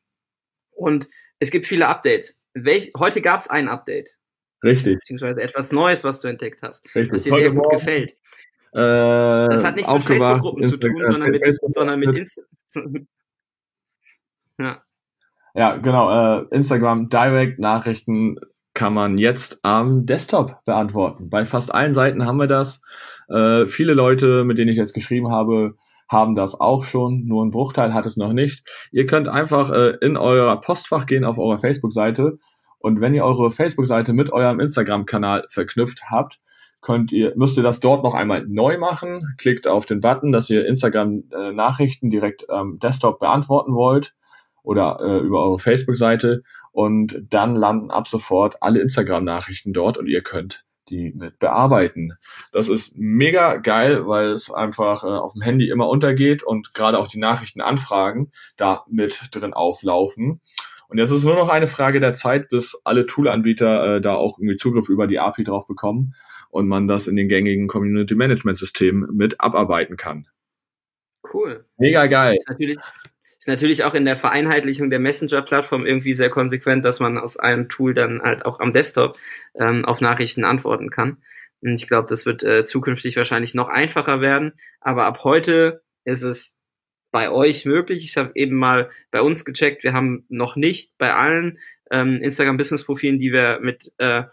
und 0.72 1.08
es 1.40 1.52
gibt 1.52 1.66
viele 1.66 1.88
Updates. 1.88 2.40
Welch, 2.54 2.94
heute 2.98 3.22
gab 3.22 3.40
es 3.40 3.50
ein 3.50 3.68
Update. 3.68 4.12
Richtig. 4.64 4.96
Beziehungsweise 4.96 5.42
etwas 5.42 5.72
Neues, 5.72 6.04
was 6.04 6.22
du 6.22 6.28
entdeckt 6.28 6.62
hast, 6.62 6.86
Richtig. 6.96 7.12
was 7.12 7.24
dir 7.24 7.32
heute 7.32 7.42
sehr 7.42 7.52
gut 7.52 7.64
morgen, 7.64 7.78
gefällt. 7.78 8.16
Äh, 8.76 9.48
das 9.50 9.64
hat 9.64 9.76
nichts 9.76 9.94
mit 9.94 10.04
Facebook-Gruppen 10.04 10.64
zu 10.66 10.78
tun, 10.78 11.02
sondern 11.10 11.32
mit, 11.32 11.44
sondern 11.70 12.00
mit 12.00 12.18
Insta 12.18 12.42
ja. 14.60 14.82
Ja, 15.54 15.78
genau. 15.78 16.42
Äh, 16.42 16.46
Instagram 16.52 17.08
Direct 17.08 17.60
Nachrichten 17.60 18.38
kann 18.74 18.94
man 18.94 19.18
jetzt 19.18 19.60
am 19.64 20.06
Desktop 20.06 20.62
beantworten. 20.66 21.30
Bei 21.30 21.46
fast 21.46 21.74
allen 21.74 21.94
Seiten 21.94 22.26
haben 22.26 22.38
wir 22.38 22.48
das. 22.48 22.82
Äh, 23.30 23.66
viele 23.66 23.94
Leute, 23.94 24.44
mit 24.44 24.58
denen 24.58 24.70
ich 24.70 24.78
jetzt 24.78 24.94
geschrieben 24.94 25.32
habe, 25.32 25.76
haben 26.10 26.36
das 26.36 26.60
auch 26.60 26.84
schon, 26.84 27.26
nur 27.26 27.46
ein 27.46 27.52
Bruchteil 27.52 27.94
hat 27.94 28.06
es 28.06 28.18
noch 28.18 28.34
nicht. 28.34 28.68
Ihr 28.92 29.06
könnt 29.06 29.30
einfach 29.30 29.72
äh, 29.72 29.98
in 30.02 30.18
euer 30.18 30.60
Postfach 30.60 31.06
gehen 31.06 31.24
auf 31.24 31.38
eurer 31.38 31.58
Facebook-Seite 31.58 32.38
und 32.80 33.00
wenn 33.00 33.16
ihr 33.16 33.24
eure 33.24 33.50
Facebook-Seite 33.50 34.12
mit 34.12 34.34
eurem 34.34 34.60
Instagram-Kanal 34.60 35.46
verknüpft 35.50 36.04
habt, 36.12 36.40
könnt 36.86 37.12
ihr, 37.12 37.34
müsst 37.36 37.58
ihr 37.58 37.64
das 37.64 37.80
dort 37.80 38.04
noch 38.04 38.14
einmal 38.14 38.46
neu 38.48 38.78
machen. 38.78 39.34
Klickt 39.40 39.68
auf 39.68 39.88
den 39.88 40.02
Button, 40.02 40.32
dass 40.32 40.52
ihr 40.52 40.68
Instagram-Nachrichten 40.68 42.12
direkt 42.12 42.48
am 42.48 42.78
Desktop 42.78 43.18
beantworten 43.18 43.74
wollt 43.74 44.14
oder 44.62 45.00
äh, 45.02 45.18
über 45.18 45.44
eure 45.44 45.58
Facebook-Seite 45.58 46.44
und 46.72 47.24
dann 47.28 47.56
landen 47.56 47.90
ab 47.90 48.08
sofort 48.08 48.62
alle 48.62 48.82
Instagram-Nachrichten 48.82 49.74
dort 49.74 49.98
und 49.98 50.06
ihr 50.06 50.22
könnt 50.22 50.64
die 50.90 51.12
mit 51.16 51.40
bearbeiten. 51.40 52.14
Das 52.52 52.70
ist 52.70 52.96
mega 52.96 53.56
geil, 53.56 54.06
weil 54.06 54.30
es 54.30 54.54
einfach 54.54 55.04
äh, 55.04 55.08
auf 55.08 55.34
dem 55.34 55.42
Handy 55.42 55.70
immer 55.70 55.90
untergeht 55.90 56.44
und 56.44 56.76
gerade 56.76 57.00
auch 57.00 57.08
die 57.08 57.18
Nachrichtenanfragen 57.18 58.32
da 58.58 58.86
mit 58.88 59.30
drin 59.32 59.54
auflaufen. 59.54 60.40
Und 60.88 61.00
jetzt 61.00 61.10
ist 61.10 61.24
nur 61.24 61.34
noch 61.34 61.50
eine 61.50 61.66
Frage 61.66 62.00
der 62.00 62.14
Zeit, 62.14 62.50
bis 62.50 62.80
alle 62.84 63.08
Tool-Anbieter 63.08 63.96
äh, 63.96 64.02
da 64.02 64.14
auch 64.14 64.38
irgendwie 64.38 64.58
Zugriff 64.58 64.88
über 64.88 65.08
die 65.08 65.18
API 65.20 65.44
drauf 65.44 65.66
bekommen 65.66 66.14
und 66.56 66.70
man 66.70 66.88
das 66.88 67.08
in 67.08 67.18
den 67.18 67.28
gängigen 67.28 67.68
Community 67.68 68.16
Management 68.16 68.58
Systemen 68.58 69.10
mit 69.14 69.42
abarbeiten 69.42 69.98
kann. 69.98 70.30
Cool. 71.34 71.66
Mega 71.78 72.06
geil. 72.06 72.38
Ist 72.38 72.48
natürlich, 72.48 72.78
ist 73.38 73.48
natürlich 73.50 73.84
auch 73.84 73.94
in 73.94 74.06
der 74.06 74.16
Vereinheitlichung 74.16 74.90
der 74.90 75.00
Messenger-Plattform 75.02 75.86
irgendwie 75.86 76.14
sehr 76.14 76.30
konsequent, 76.30 76.86
dass 76.86 77.02
man 77.02 77.18
aus 77.18 77.36
einem 77.36 77.68
Tool 77.68 77.94
dann 77.94 78.22
halt 78.22 78.46
auch 78.46 78.62
am 78.62 78.72
Desktop 78.72 79.18
ähm, 79.60 79.84
auf 79.84 80.00
Nachrichten 80.00 80.46
antworten 80.46 80.90
kann. 80.90 81.18
Und 81.60 81.74
ich 81.74 81.90
glaube, 81.90 82.08
das 82.10 82.26
wird 82.26 82.42
äh, 82.44 82.64
zukünftig 82.64 83.18
wahrscheinlich 83.18 83.54
noch 83.54 83.68
einfacher 83.68 84.22
werden. 84.22 84.54
Aber 84.80 85.08
ab 85.08 85.26
heute 85.26 85.84
ist 86.06 86.24
es 86.24 86.58
bei 87.12 87.30
euch 87.30 87.66
möglich. 87.66 88.06
Ich 88.06 88.16
habe 88.16 88.32
eben 88.34 88.56
mal 88.56 88.90
bei 89.12 89.22
uns 89.22 89.44
gecheckt, 89.44 89.84
wir 89.84 89.92
haben 89.92 90.26
noch 90.30 90.56
nicht 90.56 90.98
bei 90.98 91.14
allen 91.14 91.60
ähm, 91.92 92.22
Instagram-Business-Profilen, 92.22 93.20
die 93.20 93.34
wir 93.34 93.60
mit 93.62 93.92
äh, 93.98 94.24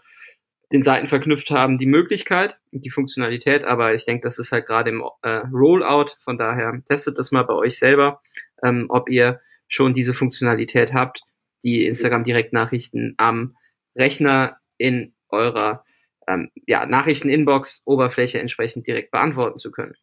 den 0.73 0.81
Seiten 0.81 1.07
verknüpft 1.07 1.51
haben, 1.51 1.77
die 1.77 1.85
Möglichkeit 1.85 2.57
und 2.71 2.83
die 2.83 2.89
Funktionalität, 2.89 3.63
aber 3.63 3.93
ich 3.93 4.05
denke, 4.05 4.23
das 4.23 4.39
ist 4.39 4.51
halt 4.51 4.65
gerade 4.65 4.89
im 4.89 5.03
äh, 5.21 5.41
Rollout, 5.53 6.15
von 6.19 6.37
daher 6.37 6.81
testet 6.85 7.19
das 7.19 7.31
mal 7.31 7.43
bei 7.43 7.53
euch 7.53 7.77
selber, 7.77 8.21
ähm, 8.63 8.87
ob 8.89 9.07
ihr 9.09 9.39
schon 9.67 9.93
diese 9.93 10.15
Funktionalität 10.15 10.91
habt, 10.91 11.21
die 11.63 11.85
Instagram-Direktnachrichten 11.85 13.13
am 13.17 13.55
Rechner 13.95 14.57
in 14.77 15.13
eurer 15.29 15.85
ähm, 16.27 16.49
ja, 16.65 16.85
Nachrichten-Inbox-Oberfläche 16.87 18.39
entsprechend 18.39 18.87
direkt 18.87 19.11
beantworten 19.11 19.59
zu 19.59 19.71
können. 19.71 19.93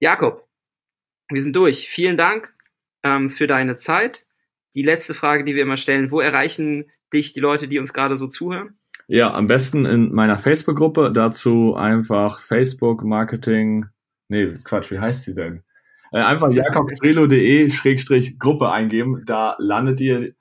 Jakob, 0.00 0.48
wir 1.30 1.42
sind 1.42 1.54
durch. 1.54 1.88
Vielen 1.88 2.16
Dank 2.16 2.54
ähm, 3.04 3.30
für 3.30 3.46
deine 3.46 3.76
Zeit. 3.76 4.26
Die 4.74 4.82
letzte 4.82 5.14
Frage, 5.14 5.44
die 5.44 5.54
wir 5.54 5.62
immer 5.62 5.76
stellen, 5.76 6.10
wo 6.10 6.20
erreichen 6.20 6.90
dich 7.12 7.32
die 7.32 7.40
Leute, 7.40 7.68
die 7.68 7.78
uns 7.78 7.92
gerade 7.92 8.16
so 8.16 8.26
zuhören? 8.26 8.77
Ja, 9.10 9.32
am 9.32 9.46
besten 9.46 9.86
in 9.86 10.12
meiner 10.12 10.38
Facebook-Gruppe. 10.38 11.10
Dazu 11.12 11.74
einfach 11.74 12.40
Facebook 12.40 13.04
Marketing. 13.04 13.86
Nee, 14.28 14.58
Quatsch, 14.64 14.90
wie 14.90 14.98
heißt 14.98 15.24
sie 15.24 15.34
denn? 15.34 15.62
Äh, 16.12 16.18
einfach 16.20 16.50
jakobstrelo.de 16.50 17.70
Schrägstrich 17.70 18.38
Gruppe 18.38 18.70
eingeben. 18.70 19.22
Da 19.24 19.56
landet 19.58 20.00
ihr 20.00 20.34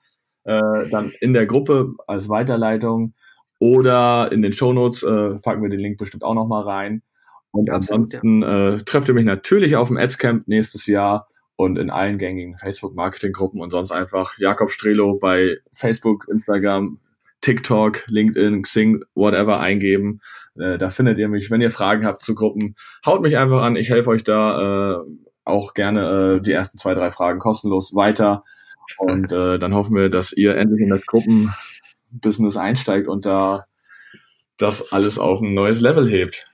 äh, 0.43 0.89
dann 0.91 1.13
in 1.21 1.31
der 1.31 1.45
Gruppe 1.45 1.93
als 2.07 2.27
Weiterleitung 2.27 3.13
oder 3.59 4.31
in 4.33 4.41
den 4.41 4.51
Shownotes 4.51 5.01
äh, 5.03 5.39
packen 5.41 5.61
wir 5.61 5.69
den 5.69 5.79
Link 5.79 5.97
bestimmt 5.97 6.23
auch 6.23 6.35
nochmal 6.35 6.63
rein. 6.63 7.03
Und 7.51 7.69
ansonsten 7.69 8.43
äh, 8.43 8.77
trefft 8.79 9.07
ihr 9.07 9.13
mich 9.13 9.25
natürlich 9.25 9.77
auf 9.77 9.87
dem 9.87 9.97
Adscamp 9.97 10.47
nächstes 10.47 10.85
Jahr 10.87 11.29
und 11.55 11.77
in 11.77 11.89
allen 11.89 12.17
gängigen 12.17 12.57
Facebook-Marketing-Gruppen 12.57 13.61
und 13.61 13.71
sonst 13.71 13.91
einfach 13.91 14.37
Jakob 14.37 14.71
Strelo 14.71 15.17
bei 15.17 15.57
Facebook, 15.71 16.27
Instagram, 16.29 16.99
TikTok, 17.41 18.03
LinkedIn, 18.07 18.63
Xing, 18.63 19.03
whatever 19.15 19.59
eingeben. 19.59 20.19
Äh, 20.59 20.77
da 20.77 20.89
findet 20.89 21.17
ihr 21.19 21.29
mich. 21.29 21.51
Wenn 21.51 21.61
ihr 21.61 21.71
Fragen 21.71 22.05
habt 22.05 22.21
zu 22.21 22.35
Gruppen, 22.35 22.75
haut 23.05 23.21
mich 23.21 23.37
einfach 23.37 23.61
an. 23.61 23.75
Ich 23.75 23.89
helfe 23.89 24.09
euch 24.09 24.23
da 24.23 24.95
äh, 24.95 25.03
auch 25.43 25.73
gerne 25.73 26.37
äh, 26.37 26.41
die 26.41 26.51
ersten 26.51 26.77
zwei, 26.77 26.93
drei 26.93 27.11
Fragen 27.11 27.39
kostenlos 27.39 27.95
weiter. 27.95 28.43
Und 28.97 29.31
äh, 29.31 29.59
dann 29.59 29.73
hoffen 29.73 29.95
wir, 29.95 30.09
dass 30.09 30.33
ihr 30.33 30.55
endlich 30.55 30.81
in 30.81 30.89
das 30.89 31.05
Gruppenbusiness 31.05 32.57
einsteigt 32.57 33.07
und 33.07 33.25
da 33.25 33.65
das 34.57 34.91
alles 34.91 35.19
auf 35.19 35.41
ein 35.41 35.53
neues 35.53 35.81
Level 35.81 36.09
hebt. 36.09 36.47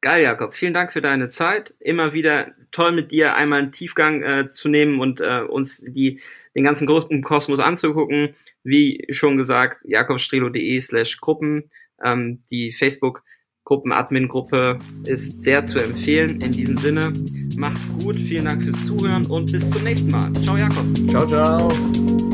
Geil, 0.00 0.22
Jakob. 0.22 0.54
Vielen 0.54 0.74
Dank 0.74 0.92
für 0.92 1.00
deine 1.00 1.28
Zeit. 1.28 1.74
Immer 1.80 2.12
wieder 2.12 2.52
toll 2.70 2.92
mit 2.92 3.10
dir 3.10 3.34
einmal 3.34 3.60
einen 3.60 3.72
Tiefgang 3.72 4.22
äh, 4.22 4.52
zu 4.52 4.68
nehmen 4.68 5.00
und 5.00 5.20
äh, 5.20 5.40
uns 5.40 5.80
die, 5.80 6.20
den 6.54 6.62
ganzen 6.62 6.86
großen 6.86 7.20
Kosmos 7.22 7.58
anzugucken. 7.58 8.34
Wie 8.68 9.02
schon 9.10 9.38
gesagt, 9.38 9.78
jakobstrelo.de 9.84 10.80
slash 10.80 11.18
Gruppen. 11.20 11.64
Ähm, 12.04 12.42
die 12.50 12.72
Facebook 12.72 13.22
Gruppen-Admin-Gruppe 13.64 14.78
ist 15.04 15.42
sehr 15.42 15.64
zu 15.66 15.78
empfehlen. 15.78 16.40
In 16.40 16.52
diesem 16.52 16.76
Sinne, 16.78 17.12
macht's 17.56 17.90
gut. 18.02 18.16
Vielen 18.16 18.46
Dank 18.46 18.62
fürs 18.62 18.86
Zuhören 18.86 19.26
und 19.26 19.52
bis 19.52 19.70
zum 19.70 19.84
nächsten 19.84 20.10
Mal. 20.10 20.32
Ciao, 20.42 20.56
Jakob. 20.56 20.86
Ciao, 21.10 21.26
ciao. 21.26 22.27